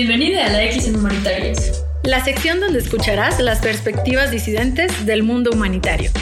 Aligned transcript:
Bienvenida 0.00 0.46
a 0.46 0.50
la 0.50 0.64
X 0.64 0.86
en 0.86 0.94
Humanitarias. 0.94 1.84
La 2.04 2.24
sección 2.24 2.60
donde 2.60 2.78
escucharás 2.78 3.40
las 3.40 3.60
perspectivas 3.60 4.30
disidentes 4.30 5.04
del 5.06 5.24
mundo 5.24 5.50
humanitario. 5.52 6.12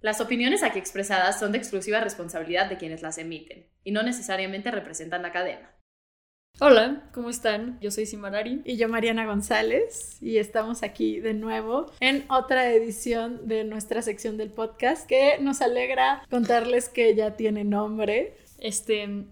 Las 0.00 0.22
opiniones 0.22 0.62
aquí 0.62 0.78
expresadas 0.78 1.38
son 1.38 1.52
de 1.52 1.58
exclusiva 1.58 2.00
responsabilidad 2.00 2.70
de 2.70 2.78
quienes 2.78 3.02
las 3.02 3.18
emiten 3.18 3.66
y 3.84 3.92
no 3.92 4.02
necesariamente 4.02 4.70
representan 4.70 5.20
la 5.20 5.30
cadena. 5.30 5.70
Hola, 6.58 7.10
¿cómo 7.12 7.28
están? 7.28 7.78
Yo 7.82 7.90
soy 7.90 8.06
Simarari. 8.06 8.62
Y 8.64 8.78
yo 8.78 8.88
Mariana 8.88 9.26
González 9.26 10.22
y 10.22 10.38
estamos 10.38 10.82
aquí 10.82 11.20
de 11.20 11.34
nuevo 11.34 11.92
en 12.00 12.24
otra 12.30 12.72
edición 12.72 13.46
de 13.46 13.64
nuestra 13.64 14.00
sección 14.00 14.38
del 14.38 14.48
podcast 14.48 15.06
que 15.06 15.36
nos 15.38 15.60
alegra 15.60 16.22
contarles 16.30 16.88
que 16.88 17.14
ya 17.14 17.36
tiene 17.36 17.62
nombre. 17.64 18.38
Este, 18.58 19.26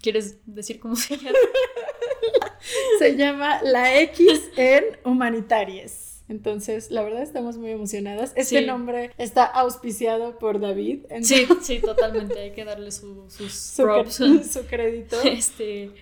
¿quieres 0.00 0.38
decir 0.46 0.80
cómo 0.80 0.96
se 0.96 1.16
llama? 1.16 1.38
se 2.98 3.16
llama 3.16 3.60
La 3.62 4.00
X 4.00 4.50
en 4.56 4.84
Humanitarias. 5.04 6.06
Entonces, 6.28 6.90
la 6.90 7.02
verdad 7.02 7.22
estamos 7.22 7.56
muy 7.56 7.70
emocionadas. 7.70 8.32
Este 8.34 8.62
nombre 8.62 9.12
está 9.16 9.44
auspiciado 9.44 10.38
por 10.38 10.60
David. 10.60 11.04
Sí, 11.22 11.46
sí, 11.62 11.78
totalmente. 11.78 12.38
Hay 12.40 12.52
que 12.52 12.64
darle 12.64 12.90
su, 12.90 13.30
sus 13.30 13.52
su, 13.76 13.82
props. 13.82 14.16
su 14.52 14.66
crédito. 14.66 15.16
Este, 15.22 15.92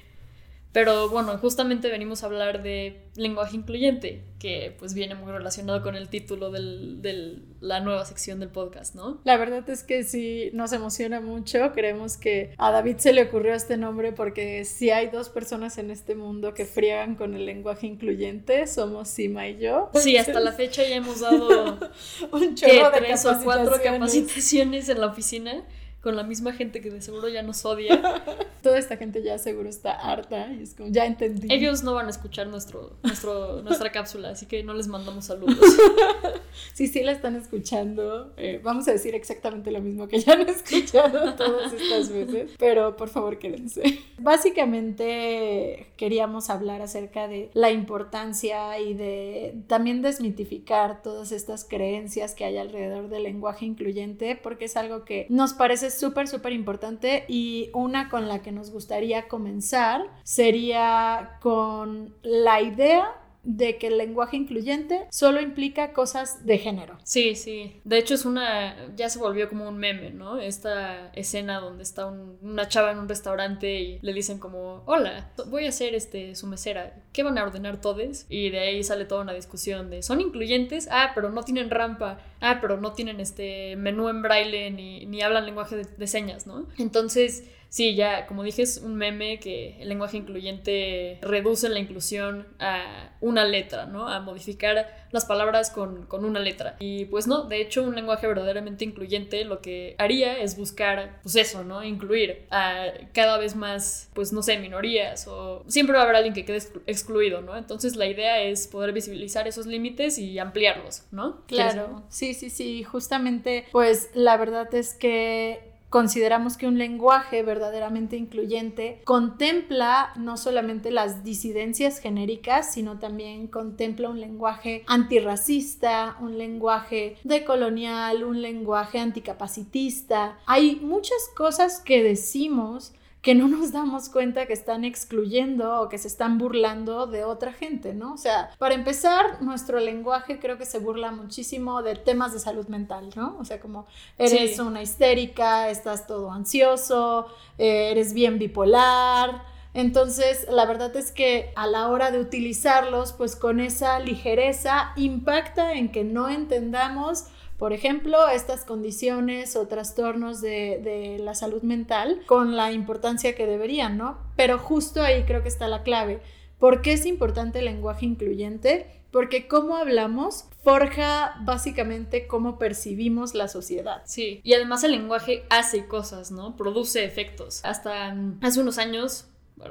pero 0.75 1.09
bueno, 1.09 1.39
justamente 1.39 1.89
venimos 1.89 2.25
a 2.25 2.27
hablar 2.27 2.65
de 2.65 3.07
lenguaje 3.15 3.55
incluyente, 3.55 4.25
que 4.41 4.75
pues 4.77 4.93
viene 4.93 5.15
muy 5.15 5.31
relacionado 5.31 5.83
con 5.83 5.95
el 5.95 6.09
título 6.09 6.51
de 6.51 7.39
la 7.61 7.79
nueva 7.79 8.05
sección 8.05 8.41
del 8.41 8.49
podcast, 8.49 8.97
¿no? 8.97 9.21
La 9.23 9.37
verdad 9.37 9.71
es 9.71 9.85
que 9.85 10.03
sí 10.03 10.51
nos 10.53 10.73
emociona 10.73 11.21
mucho. 11.21 11.71
Creemos 11.73 12.17
que 12.17 12.57
a 12.59 12.73
David 12.73 12.97
se 12.97 13.13
le 13.13 13.23
ocurrió 13.23 13.55
este 13.55 13.77
nombre 13.77 14.11
porque 14.11 14.65
si 14.65 14.91
hay 14.91 15.11
dos 15.11 15.29
personas 15.29 15.79
en 15.79 15.93
este 15.93 16.17
mundo 16.17 16.55
que 16.55 16.65
friegan 16.65 17.15
con 17.15 17.35
el 17.35 17.47
lenguaje 17.47 17.87
incluyente, 17.87 18.67
somos 18.67 19.09
Sima 19.09 19.47
y 19.47 19.59
yo. 19.59 19.91
Sí, 19.95 20.17
hasta 20.17 20.41
la 20.41 20.55
fecha 20.55 20.83
ya 20.83 20.97
hemos 20.97 21.21
dado 21.21 21.79
un 22.33 22.57
chorro 22.57 22.91
de 22.91 22.99
tres 22.99 23.25
o 23.27 23.39
cuatro 23.45 23.77
capacitaciones 23.81 24.89
en 24.89 25.01
la 25.01 25.07
oficina 25.07 25.65
con 26.01 26.17
la 26.17 26.25
misma 26.25 26.53
gente 26.53 26.81
que 26.81 26.91
de 26.91 27.01
seguro 27.01 27.29
ya 27.29 27.43
nos 27.43 27.65
odia. 27.65 28.03
Toda 28.65 28.79
esta 28.79 28.97
gente 28.97 29.23
ya 29.23 29.37
seguro 29.37 29.69
está 29.69 29.93
harta 29.93 30.51
y 30.51 30.63
es 30.63 30.73
como, 30.73 30.89
ya 30.89 31.05
entendí. 31.05 31.49
Ellos 31.51 31.83
no 31.83 31.93
van 31.93 32.07
a 32.07 32.11
escuchar 32.11 32.47
nuestro, 32.47 32.97
nuestro, 33.03 33.61
nuestra 33.63 33.93
cápsula, 33.93 34.31
así 34.31 34.47
que 34.47 34.63
no 34.65 34.73
les 34.73 34.89
mandamos 34.89 35.27
saludos. 35.27 35.59
sí, 36.73 36.87
sí 36.87 37.03
la 37.03 37.13
están 37.13 37.37
escuchando. 37.37 38.33
Eh, 38.39 38.61
vamos 38.65 38.89
a 38.89 38.93
decir 38.93 39.15
exactamente 39.15 39.71
lo 39.71 39.83
mismo 39.83 40.09
que 40.09 40.19
ya 40.19 40.33
han 40.33 40.49
escuchado 40.49 41.35
todas 41.37 41.75
estas 41.75 42.09
veces, 42.09 42.53
pero 42.59 42.97
por 42.97 43.11
favor 43.11 43.39
quédense. 43.39 43.83
Básicamente 44.19 45.89
queríamos 45.99 46.49
hablar 46.49 46.81
acerca 46.81 47.29
de 47.29 47.51
la 47.53 47.71
importancia 47.71 48.79
y 48.81 48.95
de 48.95 49.63
también 49.67 50.01
desmitificar 50.01 51.03
todas 51.03 51.33
estas 51.33 51.65
creencias 51.65 52.35
que 52.35 52.47
hay 52.47 52.57
alrededor 52.57 53.11
del 53.11 53.25
lenguaje 53.25 53.67
incluyente, 53.67 54.37
porque 54.43 54.65
es 54.65 54.79
algo 54.79 55.05
que 55.05 55.27
nos 55.29 55.53
parece 55.53 55.91
súper, 55.91 56.29
súper 56.29 56.55
importante 56.55 57.27
y 57.29 57.69
una 57.75 58.09
con 58.09 58.27
la 58.27 58.41
que 58.41 58.54
nos 58.55 58.71
gustaría 58.71 59.29
comenzar 59.29 60.03
sería 60.23 61.39
con 61.41 62.15
la 62.23 62.61
idea 62.63 63.21
de 63.45 63.77
que 63.77 63.89
el 63.89 63.99
lenguaje 63.99 64.37
incluyente 64.37 65.07
solo 65.11 65.41
implica 65.41 65.93
cosas 65.93 66.45
de 66.47 66.59
género. 66.59 66.99
Sí, 67.05 67.35
sí. 67.35 67.81
De 67.85 67.99
hecho 67.99 68.15
es 68.15 68.25
una, 68.25 68.75
ya 68.97 69.09
se 69.09 69.19
volvió 69.19 69.49
como 69.49 69.69
un 69.69 69.77
meme, 69.77 70.11
¿no? 70.11 70.39
Esta 70.39 71.11
escena 71.13 71.61
donde 71.61 71.83
está 71.83 72.07
una 72.07 72.69
chava 72.69 72.93
en 72.93 72.99
un 72.99 73.09
restaurante 73.09 73.81
y 73.81 73.99
le 74.01 74.13
dicen 74.13 74.39
como, 74.39 74.83
hola, 74.87 75.31
voy 75.47 75.67
a 75.67 75.73
ser 75.73 75.95
este, 75.95 76.35
su 76.35 76.47
mesera, 76.47 77.03
¿qué 77.13 77.23
van 77.23 77.39
a 77.39 77.45
ordenar 77.45 77.81
todos? 77.81 78.27
Y 78.29 78.51
de 78.51 78.61
ahí 78.61 78.83
sale 78.83 79.05
toda 79.05 79.23
una 79.23 79.35
discusión 79.35 79.91
de, 79.91 80.03
¿son 80.03 80.21
incluyentes? 80.21 80.89
Ah, 80.91 81.13
pero 81.15 81.31
no 81.31 81.43
tienen 81.43 81.71
rampa. 81.71 82.19
Ah, 82.41 82.59
pero 82.61 82.79
no 82.81 82.93
tienen 82.93 83.21
este 83.21 83.77
menú 83.77 84.09
en 84.09 84.23
braille 84.23 84.71
ni, 84.71 85.07
ni 85.07 85.23
hablan 85.23 85.47
lenguaje 85.47 85.77
de 85.77 86.07
señas, 86.07 86.47
¿no? 86.47 86.67
Entonces 86.79 87.45
sí, 87.75 87.97
ya, 87.97 88.29
como 88.29 88.45
dije, 88.45 88.63
es 88.63 88.77
un 88.77 88.95
meme 88.95 89.41
que 89.41 89.75
el 89.81 89.89
lenguaje 89.89 90.17
incluyente 90.17 91.19
reduce 91.23 91.69
la 91.69 91.81
inclusión 91.81 92.47
a 92.61 93.11
una 93.21 93.45
letra, 93.45 93.87
¿no? 93.87 94.07
A 94.07 94.21
modificar 94.21 95.09
las 95.11 95.25
palabras 95.25 95.71
con, 95.71 96.07
una 96.09 96.39
letra. 96.39 96.77
Y 96.79 97.07
pues 97.07 97.27
no, 97.27 97.43
de 97.49 97.61
hecho, 97.61 97.83
un 97.83 97.97
lenguaje 97.97 98.29
verdaderamente 98.29 98.85
incluyente 98.85 99.45
lo 99.45 99.61
que 99.61 99.97
haría 99.99 100.39
es 100.39 100.57
buscar, 100.57 101.19
pues 101.25 101.35
eso, 101.35 101.65
¿no? 101.65 101.83
Incluir 101.83 102.47
a 102.53 102.93
cada 103.13 103.39
vez 103.39 103.57
más, 103.57 104.09
pues 104.15 104.33
no 104.33 104.45
sé, 104.45 104.57
minorías 104.59 105.27
o 105.27 105.65
siempre 105.67 105.97
va 105.97 106.03
a 106.03 106.05
haber 106.05 106.15
alguien 106.15 106.33
que 106.33 106.45
quede 106.45 106.59
excluido, 106.87 107.41
¿no? 107.41 107.57
Entonces 107.57 107.97
la 107.97 108.07
idea 108.07 108.41
es 108.41 108.69
poder 108.69 108.93
visibilizar 108.93 109.49
esos 109.49 109.67
límites 109.67 110.17
y 110.19 110.39
ampliarlos, 110.39 111.03
¿no? 111.11 111.45
Claro, 111.49 112.05
sí, 112.09 112.35
sí, 112.35 112.51
sí, 112.51 112.85
justamente, 112.85 113.65
pues 113.73 114.11
la 114.15 114.37
verdad 114.37 114.73
es 114.73 114.95
que 114.95 115.74
consideramos 115.95 116.57
que 116.57 116.67
un 116.67 116.77
lenguaje 116.77 117.45
verdaderamente 117.45 118.17
incluyente 118.17 119.01
contempla 119.05 120.13
no 120.17 120.37
solamente 120.37 120.91
las 120.91 121.23
disidencias 121.23 122.01
genéricas, 122.01 122.73
sino 122.73 122.99
también 122.99 123.47
contempla 123.47 124.09
un 124.09 124.19
lenguaje 124.19 124.83
antirracista, 124.89 126.17
un 126.21 126.37
lenguaje 126.37 127.17
decolonial, 127.23 128.25
un 128.25 128.43
lenguaje 128.43 128.99
anticapacitista. 128.99 130.37
Hay 130.47 130.81
muchas 130.83 131.31
cosas 131.37 131.79
que 131.79 132.03
decimos 132.03 132.93
que 133.25 133.35
no 133.35 133.49
nos 133.49 133.73
damos 133.73 134.11
cuenta 134.11 134.45
que 134.45 134.53
están 134.53 134.85
excluyendo 134.85 135.81
o 135.81 135.89
que 135.89 135.97
se 135.97 136.09
están 136.09 136.37
burlando 136.37 137.07
de 137.07 137.25
otra 137.25 137.55
gente, 137.55 137.95
¿no? 137.95 138.13
O 138.13 138.17
sea, 138.19 138.51
para 138.59 138.75
empezar, 138.75 139.41
nuestro 139.41 139.81
lenguaje 139.81 140.39
creo 140.39 140.59
que 140.59 140.67
se 140.67 140.79
burla 140.79 141.11
muchísimo 141.11 141.83
de 141.83 141.97
temas 141.97 142.35
de 142.35 142.39
salud 142.39 142.69
mental, 142.69 143.09
¿no? 143.17 143.39
O 143.41 143.45
sea, 143.47 143.61
como 143.61 143.87
eres 144.19 144.59
una 144.59 144.83
histérica, 144.83 145.71
estás 145.71 146.07
todo 146.07 146.31
ansioso, 146.31 147.27
eh, 147.57 147.93
eres 147.93 148.13
bien 148.13 148.39
bipolar. 148.39 149.43
Entonces, 149.73 150.47
la 150.51 150.67
verdad 150.67 150.95
es 150.95 151.11
que 151.11 151.51
a 151.57 151.67
la 151.67 151.89
hora 151.89 152.11
de 152.11 152.21
utilizarlos, 152.21 153.15
pues 153.15 153.37
con 153.37 153.59
esa 153.59 153.99
ligereza 154.01 154.93
impacta 154.97 155.73
en 155.73 155.91
que 155.91 156.05
no 156.05 156.29
entendamos 156.29 157.25
por 157.59 157.73
ejemplo, 157.73 158.29
estas 158.29 158.65
condiciones 158.65 159.57
o 159.57 159.67
trastornos 159.67 160.41
de, 160.41 161.19
la 161.21 161.35
salud 161.35 161.63
mental 161.63 162.23
con 162.27 162.57
la 162.57 162.73
importancia 162.73 163.35
que 163.35 163.47
deberían, 163.47 163.97
¿no? 163.97 164.19
Pero 164.37 164.59
justo 164.59 165.03
ahí 165.03 165.25
creo 165.25 165.43
que 165.43 165.49
está 165.49 165.69
la 165.69 165.83
clave. 165.83 166.21
¿Por 166.59 166.83
qué 166.83 166.93
es 166.93 167.07
importante 167.07 167.61
el 167.61 167.67
lenguaje 167.67 168.07
incluyente? 168.07 169.03
Porque 169.11 169.47
cómo 169.47 169.77
hablamos 169.77 170.47
forja 170.65 171.37
básicamente 171.43 172.27
cómo 172.27 172.59
percibimos 172.59 173.35
la 173.35 173.49
sociedad. 173.49 174.03
Sí, 174.07 174.41
y 174.43 174.55
además 174.55 174.83
el 174.83 174.93
lenguaje 174.93 175.45
hace 175.51 175.87
cosas, 175.87 176.33
¿no? 176.33 176.57
Produce 176.57 177.05
efectos. 177.05 177.61
Hasta 177.65 178.17
hace 178.41 178.61
unos 178.61 178.79
años 178.79 179.27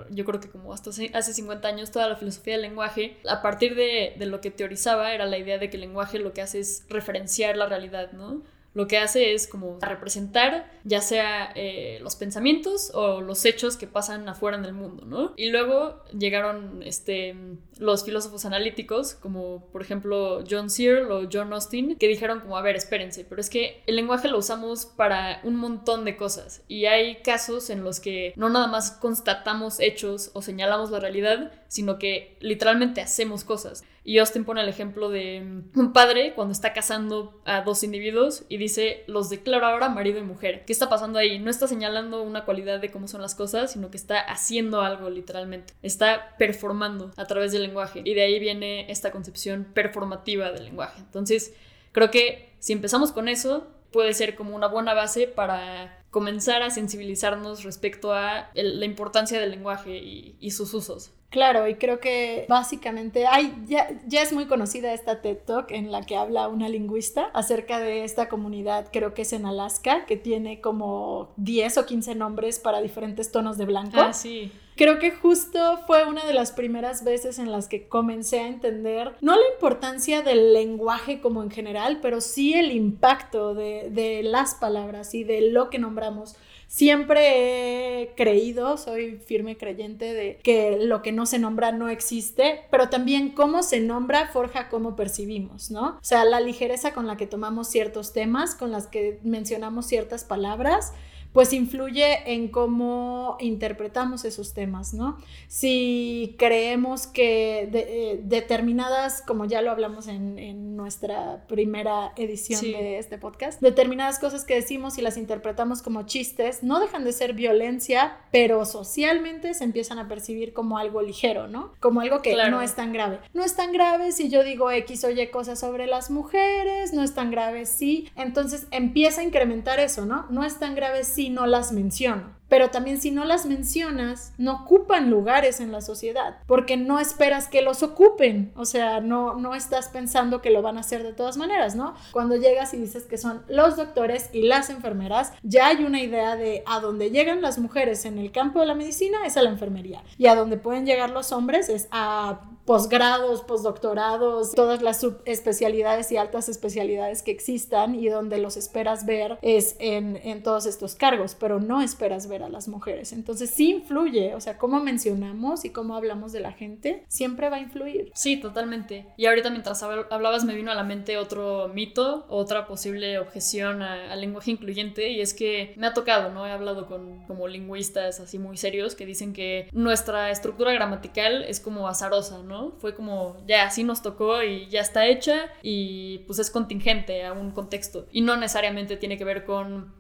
yo 0.09 0.25
creo 0.25 0.39
que 0.39 0.49
como 0.49 0.73
hasta 0.73 0.89
hace 0.89 1.33
50 1.33 1.67
años, 1.67 1.91
toda 1.91 2.07
la 2.07 2.15
filosofía 2.15 2.53
del 2.53 2.63
lenguaje, 2.63 3.17
a 3.27 3.41
partir 3.41 3.75
de, 3.75 4.15
de, 4.17 4.25
lo 4.25 4.41
que 4.41 4.51
teorizaba, 4.51 5.13
era 5.13 5.25
la 5.25 5.37
idea 5.37 5.57
de 5.57 5.69
que 5.69 5.77
el 5.77 5.81
lenguaje 5.81 6.19
lo 6.19 6.33
que 6.33 6.41
hace 6.41 6.59
es 6.59 6.85
referenciar 6.89 7.57
la 7.57 7.65
realidad, 7.65 8.11
¿no? 8.11 8.41
Lo 8.73 8.87
que 8.87 8.97
hace 8.97 9.33
es 9.33 9.47
como 9.47 9.77
representar 9.81 10.73
ya 10.83 11.01
sea 11.01 11.51
eh, 11.55 11.99
los 12.01 12.15
pensamientos 12.15 12.91
o 12.93 13.21
los 13.21 13.45
hechos 13.45 13.77
que 13.77 13.87
pasan 13.87 14.27
afuera 14.27 14.57
en 14.57 14.65
el 14.65 14.73
mundo, 14.73 15.05
¿no? 15.05 15.33
Y 15.37 15.49
luego 15.49 16.03
llegaron 16.17 16.83
este, 16.83 17.35
los 17.77 18.03
filósofos 18.03 18.45
analíticos, 18.45 19.13
como 19.13 19.65
por 19.71 19.81
ejemplo 19.81 20.43
John 20.49 20.69
Searle 20.69 21.11
o 21.13 21.29
John 21.31 21.53
Austin, 21.53 21.95
que 21.95 22.07
dijeron 22.07 22.41
como, 22.41 22.57
a 22.57 22.61
ver, 22.61 22.75
espérense, 22.75 23.25
pero 23.27 23.39
es 23.39 23.49
que 23.49 23.81
el 23.87 23.95
lenguaje 23.95 24.27
lo 24.27 24.37
usamos 24.37 24.85
para 24.85 25.39
un 25.43 25.55
montón 25.55 26.03
de 26.03 26.17
cosas 26.17 26.63
y 26.67 26.85
hay 26.85 27.21
casos 27.21 27.69
en 27.69 27.83
los 27.83 27.99
que 27.99 28.33
no 28.35 28.49
nada 28.49 28.67
más 28.67 28.91
constatamos 28.91 29.79
hechos 29.79 30.31
o 30.33 30.41
señalamos 30.41 30.91
la 30.91 30.99
realidad, 30.99 31.51
sino 31.73 31.97
que 31.97 32.37
literalmente 32.39 33.01
hacemos 33.01 33.43
cosas. 33.43 33.83
Y 34.03 34.19
Austin 34.19 34.45
pone 34.45 34.61
el 34.61 34.69
ejemplo 34.69 35.09
de 35.09 35.41
mm, 35.41 35.79
un 35.79 35.91
padre 35.91 36.35
cuando 36.35 36.51
está 36.51 36.71
casando 36.71 37.41
a 37.45 37.61
dos 37.61 37.83
individuos 37.83 38.43
y 38.47 38.57
dice, 38.57 39.03
los 39.07 39.31
declaro 39.31 39.65
ahora 39.65 39.89
marido 39.89 40.19
y 40.19 40.21
mujer. 40.21 40.65
¿Qué 40.65 40.71
está 40.71 40.87
pasando 40.87 41.17
ahí? 41.17 41.39
No 41.39 41.49
está 41.49 41.67
señalando 41.67 42.21
una 42.21 42.45
cualidad 42.45 42.79
de 42.79 42.91
cómo 42.91 43.07
son 43.07 43.23
las 43.23 43.33
cosas, 43.33 43.71
sino 43.71 43.89
que 43.89 43.97
está 43.97 44.19
haciendo 44.19 44.81
algo 44.81 45.09
literalmente. 45.09 45.73
Está 45.81 46.35
performando 46.37 47.11
a 47.17 47.25
través 47.25 47.51
del 47.53 47.63
lenguaje. 47.63 48.03
Y 48.05 48.13
de 48.13 48.21
ahí 48.21 48.39
viene 48.39 48.91
esta 48.91 49.09
concepción 49.09 49.65
performativa 49.73 50.51
del 50.51 50.65
lenguaje. 50.65 50.99
Entonces, 50.99 51.55
creo 51.91 52.11
que 52.11 52.53
si 52.59 52.73
empezamos 52.73 53.11
con 53.11 53.27
eso, 53.27 53.65
puede 53.91 54.13
ser 54.13 54.35
como 54.35 54.55
una 54.55 54.67
buena 54.67 54.93
base 54.93 55.25
para 55.25 56.03
comenzar 56.11 56.61
a 56.61 56.69
sensibilizarnos 56.69 57.63
respecto 57.63 58.13
a 58.13 58.51
la 58.53 58.85
importancia 58.85 59.41
del 59.41 59.49
lenguaje 59.49 59.97
y 60.39 60.51
sus 60.51 60.71
usos. 60.75 61.13
Claro, 61.33 61.67
y 61.67 61.73
creo 61.73 61.99
que 61.99 62.45
básicamente 62.47 63.25
hay, 63.25 63.55
ya, 63.65 63.89
ya 64.05 64.21
es 64.21 64.31
muy 64.33 64.45
conocida 64.45 64.93
esta 64.93 65.19
TED 65.19 65.37
Talk 65.37 65.71
en 65.71 65.91
la 65.91 66.03
que 66.03 66.15
habla 66.15 66.47
una 66.47 66.69
lingüista 66.69 67.31
acerca 67.33 67.79
de 67.79 68.03
esta 68.03 68.29
comunidad, 68.29 68.89
creo 68.93 69.15
que 69.15 69.23
es 69.23 69.33
en 69.33 69.47
Alaska, 69.47 70.05
que 70.05 70.15
tiene 70.15 70.61
como 70.61 71.33
10 71.37 71.79
o 71.79 71.85
15 71.87 72.13
nombres 72.13 72.59
para 72.59 72.81
diferentes 72.81 73.31
tonos 73.31 73.57
de 73.57 73.65
blanco. 73.65 73.97
Ah, 73.99 74.13
sí. 74.13 74.51
Creo 74.75 74.99
que 74.99 75.09
justo 75.09 75.79
fue 75.87 76.05
una 76.05 76.23
de 76.23 76.35
las 76.35 76.51
primeras 76.51 77.03
veces 77.03 77.39
en 77.39 77.51
las 77.51 77.67
que 77.67 77.87
comencé 77.87 78.39
a 78.39 78.47
entender 78.47 79.15
no 79.19 79.35
la 79.35 79.47
importancia 79.55 80.21
del 80.21 80.53
lenguaje 80.53 81.19
como 81.19 81.41
en 81.41 81.49
general, 81.49 81.97
pero 81.99 82.21
sí 82.21 82.53
el 82.53 82.71
impacto 82.71 83.55
de, 83.55 83.89
de 83.89 84.21
las 84.21 84.53
palabras 84.53 85.15
y 85.15 85.23
de 85.23 85.49
lo 85.49 85.71
que 85.71 85.79
nombramos 85.79 86.35
Siempre 86.73 88.01
he 88.01 88.15
creído, 88.15 88.77
soy 88.77 89.17
firme 89.17 89.57
creyente 89.57 90.11
de 90.15 90.39
que 90.41 90.79
lo 90.81 91.03
que 91.03 91.11
no 91.11 91.27
se 91.27 91.37
nombra 91.37 91.71
no 91.71 91.87
existe, 91.87 92.61
pero 92.71 92.89
también 92.89 93.29
cómo 93.29 93.61
se 93.61 93.79
nombra 93.79 94.29
forja 94.29 94.69
cómo 94.69 94.95
percibimos, 94.95 95.69
¿no? 95.69 95.89
O 95.89 95.99
sea, 96.03 96.25
la 96.25 96.39
ligereza 96.39 96.91
con 96.91 97.05
la 97.05 97.15
que 97.15 97.27
tomamos 97.27 97.67
ciertos 97.67 98.11
temas, 98.11 98.55
con 98.55 98.71
las 98.71 98.87
que 98.87 99.19
mencionamos 99.21 99.85
ciertas 99.85 100.23
palabras, 100.23 100.93
pues 101.33 101.51
influye 101.51 102.31
en 102.31 102.47
cómo 102.47 103.37
interpretamos 103.39 104.23
esos 104.23 104.53
temas, 104.53 104.93
¿no? 104.93 105.17
Si 105.47 106.35
creemos 106.37 107.07
que 107.07 107.69
eh, 107.73 108.19
determinadas, 108.23 109.23
como 109.23 109.45
ya 109.45 109.61
lo 109.61 109.71
hablamos 109.71 110.07
en, 110.07 110.63
nuestra 110.73 111.45
primera 111.47 112.11
edición 112.17 112.61
de 112.61 112.97
este 112.97 113.17
podcast, 113.17 113.61
determinadas 113.61 114.19
cosas 114.19 114.43
que 114.43 114.55
decimos 114.55 114.97
y 114.97 115.01
las 115.01 115.17
interpretamos 115.17 115.81
como 115.81 116.03
chistes, 116.03 116.61
no 116.61 116.79
dejan 116.79 117.05
de 117.05 117.13
ser 117.13 117.33
violencia, 117.33 118.17
pero 118.31 118.65
socialmente 118.65 119.53
se 119.53 119.63
empiezan 119.63 119.97
a 119.97 120.07
percibir 120.07 120.51
como 120.51 120.77
algo 120.77 121.01
ligero, 121.01 121.47
¿no? 121.47 121.73
Como 121.79 122.01
algo 122.01 122.21
que 122.21 122.35
no 122.49 122.61
es 122.61 122.75
tan 122.75 122.91
grave. 122.91 123.19
No 123.33 123.43
es 123.43 123.55
tan 123.55 123.71
grave 123.71 124.11
si 124.11 124.29
yo 124.29 124.43
digo 124.43 124.71
X 124.71 125.03
o 125.05 125.09
Y 125.09 125.27
cosas 125.27 125.59
sobre 125.59 125.87
las 125.87 126.11
mujeres, 126.11 126.93
no 126.93 127.01
es 127.01 127.13
tan 127.13 127.31
grave 127.31 127.65
si, 127.65 128.09
entonces 128.15 128.67
empieza 128.71 129.21
a 129.21 129.23
incrementar 129.23 129.79
eso, 129.79 130.05
¿no? 130.05 130.25
No 130.29 130.43
es 130.43 130.59
tan 130.59 130.75
grave 130.75 131.03
si 131.03 131.22
no 131.29 131.45
las 131.45 131.71
menciono. 131.71 132.35
Pero 132.53 132.69
también 132.69 133.01
si 133.01 133.09
no 133.09 133.25
las 133.25 133.47
mencionas, 133.47 134.31
no 134.37 134.53
ocupan 134.57 135.09
lugares 135.09 135.59
en 135.59 135.71
la 135.71 135.81
sociedad, 135.81 136.37
porque 136.45 136.77
no 136.77 136.99
esperas 136.99 137.47
que 137.47 137.63
los 137.63 137.81
ocupen, 137.81 138.53
o 138.55 138.65
sea, 138.65 139.01
no, 139.01 139.33
no 139.33 139.55
estás 139.55 139.87
pensando 139.87 140.39
que 140.39 140.51
lo 140.51 140.61
van 140.61 140.77
a 140.77 140.81
hacer 140.81 141.01
de 141.01 141.13
todas 141.13 141.35
maneras, 141.35 141.75
¿no? 141.75 141.95
Cuando 142.11 142.35
llegas 142.35 142.75
y 142.75 142.77
dices 142.77 143.05
que 143.05 143.17
son 143.17 143.41
los 143.47 143.75
doctores 143.75 144.29
y 144.33 144.43
las 144.43 144.69
enfermeras, 144.69 145.33
ya 145.41 145.65
hay 145.65 145.83
una 145.83 145.99
idea 145.99 146.35
de 146.35 146.61
a 146.67 146.79
dónde 146.79 147.09
llegan 147.09 147.41
las 147.41 147.57
mujeres 147.57 148.05
en 148.05 148.19
el 148.19 148.31
campo 148.31 148.59
de 148.59 148.67
la 148.67 148.75
medicina 148.75 149.25
es 149.25 149.35
a 149.35 149.41
la 149.41 149.49
enfermería 149.49 150.03
y 150.19 150.27
a 150.27 150.35
dónde 150.35 150.57
pueden 150.57 150.85
llegar 150.85 151.09
los 151.09 151.31
hombres 151.31 151.69
es 151.69 151.87
a 151.89 152.41
posgrados, 152.65 153.41
postdoctorados, 153.41 154.53
todas 154.53 154.81
las 154.81 155.01
subespecialidades 155.01 156.11
y 156.11 156.17
altas 156.17 156.47
especialidades 156.47 157.21
que 157.21 157.31
existan 157.31 157.95
y 157.95 158.07
donde 158.07 158.37
los 158.37 158.57
esperas 158.57 159.05
ver 159.05 159.37
es 159.41 159.75
en, 159.79 160.17
en, 160.23 160.43
todos 160.43 160.65
estos 160.65 160.95
cargos, 160.95 161.35
pero 161.37 161.59
no 161.59 161.81
esperas 161.81 162.27
ver 162.27 162.42
las 162.51 162.67
mujeres. 162.67 163.13
Entonces 163.13 163.49
sí 163.49 163.71
influye, 163.71 164.33
o 164.35 164.41
sea, 164.41 164.57
cómo 164.57 164.79
mencionamos 164.79 165.65
y 165.65 165.69
cómo 165.69 165.95
hablamos 165.95 166.31
de 166.31 166.39
la 166.39 166.51
gente, 166.51 167.03
siempre 167.07 167.49
va 167.49 167.57
a 167.57 167.61
influir. 167.61 168.11
Sí, 168.13 168.37
totalmente. 168.37 169.07
Y 169.17 169.25
ahorita 169.25 169.49
mientras 169.49 169.83
hablabas 169.83 170.45
me 170.45 170.55
vino 170.55 170.71
a 170.71 170.75
la 170.75 170.83
mente 170.83 171.17
otro 171.17 171.69
mito, 171.69 172.25
otra 172.29 172.67
posible 172.67 173.19
objeción 173.19 173.81
al 173.81 174.19
lenguaje 174.19 174.51
incluyente 174.51 175.09
y 175.09 175.21
es 175.21 175.33
que 175.33 175.73
me 175.77 175.87
ha 175.87 175.93
tocado, 175.93 176.31
¿no? 176.31 176.45
He 176.45 176.51
hablado 176.51 176.87
con 176.87 177.25
como 177.25 177.47
lingüistas 177.47 178.19
así 178.19 178.39
muy 178.39 178.57
serios 178.57 178.95
que 178.95 179.05
dicen 179.05 179.33
que 179.33 179.67
nuestra 179.71 180.31
estructura 180.31 180.73
gramatical 180.73 181.43
es 181.43 181.59
como 181.59 181.87
azarosa, 181.87 182.43
¿no? 182.43 182.73
Fue 182.79 182.95
como, 182.95 183.37
ya, 183.47 183.65
así 183.65 183.83
nos 183.83 184.01
tocó 184.01 184.43
y 184.43 184.67
ya 184.67 184.81
está 184.81 185.07
hecha 185.07 185.51
y 185.61 186.19
pues 186.19 186.39
es 186.39 186.49
contingente 186.49 187.25
a 187.25 187.33
un 187.33 187.51
contexto. 187.51 188.07
Y 188.11 188.21
no 188.21 188.37
necesariamente 188.37 188.97
tiene 188.97 189.17
que 189.17 189.25
ver 189.25 189.45
con 189.45 189.93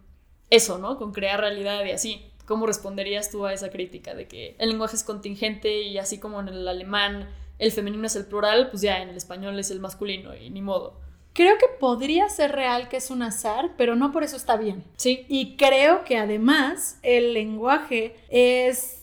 eso, 0.49 0.77
¿no? 0.77 0.97
Con 0.97 1.11
crear 1.11 1.39
realidad 1.39 1.83
y 1.85 1.91
así. 1.91 2.32
¿Cómo 2.45 2.65
responderías 2.65 3.31
tú 3.31 3.45
a 3.45 3.53
esa 3.53 3.69
crítica 3.69 4.13
de 4.15 4.27
que 4.27 4.55
el 4.59 4.69
lenguaje 4.69 4.95
es 4.95 5.03
contingente 5.03 5.81
y 5.81 5.97
así 5.97 6.19
como 6.19 6.39
en 6.39 6.49
el 6.49 6.67
alemán 6.67 7.29
el 7.59 7.71
femenino 7.71 8.05
es 8.05 8.15
el 8.15 8.25
plural, 8.25 8.69
pues 8.69 8.81
ya 8.81 9.01
en 9.01 9.09
el 9.09 9.17
español 9.17 9.57
es 9.59 9.71
el 9.71 9.79
masculino 9.79 10.35
y 10.35 10.49
ni 10.49 10.61
modo? 10.61 10.99
Creo 11.33 11.57
que 11.57 11.67
podría 11.79 12.29
ser 12.29 12.51
real 12.51 12.89
que 12.89 12.97
es 12.97 13.09
un 13.09 13.23
azar, 13.23 13.71
pero 13.75 13.95
no 13.95 14.11
por 14.11 14.23
eso 14.23 14.35
está 14.35 14.55
bien. 14.55 14.83
Sí. 14.97 15.25
Y 15.27 15.55
creo 15.55 16.03
que 16.03 16.17
además 16.17 16.99
el 17.01 17.33
lenguaje 17.33 18.15
es 18.29 19.02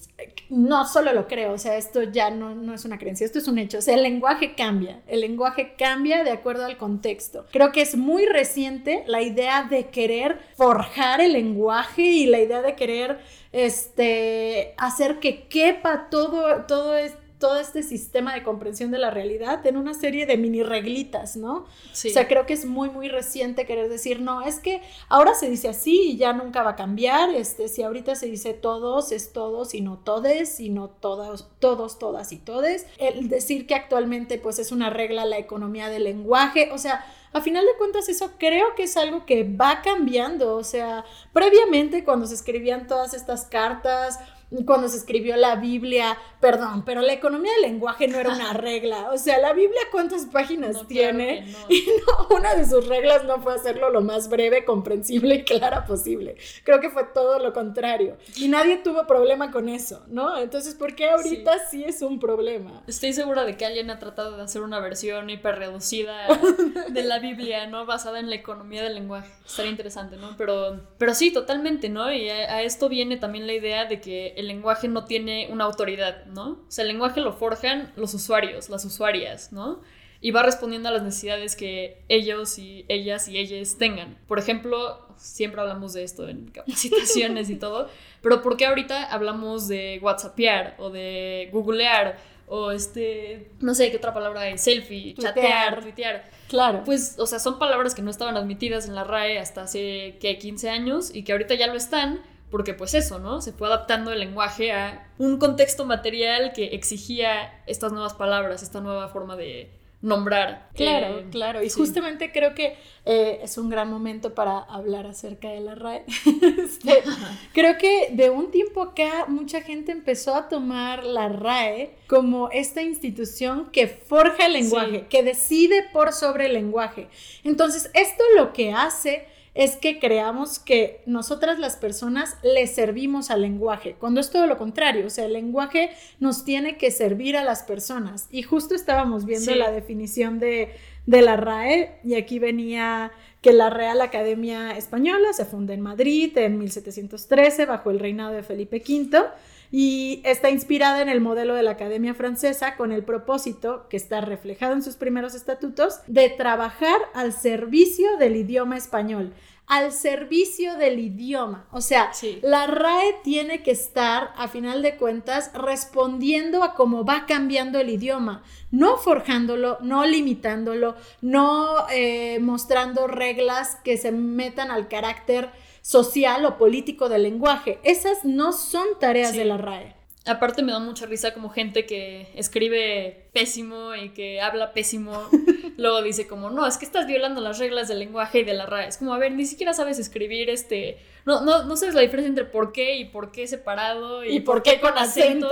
no 0.50 0.84
solo 0.86 1.12
lo 1.12 1.28
creo, 1.28 1.52
o 1.52 1.58
sea, 1.58 1.76
esto 1.76 2.02
ya 2.02 2.30
no, 2.30 2.74
es 2.74 2.84
una 2.84 2.98
creencia, 2.98 3.24
esto 3.24 3.38
es 3.38 3.46
un 3.46 3.58
hecho, 3.58 3.78
o 3.78 3.82
sea, 3.82 3.94
el 3.94 4.02
lenguaje 4.02 4.54
cambia, 4.54 5.00
el 5.06 5.20
lenguaje 5.20 5.74
cambia 5.78 6.24
de 6.24 6.32
acuerdo 6.32 6.66
al 6.66 6.76
contexto. 6.76 7.46
Creo 7.52 7.70
que 7.70 7.82
es 7.82 7.96
muy 7.96 8.26
reciente 8.26 9.04
la 9.06 9.22
idea 9.22 9.62
de 9.62 9.86
querer 9.90 10.40
forjar 10.56 11.20
el 11.20 11.34
lenguaje 11.34 12.02
y 12.02 12.26
la 12.26 12.40
idea 12.40 12.62
de 12.62 12.74
querer 12.74 13.20
este, 13.52 14.74
hacer 14.76 15.20
que 15.20 15.46
quepa 15.46 16.08
todo, 16.10 16.64
todo 16.66 16.96
todo 17.40 17.58
este 17.58 17.82
sistema 17.82 18.34
de 18.34 18.44
comprensión 18.44 18.92
de 18.92 18.98
la 18.98 19.10
realidad 19.10 19.66
en 19.66 19.76
una 19.76 19.94
serie 19.94 20.26
de 20.26 20.36
mini 20.36 20.62
reglitas, 20.62 21.36
¿no? 21.36 21.66
Sí. 21.92 22.10
O 22.10 22.12
sea, 22.12 22.28
creo 22.28 22.46
que 22.46 22.52
es 22.52 22.64
muy, 22.66 22.90
muy 22.90 23.08
reciente 23.08 23.66
querer 23.66 23.88
decir, 23.88 24.20
no, 24.20 24.42
es 24.42 24.60
que 24.60 24.82
ahora 25.08 25.34
se 25.34 25.50
dice 25.50 25.68
así 25.68 26.12
y 26.12 26.16
ya 26.16 26.32
nunca 26.32 26.62
va 26.62 26.70
a 26.70 26.76
cambiar, 26.76 27.30
este, 27.30 27.66
si 27.66 27.82
ahorita 27.82 28.14
se 28.14 28.26
dice 28.26 28.54
todos, 28.54 29.10
es 29.10 29.32
todos 29.32 29.74
y 29.74 29.80
no 29.80 29.98
todes, 29.98 30.60
y 30.60 30.68
no 30.68 30.88
todos, 30.88 31.48
todos, 31.58 31.98
todas 31.98 32.30
y 32.30 32.36
todes. 32.36 32.86
El 32.98 33.28
decir 33.28 33.66
que 33.66 33.74
actualmente 33.74 34.38
pues 34.38 34.58
es 34.58 34.70
una 34.70 34.90
regla 34.90 35.24
la 35.24 35.38
economía 35.38 35.88
del 35.88 36.04
lenguaje, 36.04 36.70
o 36.72 36.78
sea, 36.78 37.04
a 37.32 37.40
final 37.40 37.64
de 37.64 37.78
cuentas 37.78 38.08
eso 38.08 38.32
creo 38.38 38.74
que 38.74 38.84
es 38.84 38.96
algo 38.96 39.24
que 39.24 39.44
va 39.44 39.82
cambiando, 39.82 40.56
o 40.56 40.64
sea, 40.64 41.04
previamente 41.32 42.04
cuando 42.04 42.26
se 42.26 42.34
escribían 42.34 42.86
todas 42.86 43.14
estas 43.14 43.44
cartas, 43.44 44.18
cuando 44.66 44.88
se 44.88 44.96
escribió 44.96 45.36
la 45.36 45.56
Biblia, 45.56 46.18
perdón, 46.40 46.84
pero 46.84 47.00
la 47.02 47.12
economía 47.12 47.52
del 47.52 47.62
lenguaje 47.62 48.08
no 48.08 48.18
era 48.18 48.34
una 48.34 48.52
regla. 48.54 49.10
O 49.12 49.18
sea, 49.18 49.38
la 49.38 49.52
Biblia 49.52 49.80
cuántas 49.92 50.26
páginas 50.26 50.86
tiene 50.88 51.46
y 51.68 51.86
no, 52.06 52.36
una 52.36 52.54
de 52.54 52.66
sus 52.66 52.86
reglas 52.88 53.24
no 53.24 53.40
fue 53.40 53.54
hacerlo 53.54 53.90
lo 53.90 54.00
más 54.00 54.28
breve, 54.28 54.64
comprensible 54.64 55.36
y 55.36 55.44
clara 55.44 55.84
posible. 55.86 56.36
Creo 56.64 56.80
que 56.80 56.90
fue 56.90 57.04
todo 57.14 57.38
lo 57.38 57.52
contrario. 57.52 58.16
Y 58.36 58.48
nadie 58.48 58.78
tuvo 58.78 59.06
problema 59.06 59.50
con 59.50 59.68
eso, 59.68 60.04
¿no? 60.08 60.38
Entonces, 60.38 60.74
¿por 60.74 60.94
qué 60.94 61.10
ahorita 61.10 61.68
sí, 61.70 61.84
es 61.84 62.02
un 62.02 62.18
problema? 62.18 62.82
Estoy 62.86 63.12
segura 63.12 63.44
de 63.44 63.56
que 63.56 63.64
alguien 63.64 63.90
ha 63.90 63.98
tratado 63.98 64.36
de 64.36 64.42
hacer 64.42 64.62
una 64.62 64.80
versión 64.80 65.30
hiper 65.30 65.56
reducida 65.56 66.26
de 66.88 67.02
la 67.04 67.20
Biblia, 67.20 67.66
¿no? 67.66 67.86
Basada 67.86 68.18
en 68.18 68.30
la 68.30 68.36
economía 68.36 68.82
del 68.82 68.94
lenguaje. 68.94 69.30
Estaría 69.46 69.70
interesante, 69.70 70.16
¿no? 70.16 70.34
Pero, 70.36 70.80
pero 70.98 71.14
sí, 71.14 71.32
totalmente, 71.32 71.88
¿no? 71.88 72.12
Y 72.12 72.28
a 72.28 72.62
esto 72.62 72.88
viene 72.88 73.16
también 73.16 73.46
la 73.46 73.52
idea 73.52 73.84
de 73.84 74.00
que 74.00 74.34
el 74.40 74.48
lenguaje 74.48 74.88
no 74.88 75.04
tiene 75.04 75.48
una 75.50 75.64
autoridad, 75.64 76.26
¿no? 76.26 76.50
O 76.50 76.64
sea, 76.68 76.82
el 76.82 76.88
lenguaje 76.88 77.20
lo 77.20 77.32
forjan 77.32 77.92
los 77.96 78.14
usuarios, 78.14 78.68
las 78.68 78.84
usuarias, 78.84 79.52
¿no? 79.52 79.80
Y 80.20 80.32
va 80.32 80.42
respondiendo 80.42 80.88
a 80.88 80.92
las 80.92 81.02
necesidades 81.02 81.56
que 81.56 82.02
ellos 82.08 82.58
y 82.58 82.84
ellas 82.88 83.28
y 83.28 83.38
ellas 83.38 83.76
tengan. 83.78 84.18
Por 84.26 84.38
ejemplo, 84.38 85.06
siempre 85.16 85.60
hablamos 85.60 85.92
de 85.92 86.02
esto 86.02 86.28
en 86.28 86.48
capacitaciones 86.52 87.50
y 87.50 87.56
todo, 87.56 87.88
pero 88.22 88.42
¿por 88.42 88.56
qué 88.56 88.66
ahorita 88.66 89.04
hablamos 89.04 89.68
de 89.68 89.98
WhatsAppear 90.02 90.76
o 90.78 90.90
de 90.90 91.48
googlear 91.52 92.18
o 92.46 92.72
este, 92.72 93.48
no 93.60 93.74
sé 93.74 93.90
qué 93.90 93.98
otra 93.98 94.12
palabra 94.12 94.40
hay, 94.40 94.58
selfie, 94.58 95.14
chatear, 95.14 95.82
tuitear? 95.82 96.24
Claro. 96.48 96.82
Pues, 96.84 97.16
o 97.18 97.26
sea, 97.26 97.38
son 97.38 97.58
palabras 97.60 97.94
que 97.94 98.02
no 98.02 98.10
estaban 98.10 98.36
admitidas 98.36 98.88
en 98.88 98.96
la 98.96 99.04
RAE 99.04 99.38
hasta 99.38 99.62
hace, 99.62 100.18
¿qué? 100.20 100.36
15 100.36 100.68
años 100.68 101.14
y 101.14 101.22
que 101.22 101.32
ahorita 101.32 101.54
ya 101.54 101.68
lo 101.68 101.74
están 101.74 102.20
porque 102.50 102.74
pues 102.74 102.94
eso, 102.94 103.18
¿no? 103.18 103.40
Se 103.40 103.52
fue 103.52 103.68
adaptando 103.68 104.12
el 104.12 104.20
lenguaje 104.20 104.72
a 104.72 105.08
un 105.18 105.38
contexto 105.38 105.84
material 105.84 106.52
que 106.52 106.66
exigía 106.66 107.62
estas 107.66 107.92
nuevas 107.92 108.14
palabras, 108.14 108.62
esta 108.62 108.80
nueva 108.80 109.08
forma 109.08 109.36
de 109.36 109.70
nombrar. 110.02 110.70
Claro, 110.74 111.18
eh, 111.18 111.26
claro. 111.30 111.62
Y 111.62 111.68
justamente 111.68 112.32
creo 112.32 112.54
que 112.54 112.76
eh, 113.04 113.40
es 113.42 113.58
un 113.58 113.68
gran 113.68 113.90
momento 113.90 114.34
para 114.34 114.58
hablar 114.58 115.06
acerca 115.06 115.48
de 115.48 115.60
la 115.60 115.74
RAE. 115.74 116.04
Este, 116.60 117.02
creo 117.52 117.76
que 117.78 118.08
de 118.12 118.30
un 118.30 118.50
tiempo 118.50 118.82
acá 118.82 119.26
mucha 119.28 119.60
gente 119.60 119.92
empezó 119.92 120.34
a 120.34 120.48
tomar 120.48 121.04
la 121.04 121.28
RAE 121.28 121.94
como 122.06 122.48
esta 122.50 122.82
institución 122.82 123.70
que 123.72 123.88
forja 123.88 124.46
el 124.46 124.54
lenguaje, 124.54 125.06
que 125.08 125.22
decide 125.22 125.86
por 125.92 126.12
sobre 126.12 126.46
el 126.46 126.54
lenguaje. 126.54 127.08
Entonces, 127.44 127.90
esto 127.94 128.24
lo 128.36 128.52
que 128.52 128.72
hace 128.72 129.26
es 129.54 129.76
que 129.76 129.98
creamos 129.98 130.58
que 130.58 131.02
nosotras 131.06 131.58
las 131.58 131.76
personas 131.76 132.36
le 132.42 132.66
servimos 132.66 133.30
al 133.30 133.42
lenguaje, 133.42 133.96
cuando 133.98 134.20
es 134.20 134.30
todo 134.30 134.46
lo 134.46 134.56
contrario, 134.58 135.06
o 135.06 135.10
sea, 135.10 135.24
el 135.24 135.32
lenguaje 135.32 135.90
nos 136.20 136.44
tiene 136.44 136.76
que 136.76 136.90
servir 136.90 137.36
a 137.36 137.44
las 137.44 137.62
personas. 137.62 138.28
Y 138.30 138.42
justo 138.42 138.74
estábamos 138.74 139.24
viendo 139.24 139.54
la 139.54 139.70
definición 139.70 140.38
de, 140.38 140.70
de 141.06 141.22
la 141.22 141.36
RAE 141.36 141.98
y 142.04 142.14
aquí 142.14 142.38
venía 142.38 143.12
que 143.40 143.52
la 143.52 143.70
Real 143.70 144.00
Academia 144.00 144.76
Española 144.76 145.32
se 145.32 145.44
funda 145.44 145.74
en 145.74 145.80
Madrid 145.80 146.36
en 146.36 146.58
1713 146.58 147.66
bajo 147.66 147.90
el 147.90 147.98
reinado 147.98 148.32
de 148.32 148.42
Felipe 148.42 148.82
V 148.86 149.22
y 149.70 150.20
está 150.24 150.50
inspirada 150.50 151.00
en 151.02 151.08
el 151.08 151.20
modelo 151.20 151.54
de 151.54 151.62
la 151.62 151.72
Academia 151.72 152.14
Francesa 152.14 152.76
con 152.76 152.92
el 152.92 153.04
propósito, 153.04 153.86
que 153.88 153.96
está 153.96 154.20
reflejado 154.20 154.72
en 154.72 154.82
sus 154.82 154.96
primeros 154.96 155.34
estatutos, 155.34 156.00
de 156.06 156.28
trabajar 156.30 156.98
al 157.14 157.32
servicio 157.32 158.16
del 158.18 158.36
idioma 158.36 158.76
español 158.76 159.32
al 159.70 159.92
servicio 159.92 160.74
del 160.74 160.98
idioma. 160.98 161.64
O 161.70 161.80
sea, 161.80 162.10
la 162.42 162.66
RAE 162.66 163.14
tiene 163.22 163.62
que 163.62 163.70
estar, 163.70 164.32
a 164.36 164.48
final 164.48 164.82
de 164.82 164.96
cuentas, 164.96 165.52
respondiendo 165.54 166.64
a 166.64 166.74
cómo 166.74 167.04
va 167.04 167.24
cambiando 167.24 167.78
el 167.78 167.88
idioma, 167.88 168.42
no 168.72 168.96
forjándolo, 168.96 169.78
no 169.80 170.04
limitándolo, 170.06 170.96
no 171.20 171.86
eh, 171.92 172.40
mostrando 172.40 173.06
reglas 173.06 173.76
que 173.84 173.96
se 173.96 174.10
metan 174.10 174.72
al 174.72 174.88
carácter 174.88 175.52
social 175.82 176.44
o 176.44 176.58
político 176.58 177.08
del 177.08 177.22
lenguaje. 177.22 177.78
Esas 177.82 178.24
no 178.24 178.52
son 178.52 178.86
tareas 178.98 179.34
de 179.34 179.44
la 179.44 179.56
RAE. 179.56 179.94
Aparte 180.26 180.62
me 180.62 180.72
da 180.72 180.78
mucha 180.78 181.06
risa 181.06 181.32
como 181.32 181.48
gente 181.48 181.86
que 181.86 182.28
escribe 182.34 183.30
pésimo 183.32 183.94
y 183.94 184.10
que 184.10 184.40
habla 184.40 184.74
pésimo, 184.74 185.28
luego 185.78 186.02
dice 186.02 186.26
como, 186.26 186.50
no, 186.50 186.66
es 186.66 186.76
que 186.76 186.84
estás 186.84 187.06
violando 187.06 187.40
las 187.40 187.58
reglas 187.58 187.88
del 187.88 188.00
lenguaje 188.00 188.40
y 188.40 188.44
de 188.44 188.52
la 188.52 188.66
RAE. 188.66 188.88
Es 188.88 188.98
como, 188.98 189.14
a 189.14 189.18
ver, 189.18 189.32
ni 189.32 189.46
siquiera 189.46 189.72
sabes 189.72 189.98
escribir 189.98 190.50
este... 190.50 190.98
No, 191.24 191.40
no, 191.42 191.64
no 191.64 191.76
sabes 191.76 191.94
la 191.94 192.02
diferencia 192.02 192.28
entre 192.28 192.44
por 192.44 192.72
qué 192.72 192.96
y 192.96 193.06
por 193.06 193.32
qué 193.32 193.46
separado 193.46 194.24
y, 194.24 194.40
por, 194.40 194.62
qué, 194.62 194.80
con 194.80 194.96
acento. 194.98 195.48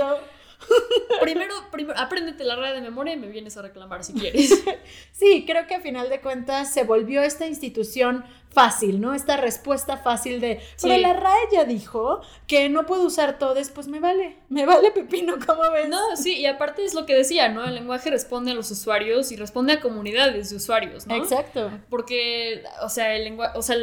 Primero, 1.21 1.53
primero, 1.71 1.99
apréndete 1.99 2.43
la 2.43 2.55
RAE 2.55 2.73
de 2.73 2.81
memoria 2.81 3.13
y 3.13 3.17
me 3.17 3.27
vienes 3.27 3.57
a 3.57 3.61
reclamar 3.61 4.03
si 4.03 4.13
quieres. 4.13 4.63
sí, 5.11 5.45
creo 5.45 5.67
que 5.67 5.75
a 5.75 5.81
final 5.81 6.09
de 6.09 6.21
cuentas 6.21 6.73
se 6.73 6.83
volvió 6.83 7.21
esta 7.21 7.47
institución 7.47 8.23
fácil, 8.49 8.99
¿no? 8.99 9.13
Esta 9.13 9.37
respuesta 9.37 9.97
fácil 9.97 10.41
de, 10.41 10.59
pero 10.81 10.97
la 10.97 11.13
RAE 11.13 11.47
ya 11.51 11.63
dijo 11.65 12.21
que 12.47 12.67
no 12.69 12.85
puedo 12.85 13.03
usar 13.03 13.37
todo, 13.37 13.55
pues 13.73 13.87
me 13.87 13.99
vale, 13.99 14.37
me 14.49 14.65
vale 14.65 14.91
pepino, 14.91 15.35
¿cómo 15.45 15.69
ves? 15.71 15.87
No, 15.87 16.15
sí, 16.15 16.37
y 16.37 16.45
aparte 16.45 16.83
es 16.83 16.93
lo 16.93 17.05
que 17.05 17.15
decía, 17.15 17.49
¿no? 17.49 17.63
El 17.63 17.75
lenguaje 17.75 18.09
responde 18.09 18.51
a 18.51 18.55
los 18.55 18.71
usuarios 18.71 19.31
y 19.31 19.35
responde 19.35 19.73
a 19.73 19.79
comunidades 19.79 20.49
de 20.49 20.55
usuarios, 20.55 21.05
¿no? 21.05 21.15
Exacto. 21.15 21.71
Porque, 21.89 22.63
o 22.81 22.89
sea, 22.89 23.15
el 23.15 23.23
lenguaje, 23.23 23.57
o 23.57 23.61
sea, 23.61 23.77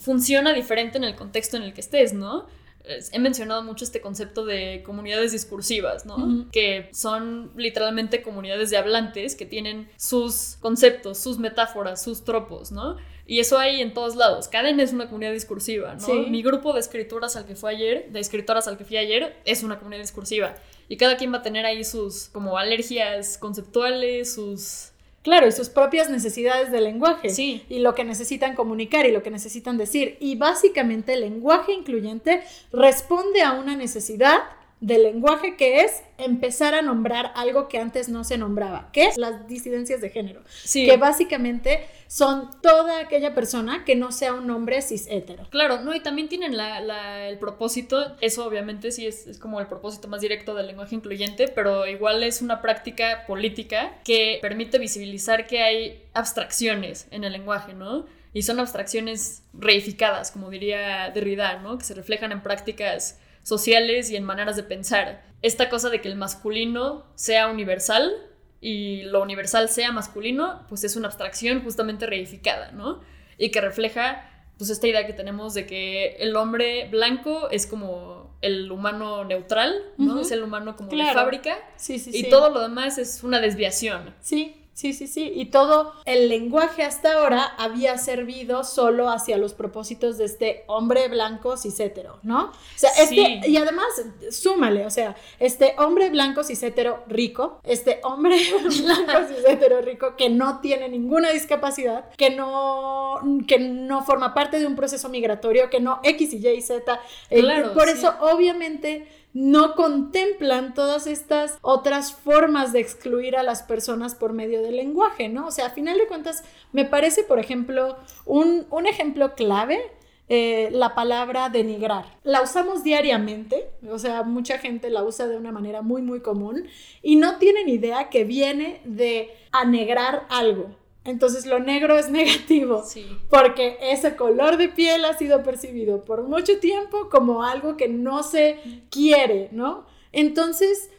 funciona 0.00 0.52
diferente 0.52 0.98
en 0.98 1.04
el 1.04 1.14
contexto 1.14 1.56
en 1.56 1.62
el 1.62 1.72
que 1.72 1.80
estés, 1.80 2.12
¿no? 2.12 2.46
He 2.84 3.18
mencionado 3.18 3.62
mucho 3.62 3.84
este 3.84 4.00
concepto 4.00 4.44
de 4.44 4.82
comunidades 4.84 5.32
discursivas, 5.32 6.06
¿no? 6.06 6.46
Que 6.50 6.88
son 6.92 7.52
literalmente 7.56 8.22
comunidades 8.22 8.70
de 8.70 8.76
hablantes 8.76 9.36
que 9.36 9.46
tienen 9.46 9.88
sus 9.96 10.56
conceptos, 10.60 11.18
sus 11.18 11.38
metáforas, 11.38 12.02
sus 12.02 12.24
tropos, 12.24 12.72
¿no? 12.72 12.96
Y 13.26 13.38
eso 13.38 13.58
hay 13.58 13.80
en 13.80 13.94
todos 13.94 14.16
lados. 14.16 14.48
Cadena 14.48 14.82
es 14.82 14.92
una 14.92 15.06
comunidad 15.06 15.32
discursiva, 15.32 15.94
¿no? 15.94 16.14
Mi 16.28 16.42
grupo 16.42 16.72
de 16.72 16.80
escritoras 16.80 17.36
al 17.36 17.46
que 17.46 17.54
fui 17.54 17.70
ayer, 17.70 18.10
de 18.10 18.18
escritoras 18.18 18.66
al 18.66 18.76
que 18.76 18.84
fui 18.84 18.96
ayer, 18.96 19.36
es 19.44 19.62
una 19.62 19.78
comunidad 19.78 20.02
discursiva. 20.02 20.56
Y 20.88 20.96
cada 20.96 21.16
quien 21.16 21.32
va 21.32 21.38
a 21.38 21.42
tener 21.42 21.64
ahí 21.64 21.84
sus 21.84 22.28
como 22.32 22.58
alergias 22.58 23.38
conceptuales, 23.38 24.34
sus 24.34 24.89
Claro, 25.22 25.46
y 25.46 25.52
sus 25.52 25.68
propias 25.68 26.08
necesidades 26.08 26.72
de 26.72 26.80
lenguaje. 26.80 27.28
Sí. 27.28 27.64
Y 27.68 27.80
lo 27.80 27.94
que 27.94 28.04
necesitan 28.04 28.54
comunicar 28.54 29.04
y 29.04 29.12
lo 29.12 29.22
que 29.22 29.30
necesitan 29.30 29.76
decir. 29.76 30.16
Y 30.18 30.36
básicamente 30.36 31.12
el 31.12 31.20
lenguaje 31.20 31.72
incluyente 31.72 32.42
responde 32.72 33.42
a 33.42 33.52
una 33.52 33.76
necesidad 33.76 34.38
del 34.80 35.02
lenguaje 35.02 35.56
que 35.56 35.82
es 35.82 36.02
empezar 36.16 36.74
a 36.74 36.80
nombrar 36.80 37.32
algo 37.34 37.68
que 37.68 37.78
antes 37.78 38.08
no 38.08 38.24
se 38.24 38.38
nombraba, 38.38 38.90
que 38.92 39.04
es 39.04 39.18
las 39.18 39.46
disidencias 39.46 40.00
de 40.00 40.08
género, 40.08 40.42
sí. 40.48 40.86
que 40.86 40.96
básicamente 40.96 41.86
son 42.06 42.50
toda 42.62 43.00
aquella 43.00 43.34
persona 43.34 43.84
que 43.84 43.94
no 43.94 44.10
sea 44.10 44.32
un 44.32 44.50
hombre 44.50 44.80
cis 44.80 45.06
hetero. 45.08 45.46
Claro, 45.50 45.80
no, 45.82 45.94
y 45.94 46.00
también 46.00 46.28
tienen 46.28 46.54
el 46.58 47.38
propósito, 47.38 48.16
eso 48.22 48.46
obviamente 48.46 48.90
sí 48.90 49.06
es, 49.06 49.26
es, 49.26 49.38
como 49.38 49.60
el 49.60 49.66
propósito 49.66 50.08
más 50.08 50.22
directo 50.22 50.54
del 50.54 50.66
lenguaje 50.66 50.94
incluyente, 50.94 51.48
pero 51.48 51.86
igual 51.86 52.22
es 52.22 52.40
una 52.40 52.62
práctica 52.62 53.24
política 53.26 53.98
que 54.02 54.38
permite 54.40 54.78
visibilizar 54.78 55.46
que 55.46 55.62
hay 55.62 56.02
abstracciones 56.14 57.06
en 57.10 57.24
el 57.24 57.32
lenguaje, 57.32 57.74
¿no? 57.74 58.06
Y 58.32 58.42
son 58.42 58.60
abstracciones 58.60 59.42
reificadas, 59.52 60.30
como 60.30 60.50
diría 60.50 61.10
Derrida, 61.10 61.58
¿no? 61.58 61.76
Que 61.78 61.84
se 61.84 61.94
reflejan 61.94 62.32
en 62.32 62.42
prácticas 62.42 63.18
sociales 63.42 64.10
y 64.10 64.16
en 64.16 64.24
maneras 64.24 64.56
de 64.56 64.62
pensar. 64.62 65.24
Esta 65.42 65.68
cosa 65.68 65.88
de 65.88 66.00
que 66.00 66.08
el 66.08 66.16
masculino 66.16 67.06
sea 67.14 67.48
universal 67.48 68.12
y 68.60 69.02
lo 69.04 69.22
universal 69.22 69.68
sea 69.68 69.92
masculino, 69.92 70.66
pues 70.68 70.84
es 70.84 70.96
una 70.96 71.08
abstracción 71.08 71.62
justamente 71.62 72.06
reificada, 72.06 72.72
¿no? 72.72 73.00
Y 73.38 73.50
que 73.50 73.60
refleja 73.60 74.26
pues 74.58 74.68
esta 74.68 74.86
idea 74.86 75.06
que 75.06 75.14
tenemos 75.14 75.54
de 75.54 75.66
que 75.66 76.16
el 76.18 76.36
hombre 76.36 76.86
blanco 76.90 77.48
es 77.50 77.66
como 77.66 78.36
el 78.42 78.70
humano 78.70 79.24
neutral, 79.24 79.74
¿no? 79.96 80.20
Es 80.20 80.30
el 80.32 80.42
humano 80.42 80.76
como 80.76 80.90
de 80.90 81.12
fábrica. 81.14 81.56
Sí, 81.76 81.98
sí, 81.98 82.10
y 82.12 82.28
todo 82.28 82.50
lo 82.50 82.60
demás 82.60 82.98
es 82.98 83.22
una 83.22 83.40
desviación. 83.40 84.14
Sí, 84.20 84.59
Sí, 84.80 84.94
sí, 84.94 85.08
sí. 85.08 85.30
Y 85.34 85.44
todo 85.50 85.92
el 86.06 86.30
lenguaje 86.30 86.82
hasta 86.82 87.12
ahora 87.12 87.44
había 87.58 87.98
servido 87.98 88.64
solo 88.64 89.10
hacia 89.10 89.36
los 89.36 89.52
propósitos 89.52 90.16
de 90.16 90.24
este 90.24 90.64
hombre 90.68 91.06
blanco 91.08 91.58
cisétero, 91.58 92.18
¿no? 92.22 92.44
O 92.44 92.52
sea, 92.76 92.88
este, 92.98 93.46
y 93.46 93.58
además, 93.58 93.88
súmale, 94.30 94.86
o 94.86 94.90
sea, 94.90 95.16
este 95.38 95.74
hombre 95.76 96.08
blanco 96.08 96.44
cisétero 96.44 97.04
rico, 97.08 97.60
este 97.62 98.00
hombre 98.04 98.38
blanco 98.80 99.28
cisétero 99.28 99.82
rico 99.82 100.16
que 100.16 100.30
no 100.30 100.60
tiene 100.60 100.88
ninguna 100.88 101.28
discapacidad, 101.28 102.08
que 102.16 102.30
no, 102.30 103.20
que 103.46 103.58
no 103.58 104.02
forma 104.06 104.32
parte 104.32 104.58
de 104.60 104.66
un 104.66 104.76
proceso 104.76 105.10
migratorio, 105.10 105.68
que 105.68 105.80
no 105.80 106.00
X 106.02 106.32
y 106.32 106.38
Y 106.38 106.48
y 106.48 106.62
Z. 106.62 107.00
Eh, 107.28 107.40
claro, 107.40 107.74
por 107.74 107.90
eso, 107.90 108.14
obviamente, 108.20 109.06
no 109.32 109.74
contemplan 109.74 110.74
todas 110.74 111.06
estas 111.06 111.58
otras 111.62 112.12
formas 112.12 112.72
de 112.72 112.80
excluir 112.80 113.36
a 113.36 113.42
las 113.42 113.62
personas 113.62 114.14
por 114.14 114.32
medio 114.32 114.62
del 114.62 114.76
lenguaje, 114.76 115.28
¿no? 115.28 115.46
O 115.46 115.50
sea, 115.50 115.66
a 115.66 115.70
final 115.70 115.98
de 115.98 116.06
cuentas, 116.06 116.42
me 116.72 116.84
parece, 116.84 117.22
por 117.22 117.38
ejemplo, 117.38 117.96
un, 118.26 118.66
ejemplo 118.86 119.34
clave 119.34 119.80
eh, 120.28 120.68
la 120.72 120.94
palabra 120.94 121.48
denigrar. 121.48 122.06
La 122.24 122.42
usamos 122.42 122.82
diariamente, 122.82 123.70
o 123.88 123.98
sea, 123.98 124.22
mucha 124.22 124.58
gente 124.58 124.90
la 124.90 125.04
usa 125.04 125.26
de 125.26 125.36
una 125.36 125.52
manera 125.52 125.82
muy, 125.82 126.02
muy 126.02 126.20
común 126.20 126.66
y 127.02 127.16
no 127.16 127.38
tienen 127.38 127.68
idea 127.68 128.08
que 128.08 128.24
viene 128.24 128.80
de 128.84 129.30
anegrar 129.52 130.26
algo. 130.28 130.79
Entonces 131.04 131.46
lo 131.46 131.58
negro 131.58 131.98
es 131.98 132.10
negativo, 132.10 132.84
porque 133.28 133.78
ese 133.80 134.16
color 134.16 134.56
de 134.56 134.68
piel 134.68 135.04
ha 135.04 135.16
sido 135.16 135.42
percibido 135.42 136.04
por 136.04 136.22
mucho 136.24 136.58
tiempo 136.58 137.08
como 137.10 137.42
algo 137.42 137.76
que 137.76 137.88
no 137.88 138.22
se 138.22 138.58
quiere, 138.90 139.48
¿no? 139.52 139.86
Entonces, 140.12 140.90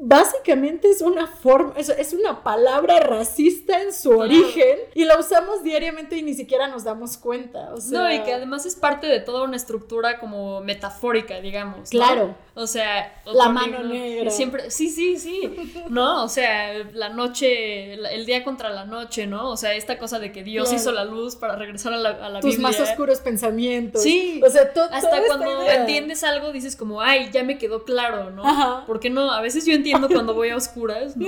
básicamente 0.00 0.88
es 0.88 1.02
una 1.02 1.26
forma, 1.26 1.74
es, 1.76 2.12
una 2.12 2.42
palabra 2.42 3.00
racista 3.00 3.82
en 3.82 3.92
su 3.92 4.10
origen 4.10 4.78
y 4.94 5.04
la 5.04 5.18
usamos 5.18 5.62
diariamente 5.62 6.16
y 6.16 6.22
ni 6.22 6.34
siquiera 6.34 6.68
nos 6.68 6.84
damos 6.84 7.16
cuenta. 7.16 7.70
No, 7.90 8.12
y 8.12 8.22
que 8.22 8.32
además 8.32 8.64
es 8.64 8.76
parte 8.76 9.06
de 9.06 9.20
toda 9.20 9.42
una 9.42 9.56
estructura 9.56 10.20
como 10.20 10.60
metafórica, 10.60 11.40
digamos. 11.40 11.90
Claro. 11.90 12.36
O 12.54 12.66
sea, 12.66 13.20
la 13.24 13.48
mano 13.48 13.82
negra. 13.82 14.30
Siempre, 14.30 14.70
sí, 14.70 14.88
sí, 14.88 15.16
sí. 15.16 15.74
¿No? 15.88 16.24
O 16.24 16.28
sea, 16.28 16.74
la 16.92 17.08
noche, 17.08 17.94
el 17.94 18.26
día 18.26 18.44
contra 18.44 18.70
la 18.70 18.84
noche, 18.84 19.26
¿no? 19.26 19.50
O 19.50 19.56
sea, 19.56 19.74
esta 19.74 19.98
cosa 19.98 20.18
de 20.18 20.32
que 20.32 20.42
Dios 20.42 20.72
hizo 20.72 20.92
la 20.92 21.04
luz 21.04 21.36
para 21.36 21.56
regresar 21.56 21.92
a 21.92 21.96
la, 21.96 22.10
a 22.10 22.28
la 22.28 22.40
Tus 22.40 22.58
más 22.58 22.78
oscuros 22.78 23.20
pensamientos. 23.20 24.02
Sí. 24.02 24.40
O 24.44 24.50
sea, 24.50 24.72
todo. 24.72 24.88
Hasta 24.92 25.22
cuando 25.26 25.62
entiendes 25.62 26.22
algo 26.24 26.52
dices 26.52 26.76
como, 26.76 27.00
ay, 27.00 27.30
ya 27.32 27.42
me 27.42 27.58
quedó 27.58 27.84
claro, 27.84 28.30
¿no? 28.30 28.46
Ajá. 28.46 28.84
Porque 28.86 29.10
no, 29.10 29.30
a 29.32 29.40
veces 29.40 29.64
yo 29.66 29.72
entiendo 29.72 29.87
cuando 29.92 30.34
voy 30.34 30.50
a 30.50 30.56
oscuras, 30.56 31.16
¿no? 31.16 31.26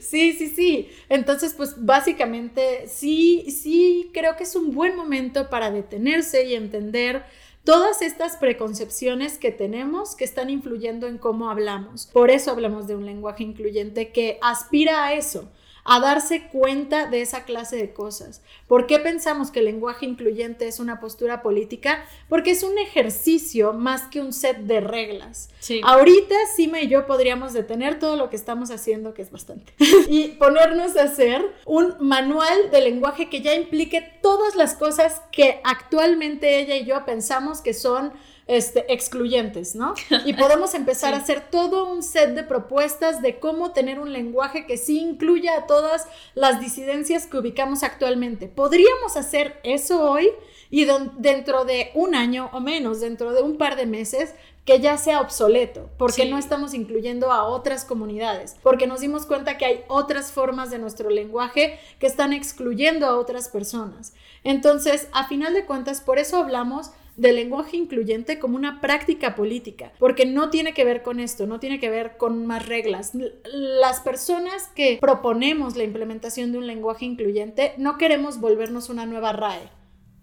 Sí, 0.00 0.32
sí, 0.32 0.48
sí. 0.48 0.88
Entonces, 1.08 1.54
pues 1.54 1.74
básicamente 1.84 2.86
sí, 2.86 3.50
sí 3.50 4.10
creo 4.12 4.36
que 4.36 4.44
es 4.44 4.54
un 4.54 4.72
buen 4.72 4.96
momento 4.96 5.50
para 5.50 5.70
detenerse 5.70 6.44
y 6.44 6.54
entender 6.54 7.24
todas 7.64 8.02
estas 8.02 8.36
preconcepciones 8.36 9.38
que 9.38 9.50
tenemos 9.50 10.14
que 10.14 10.24
están 10.24 10.50
influyendo 10.50 11.06
en 11.06 11.18
cómo 11.18 11.50
hablamos. 11.50 12.06
Por 12.06 12.30
eso 12.30 12.50
hablamos 12.50 12.86
de 12.86 12.96
un 12.96 13.06
lenguaje 13.06 13.42
incluyente 13.42 14.12
que 14.12 14.38
aspira 14.42 15.04
a 15.04 15.14
eso 15.14 15.50
a 15.84 16.00
darse 16.00 16.48
cuenta 16.48 17.06
de 17.06 17.22
esa 17.22 17.44
clase 17.44 17.76
de 17.76 17.92
cosas. 17.92 18.40
¿Por 18.66 18.86
qué 18.86 18.98
pensamos 18.98 19.50
que 19.50 19.58
el 19.58 19.66
lenguaje 19.66 20.06
incluyente 20.06 20.66
es 20.66 20.80
una 20.80 20.98
postura 20.98 21.42
política? 21.42 22.04
Porque 22.28 22.52
es 22.52 22.62
un 22.62 22.78
ejercicio 22.78 23.72
más 23.74 24.02
que 24.02 24.20
un 24.20 24.32
set 24.32 24.58
de 24.58 24.80
reglas. 24.80 25.50
Ahorita 25.82 26.34
Sima 26.56 26.80
y 26.80 26.88
yo 26.88 27.06
podríamos 27.06 27.52
detener 27.52 27.98
todo 27.98 28.16
lo 28.16 28.30
que 28.30 28.36
estamos 28.36 28.70
haciendo, 28.70 29.14
que 29.14 29.22
es 29.22 29.30
bastante, 29.30 29.72
y 30.08 30.28
ponernos 30.38 30.96
a 30.96 31.04
hacer 31.04 31.42
un 31.66 31.94
manual 32.00 32.70
de 32.70 32.80
lenguaje 32.80 33.28
que 33.28 33.42
ya 33.42 33.54
implique 33.54 34.18
todas 34.22 34.56
las 34.56 34.74
cosas 34.74 35.22
que 35.30 35.60
actualmente 35.64 36.60
ella 36.60 36.76
y 36.76 36.84
yo 36.84 37.04
pensamos 37.04 37.60
que 37.60 37.74
son 37.74 38.12
este, 38.46 38.92
excluyentes, 38.92 39.74
¿no? 39.74 39.94
Y 40.24 40.34
podemos 40.34 40.74
empezar 40.74 41.14
a 41.14 41.18
hacer 41.18 41.48
todo 41.50 41.92
un 41.92 42.02
set 42.02 42.34
de 42.34 42.42
propuestas 42.42 43.22
de 43.22 43.38
cómo 43.38 43.72
tener 43.72 43.98
un 43.98 44.12
lenguaje 44.12 44.66
que 44.66 44.76
sí 44.76 45.00
incluya 45.00 45.56
a 45.56 45.66
todas 45.66 46.06
las 46.34 46.60
disidencias 46.60 47.26
que 47.26 47.38
ubicamos 47.38 47.82
actualmente. 47.82 48.48
Podríamos 48.48 49.16
hacer 49.16 49.60
eso 49.62 50.10
hoy 50.10 50.30
y 50.70 50.86
dentro 51.18 51.64
de 51.64 51.90
un 51.94 52.14
año 52.14 52.50
o 52.52 52.60
menos, 52.60 53.00
dentro 53.00 53.32
de 53.32 53.42
un 53.42 53.56
par 53.56 53.76
de 53.76 53.86
meses, 53.86 54.34
que 54.64 54.80
ya 54.80 54.96
sea 54.96 55.20
obsoleto, 55.20 55.90
porque 55.98 56.24
no 56.24 56.38
estamos 56.38 56.72
incluyendo 56.72 57.30
a 57.30 57.44
otras 57.44 57.84
comunidades, 57.84 58.56
porque 58.62 58.86
nos 58.86 59.00
dimos 59.00 59.26
cuenta 59.26 59.58
que 59.58 59.66
hay 59.66 59.84
otras 59.88 60.32
formas 60.32 60.70
de 60.70 60.78
nuestro 60.78 61.10
lenguaje 61.10 61.78
que 61.98 62.06
están 62.06 62.32
excluyendo 62.32 63.06
a 63.06 63.18
otras 63.18 63.48
personas. 63.48 64.14
Entonces, 64.42 65.08
a 65.12 65.28
final 65.28 65.52
de 65.52 65.66
cuentas, 65.66 66.00
por 66.00 66.18
eso 66.18 66.38
hablamos 66.38 66.92
del 67.16 67.36
lenguaje 67.36 67.76
incluyente 67.76 68.38
como 68.38 68.56
una 68.56 68.80
práctica 68.80 69.34
política, 69.34 69.92
porque 69.98 70.26
no 70.26 70.50
tiene 70.50 70.74
que 70.74 70.84
ver 70.84 71.02
con 71.02 71.20
esto, 71.20 71.46
no 71.46 71.60
tiene 71.60 71.78
que 71.78 71.90
ver 71.90 72.16
con 72.16 72.46
más 72.46 72.66
reglas. 72.66 73.12
Las 73.44 74.00
personas 74.00 74.68
que 74.74 74.98
proponemos 75.00 75.76
la 75.76 75.84
implementación 75.84 76.52
de 76.52 76.58
un 76.58 76.66
lenguaje 76.66 77.04
incluyente 77.04 77.74
no 77.78 77.98
queremos 77.98 78.40
volvernos 78.40 78.88
una 78.88 79.06
nueva 79.06 79.32
RAE, 79.32 79.70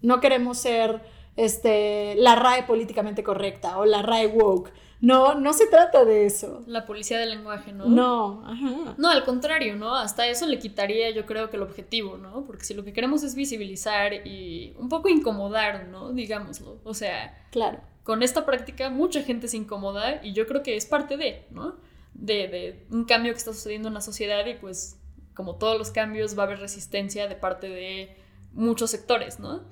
no 0.02 0.20
queremos 0.20 0.58
ser 0.58 1.02
este, 1.36 2.14
la 2.16 2.34
RAE 2.34 2.64
políticamente 2.64 3.22
correcta 3.22 3.78
o 3.78 3.84
la 3.84 4.02
RAE 4.02 4.26
woke. 4.26 4.70
No, 5.02 5.34
no 5.34 5.52
se 5.52 5.66
trata 5.66 6.04
de 6.04 6.26
eso. 6.26 6.62
La 6.68 6.86
policía 6.86 7.18
del 7.18 7.30
lenguaje, 7.30 7.72
¿no? 7.72 7.86
No, 7.86 8.46
ajá. 8.46 8.94
No, 8.96 9.10
al 9.10 9.24
contrario, 9.24 9.74
¿no? 9.74 9.96
Hasta 9.96 10.28
eso 10.28 10.46
le 10.46 10.60
quitaría 10.60 11.10
yo 11.10 11.26
creo 11.26 11.50
que 11.50 11.56
el 11.56 11.64
objetivo, 11.64 12.18
¿no? 12.18 12.44
Porque 12.44 12.64
si 12.64 12.72
lo 12.72 12.84
que 12.84 12.92
queremos 12.92 13.24
es 13.24 13.34
visibilizar 13.34 14.24
y 14.24 14.74
un 14.78 14.88
poco 14.88 15.08
incomodar, 15.08 15.88
¿no? 15.88 16.12
Digámoslo. 16.12 16.80
O 16.84 16.94
sea, 16.94 17.46
claro. 17.50 17.80
Con 18.04 18.22
esta 18.22 18.46
práctica 18.46 18.90
mucha 18.90 19.22
gente 19.22 19.48
se 19.48 19.56
incomoda 19.56 20.24
y 20.24 20.34
yo 20.34 20.46
creo 20.46 20.62
que 20.62 20.76
es 20.76 20.86
parte 20.86 21.16
de, 21.16 21.46
¿no? 21.50 21.74
De, 22.14 22.46
de 22.46 22.86
un 22.90 23.04
cambio 23.04 23.32
que 23.32 23.38
está 23.38 23.52
sucediendo 23.52 23.88
en 23.88 23.94
la 23.94 24.00
sociedad 24.00 24.46
y 24.46 24.54
pues 24.54 25.00
como 25.34 25.56
todos 25.56 25.78
los 25.78 25.90
cambios 25.90 26.38
va 26.38 26.44
a 26.44 26.46
haber 26.46 26.60
resistencia 26.60 27.26
de 27.26 27.34
parte 27.34 27.68
de 27.68 28.16
muchos 28.52 28.92
sectores, 28.92 29.40
¿no? 29.40 29.64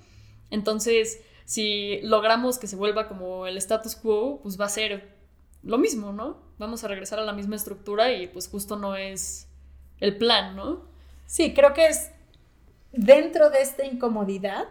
Entonces, 0.50 1.20
si 1.44 2.00
logramos 2.02 2.58
que 2.58 2.66
se 2.66 2.74
vuelva 2.74 3.06
como 3.06 3.46
el 3.46 3.56
status 3.58 3.94
quo, 3.94 4.40
pues 4.42 4.60
va 4.60 4.64
a 4.64 4.70
ser 4.70 5.19
lo 5.62 5.78
mismo, 5.78 6.12
¿no? 6.12 6.38
Vamos 6.58 6.84
a 6.84 6.88
regresar 6.88 7.18
a 7.18 7.24
la 7.24 7.32
misma 7.32 7.56
estructura 7.56 8.12
y 8.12 8.26
pues 8.26 8.48
justo 8.48 8.76
no 8.76 8.96
es 8.96 9.48
el 10.00 10.16
plan, 10.16 10.56
¿no? 10.56 10.84
Sí, 11.26 11.54
creo 11.54 11.74
que 11.74 11.86
es 11.86 12.10
dentro 12.92 13.50
de 13.50 13.62
esta 13.62 13.84
incomodidad 13.84 14.64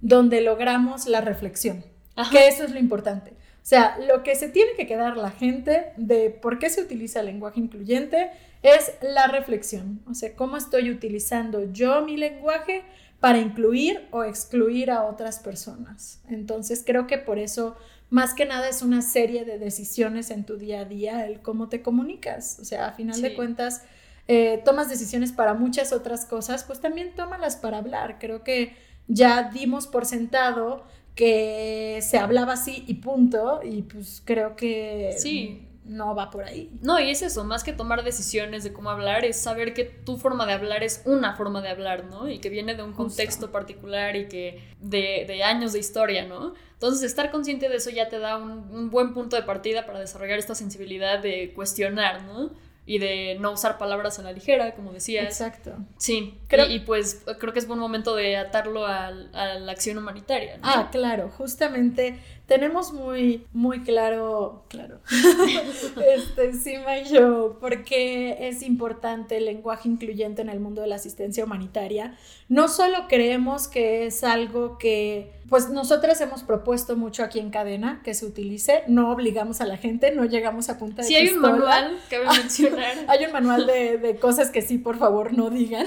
donde 0.00 0.40
logramos 0.40 1.06
la 1.06 1.20
reflexión, 1.20 1.84
que 2.32 2.48
eso 2.48 2.64
es 2.64 2.72
lo 2.72 2.78
importante. 2.78 3.30
O 3.30 3.66
sea, 3.70 3.98
lo 3.98 4.22
que 4.22 4.34
se 4.34 4.48
tiene 4.48 4.72
que 4.74 4.86
quedar 4.86 5.16
la 5.16 5.30
gente 5.30 5.92
de 5.96 6.30
por 6.30 6.58
qué 6.58 6.70
se 6.70 6.82
utiliza 6.82 7.20
el 7.20 7.26
lenguaje 7.26 7.60
incluyente 7.60 8.30
es 8.62 8.92
la 9.02 9.26
reflexión. 9.26 10.00
O 10.08 10.14
sea, 10.14 10.34
cómo 10.34 10.56
estoy 10.56 10.90
utilizando 10.90 11.70
yo 11.70 12.02
mi 12.02 12.16
lenguaje 12.16 12.84
para 13.20 13.38
incluir 13.38 14.08
o 14.10 14.24
excluir 14.24 14.90
a 14.90 15.04
otras 15.04 15.38
personas. 15.38 16.22
Entonces 16.28 16.82
creo 16.84 17.06
que 17.06 17.18
por 17.18 17.38
eso 17.38 17.76
más 18.10 18.34
que 18.34 18.44
nada 18.44 18.68
es 18.68 18.82
una 18.82 19.02
serie 19.02 19.44
de 19.44 19.58
decisiones 19.58 20.30
en 20.30 20.44
tu 20.44 20.56
día 20.56 20.80
a 20.80 20.84
día, 20.84 21.26
el 21.26 21.40
cómo 21.40 21.68
te 21.68 21.82
comunicas. 21.82 22.58
O 22.60 22.64
sea, 22.64 22.88
a 22.88 22.92
final 22.92 23.22
de 23.22 23.34
cuentas, 23.34 23.82
eh, 24.28 24.60
tomas 24.64 24.88
decisiones 24.88 25.32
para 25.32 25.54
muchas 25.54 25.92
otras 25.92 26.26
cosas, 26.26 26.64
pues 26.64 26.80
también 26.80 27.14
tómalas 27.14 27.56
para 27.56 27.78
hablar. 27.78 28.18
Creo 28.18 28.44
que 28.44 28.74
ya 29.06 29.50
dimos 29.50 29.86
por 29.86 30.06
sentado 30.06 30.84
que 31.14 32.00
se 32.02 32.18
hablaba 32.18 32.54
así 32.54 32.84
y 32.86 32.94
punto, 32.94 33.60
y 33.62 33.82
pues 33.82 34.22
creo 34.24 34.56
que... 34.56 35.14
Sí 35.18 35.66
no 35.90 36.14
va 36.14 36.30
por 36.30 36.44
ahí. 36.44 36.70
No, 36.80 37.00
y 37.00 37.10
es 37.10 37.20
eso, 37.20 37.42
más 37.42 37.64
que 37.64 37.72
tomar 37.72 38.04
decisiones 38.04 38.62
de 38.62 38.72
cómo 38.72 38.90
hablar, 38.90 39.24
es 39.24 39.40
saber 39.40 39.74
que 39.74 39.84
tu 39.84 40.16
forma 40.16 40.46
de 40.46 40.52
hablar 40.52 40.84
es 40.84 41.02
una 41.04 41.34
forma 41.34 41.60
de 41.62 41.68
hablar, 41.68 42.04
¿no? 42.04 42.30
Y 42.30 42.38
que 42.38 42.48
viene 42.48 42.76
de 42.76 42.84
un 42.84 42.92
contexto 42.92 43.50
particular 43.50 44.14
y 44.14 44.28
que 44.28 44.62
de, 44.80 45.42
años 45.42 45.72
de 45.72 45.80
historia, 45.80 46.24
¿no? 46.24 46.54
Entonces, 46.74 47.02
estar 47.02 47.32
consciente 47.32 47.68
de 47.68 47.76
eso 47.76 47.90
ya 47.90 48.08
te 48.08 48.20
da 48.20 48.36
un, 48.36 48.70
un 48.70 48.90
buen 48.90 49.12
punto 49.12 49.34
de 49.34 49.42
partida 49.42 49.84
para 49.84 49.98
desarrollar 49.98 50.38
esta 50.38 50.54
sensibilidad 50.54 51.18
de 51.18 51.52
cuestionar, 51.54 52.22
¿no? 52.22 52.50
y 52.90 52.98
de 52.98 53.36
no 53.38 53.52
usar 53.52 53.78
palabras 53.78 54.18
a 54.18 54.22
la 54.22 54.32
ligera, 54.32 54.74
como 54.74 54.92
decías. 54.92 55.24
Exacto. 55.24 55.76
Sí, 55.96 56.34
creo... 56.48 56.68
y, 56.68 56.80
pues 56.80 57.22
creo 57.38 57.52
que 57.52 57.60
es 57.60 57.68
buen 57.68 57.78
momento 57.78 58.16
de 58.16 58.36
atarlo 58.36 58.84
a, 58.84 59.12
la 59.12 59.70
acción 59.70 59.96
humanitaria. 59.96 60.58
Ah, 60.62 60.88
claro, 60.90 61.28
justamente 61.28 62.18
tenemos 62.50 62.92
muy, 62.92 63.46
muy 63.52 63.84
claro, 63.84 64.64
claro, 64.66 64.98
este, 66.16 66.52
Sima 66.52 66.98
y 66.98 67.04
yo, 67.04 67.58
porque 67.60 68.48
es 68.48 68.62
importante 68.62 69.36
el 69.36 69.44
lenguaje 69.44 69.88
incluyente 69.88 70.42
en 70.42 70.48
el 70.48 70.58
mundo 70.58 70.80
de 70.80 70.88
la 70.88 70.96
asistencia 70.96 71.44
humanitaria. 71.44 72.16
No 72.48 72.66
solo 72.66 73.06
creemos 73.08 73.68
que 73.68 74.04
es 74.06 74.24
algo 74.24 74.78
que, 74.78 75.30
pues 75.48 75.70
nosotras 75.70 76.20
hemos 76.22 76.42
propuesto 76.42 76.96
mucho 76.96 77.22
aquí 77.22 77.38
en 77.38 77.50
cadena 77.50 78.00
que 78.02 78.14
se 78.14 78.26
utilice, 78.26 78.82
no 78.88 79.12
obligamos 79.12 79.60
a 79.60 79.64
la 79.64 79.76
gente, 79.76 80.10
no 80.10 80.24
llegamos 80.24 80.68
a 80.70 80.76
punta 80.76 81.02
de 81.02 81.08
Sí 81.08 81.14
hay 81.14 81.28
un 81.28 81.38
manual, 81.38 82.00
cabe 82.10 82.26
mencionar. 82.36 82.96
hay 83.06 83.26
un 83.26 83.32
manual 83.32 83.64
de, 83.68 83.96
de, 83.98 84.16
cosas 84.16 84.50
que 84.50 84.60
sí, 84.60 84.76
por 84.76 84.98
favor, 84.98 85.32
no 85.34 85.50
digan, 85.50 85.86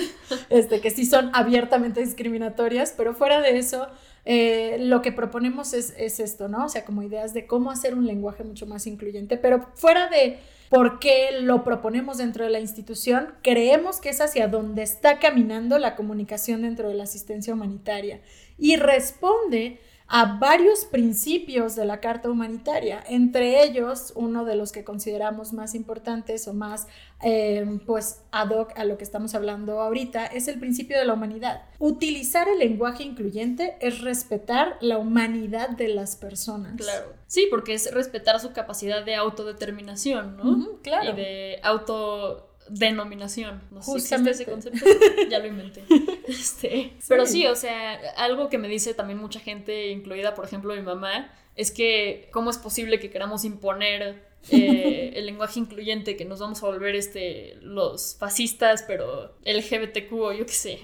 este, 0.49 0.79
que 0.79 0.91
sí 0.91 1.05
son 1.05 1.29
abiertamente 1.33 1.99
discriminatorias, 1.99 2.93
pero 2.95 3.13
fuera 3.13 3.41
de 3.41 3.57
eso 3.57 3.89
eh, 4.25 4.77
lo 4.79 5.01
que 5.01 5.11
proponemos 5.11 5.73
es, 5.73 5.93
esto, 5.97 6.47
¿no? 6.47 6.65
O 6.65 6.69
sea, 6.69 6.85
como 6.85 7.03
ideas 7.03 7.33
de 7.33 7.45
cómo 7.45 7.71
hacer 7.71 7.93
un 7.93 8.07
lenguaje 8.07 8.43
mucho 8.43 8.65
más 8.65 8.87
incluyente, 8.87 9.37
pero 9.37 9.67
fuera 9.75 10.07
de 10.07 10.39
por 10.69 10.99
qué 10.99 11.29
lo 11.41 11.63
proponemos 11.63 12.17
dentro 12.17 12.45
de 12.45 12.49
la 12.49 12.59
institución, 12.59 13.33
creemos 13.43 13.99
que 13.99 14.09
es 14.09 14.21
hacia 14.21 14.47
donde 14.47 14.81
está 14.81 15.19
caminando 15.19 15.77
la 15.77 15.95
comunicación 15.95 16.63
dentro 16.63 16.87
de 16.87 16.95
la 16.95 17.03
asistencia 17.03 17.53
humanitaria 17.53 18.21
y 18.57 18.77
responde 18.77 19.79
a 20.07 20.37
varios 20.37 20.85
principios 20.85 21.75
de 21.75 21.85
la 21.85 21.99
Carta 21.99 22.29
Humanitaria, 22.29 23.03
entre 23.07 23.63
ellos 23.63 24.13
uno 24.15 24.45
de 24.45 24.55
los 24.55 24.71
que 24.71 24.83
consideramos 24.83 25.53
más 25.53 25.75
importantes 25.75 26.47
o 26.47 26.53
más 26.53 26.87
eh, 27.23 27.79
pues 27.85 28.21
ad 28.31 28.49
hoc 28.49 28.71
a 28.75 28.85
lo 28.85 28.97
que 28.97 29.03
estamos 29.03 29.33
hablando 29.35 29.79
ahorita 29.79 30.25
es 30.25 30.47
el 30.47 30.59
principio 30.59 30.97
de 30.97 31.05
la 31.05 31.13
humanidad. 31.13 31.63
Utilizar 31.79 32.47
el 32.47 32.59
lenguaje 32.59 33.03
incluyente 33.03 33.77
es 33.79 34.01
respetar 34.01 34.77
la 34.81 34.97
humanidad 34.97 35.69
de 35.69 35.87
las 35.87 36.15
personas. 36.15 36.75
Claro. 36.75 37.13
Sí, 37.27 37.47
porque 37.49 37.73
es 37.73 37.91
respetar 37.93 38.39
su 38.39 38.51
capacidad 38.53 39.03
de 39.03 39.15
autodeterminación, 39.15 40.37
¿no? 40.37 40.79
claro. 40.81 41.11
Y 41.11 41.15
de 41.15 41.59
auto 41.63 42.49
denominación. 42.69 43.61
No 43.71 43.81
sé 43.81 43.91
si 43.91 43.97
existe 43.97 44.29
ese 44.31 44.45
concepto, 44.45 44.85
ya 45.29 45.39
lo 45.39 45.47
inventé. 45.47 45.83
Este, 46.25 46.93
Pero 47.09 47.25
sí, 47.25 47.45
o 47.47 47.55
sea, 47.55 47.99
algo 48.15 48.49
que 48.49 48.57
me 48.57 48.69
dice 48.69 48.93
también 48.93 49.19
mucha 49.19 49.41
gente, 49.41 49.91
incluida 49.91 50.33
por 50.35 50.45
ejemplo 50.45 50.73
mi 50.73 50.81
mamá, 50.81 51.29
es 51.55 51.71
que 51.71 52.29
cómo 52.31 52.49
es 52.49 52.57
posible 52.57 52.99
que 52.99 53.09
queramos 53.09 53.43
imponer 53.43 54.23
eh, 54.49 55.13
el 55.15 55.25
lenguaje 55.25 55.59
incluyente, 55.59 56.17
que 56.17 56.25
nos 56.25 56.39
vamos 56.39 56.61
a 56.63 56.67
volver 56.67 56.95
este, 56.95 57.57
los 57.61 58.15
fascistas, 58.19 58.83
pero 58.83 59.33
LGBTQ 59.45 60.13
o 60.13 60.33
yo 60.33 60.45
qué 60.45 60.53
sé. 60.53 60.79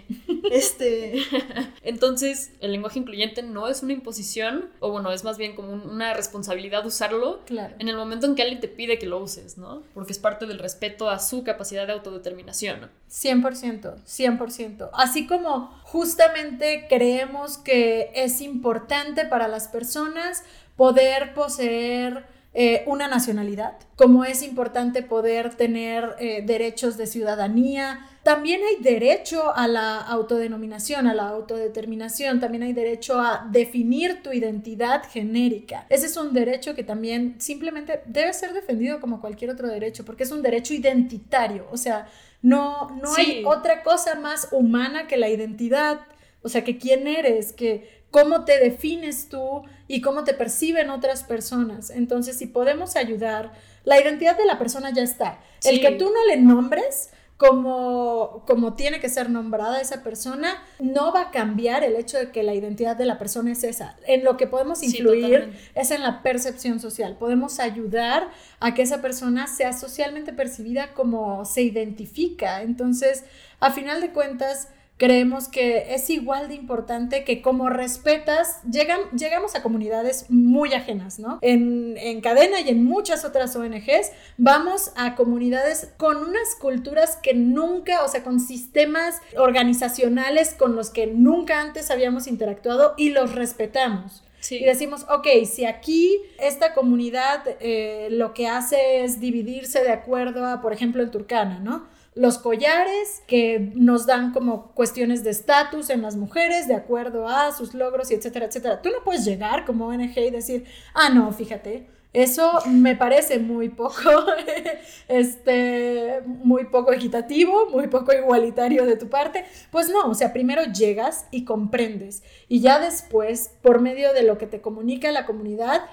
Este, 0.52 1.22
entonces, 1.84 2.52
el 2.62 2.72
lenguaje 2.72 3.00
incluyente 3.00 3.44
no 3.44 3.68
es 3.68 3.84
una 3.84 3.94
imposición, 3.94 4.70
o 4.80 4.92
bueno, 4.92 5.12
es 5.12 5.24
más 5.24 5.38
bien 5.38 5.56
como 5.56 5.74
una 5.74 6.14
responsabilidad 6.14 6.86
usarlo 6.86 7.42
claro. 7.46 7.76
en 7.80 7.90
el 7.90 7.96
momento 7.96 8.26
en 8.26 8.36
que 8.36 8.42
alguien 8.44 8.60
te 8.62 8.68
pide 8.68 8.98
que 8.98 9.06
lo 9.06 9.20
uses, 9.20 9.58
¿no? 9.58 9.84
Porque 9.94 10.14
es 10.14 10.20
parte 10.20 10.46
del 10.46 10.60
respeto 10.60 11.10
a 11.10 11.20
su 11.20 11.44
capacidad 11.44 11.86
de 11.86 11.94
autodeterminación. 11.94 12.90
100%, 13.10 14.04
100%. 14.06 14.90
Así 14.94 15.28
como 15.28 15.80
justamente 15.84 16.86
creemos 16.90 17.58
que 17.58 18.12
es 18.16 18.42
importante 18.42 19.26
para 19.26 19.48
las 19.48 19.68
personas 19.68 20.44
poder 20.76 21.34
poseer 21.34 22.26
eh, 22.56 22.84
una 22.88 23.08
nacionalidad, 23.08 23.78
como 23.96 24.26
es 24.26 24.42
importante 24.42 25.04
poder 25.04 25.54
tener 25.54 26.16
eh, 26.20 26.42
derechos 26.44 26.98
de 26.98 27.06
ciudadanía. 27.06 28.08
También 28.24 28.62
hay 28.64 28.82
derecho 28.82 29.56
a 29.56 29.68
la 29.68 29.98
autodenominación, 30.00 31.06
a 31.06 31.14
la 31.14 31.30
autodeterminación, 31.30 32.40
también 32.40 32.64
hay 32.64 32.74
derecho 32.74 33.22
a 33.22 33.48
definir 33.52 34.24
tu 34.24 34.34
identidad 34.34 35.04
genérica. 35.08 35.86
Ese 35.90 36.08
es 36.08 36.18
un 36.18 36.34
derecho 36.34 36.74
que 36.74 36.84
también 36.84 37.36
simplemente 37.38 38.02
debe 38.08 38.34
ser 38.34 38.54
defendido 38.54 39.00
como 39.00 39.22
cualquier 39.22 39.52
otro 39.52 39.68
derecho, 39.68 40.04
porque 40.04 40.24
es 40.24 40.32
un 40.32 40.42
derecho 40.42 40.74
identitario, 40.74 41.68
o 41.72 41.78
sea, 41.78 42.08
no, 42.42 42.90
no 43.02 43.14
hay 43.16 43.44
otra 43.46 43.84
cosa 43.84 44.16
más 44.16 44.48
humana 44.52 45.08
que 45.08 45.18
la 45.18 45.30
identidad, 45.30 46.00
o 46.42 46.50
sea, 46.50 46.64
que 46.64 46.78
quién 46.78 47.06
eres, 47.06 47.54
que 47.54 47.99
cómo 48.12 48.46
te 48.46 48.60
defines 48.60 49.30
tú 49.30 49.64
y 49.88 50.02
cómo 50.02 50.24
te 50.24 50.34
perciben 50.34 50.90
otras 50.90 51.24
personas. 51.24 51.90
Entonces, 51.90 52.38
si 52.38 52.48
podemos 52.48 52.96
ayudar, 52.96 53.54
la 53.84 54.00
identidad 54.00 54.38
de 54.38 54.46
la 54.46 54.58
persona 54.58 54.92
ya 54.92 55.04
está. 55.04 55.40
El 55.64 55.82
que 55.82 55.92
tú 55.92 56.06
no 56.06 56.26
le 56.28 56.38
nombres, 56.38 57.12
como, 57.38 58.44
como 58.46 58.74
tiene 58.74 59.00
que 59.00 59.08
ser 59.08 59.30
nombrada 59.30 59.80
esa 59.80 60.04
persona, 60.04 60.62
no 60.80 61.14
va 61.14 61.22
a 61.22 61.32
cambiar 61.32 61.86
el 61.86 61.96
hecho 61.96 62.18
de 62.18 62.32
que 62.32 62.44
la 62.44 62.54
identidad 62.54 62.98
de 62.98 63.06
la 63.06 63.18
persona 63.18 63.54
es 63.54 63.64
esa. 63.64 63.96
En 64.06 64.26
lo 64.26 64.36
que 64.36 64.46
podemos 64.46 64.84
influir 64.84 65.54
es 65.74 65.92
en 65.92 66.04
la 66.04 66.22
percepción 66.22 66.82
social. 66.82 67.16
Podemos 67.18 67.60
ayudar 67.60 68.30
a 68.60 68.74
que 68.74 68.82
esa 68.82 69.02
persona 69.02 69.48
sea 69.48 69.72
socialmente 69.72 70.34
percibida 70.34 70.94
como 70.94 71.46
se 71.46 71.62
identifica. 71.62 72.62
Entonces, 72.62 73.24
a 73.62 73.72
final 73.72 74.02
de 74.02 74.12
cuentas, 74.12 74.68
creemos 75.00 75.48
que 75.48 75.96
es 75.96 76.10
igual 76.10 76.50
de 76.50 76.56
importante 76.56 77.24
que 77.24 77.42
como 77.42 77.70
respetas, 77.70 78.62
llegan, 78.70 79.00
llegamos 79.18 79.56
a 79.56 79.64
comunidades 79.64 80.26
muy 80.30 80.74
ajenas, 80.74 81.20
¿no? 81.20 81.40
En, 81.42 81.96
en, 81.98 82.20
cadena 82.20 82.60
y 82.60 82.68
en 82.68 82.84
muchas 82.84 83.24
otras 83.24 83.56
ONGs, 83.56 84.12
vamos 84.38 84.92
a 84.98 85.16
comunidades 85.16 85.94
con 85.98 86.18
unas 86.18 86.54
culturas 86.60 87.18
que 87.24 87.34
nunca, 87.34 88.04
o 88.04 88.10
sea, 88.10 88.24
con 88.24 88.42
sistemas 88.42 89.22
organizacionales 89.38 90.54
con 90.54 90.76
los 90.76 90.90
que 90.90 91.08
nunca 91.08 91.62
antes 91.62 91.90
habíamos 91.92 92.28
interactuado 92.28 92.94
y 92.98 93.10
los 93.10 93.34
respetamos. 93.34 94.24
Y 94.50 94.66
decimos, 94.66 95.06
ok, 95.10 95.28
si 95.46 95.66
aquí 95.66 96.18
esta 96.40 96.74
comunidad 96.74 97.44
eh, 97.60 98.08
lo 98.12 98.34
que 98.34 98.48
hace 98.48 99.04
es 99.04 99.20
dividirse 99.20 99.84
de 99.84 99.92
acuerdo 99.92 100.46
a, 100.46 100.62
por 100.62 100.74
ejemplo, 100.74 101.04
en 101.04 101.12
Turcana, 101.12 101.60
¿no? 101.60 101.88
Los 102.16 102.38
collares 102.38 103.22
que 103.28 103.72
nos 103.76 104.06
dan 104.06 104.32
como 104.34 104.72
cuestiones 104.74 105.24
de 105.24 105.30
estatus 105.30 105.90
en 105.90 106.02
las 106.02 106.16
mujeres 106.16 106.68
de 106.68 106.76
acuerdo 106.76 107.28
a 107.28 107.52
sus 107.52 107.74
logros 107.74 108.12
y 108.12 108.16
etcétera, 108.16 108.48
etcétera. 108.48 108.82
Tú 108.82 108.90
no 108.90 109.04
puedes 109.04 109.26
llegar 109.26 109.66
como 109.66 109.88
ONG 109.88 110.18
y 110.18 110.32
decir, 110.32 110.66
ah, 110.94 111.10
no, 111.10 111.32
fíjate, 111.32 111.88
eso 112.12 112.60
me 112.66 112.96
parece 112.96 113.38
muy 113.38 113.70
poco, 113.70 114.10
este, 115.08 116.22
muy 116.26 116.66
poco 116.66 116.92
equitativo, 116.92 117.70
muy 117.70 117.88
poco 117.88 118.12
igualitario 118.14 118.86
de 118.88 118.96
tu 118.96 119.10
parte. 119.10 119.46
Pues 119.70 119.90
no, 119.90 120.10
o 120.10 120.16
sea, 120.16 120.34
primero 120.34 120.64
llegas 120.64 121.28
y 121.30 121.46
comprendes 121.46 122.24
y 122.48 122.62
ya 122.62 122.80
después, 122.80 123.52
por 123.62 123.80
medio 123.80 124.12
de 124.14 124.24
lo 124.24 124.40
que 124.40 124.48
te 124.48 124.60
comunica 124.60 125.12
la 125.12 125.28
comunidad, 125.28 125.84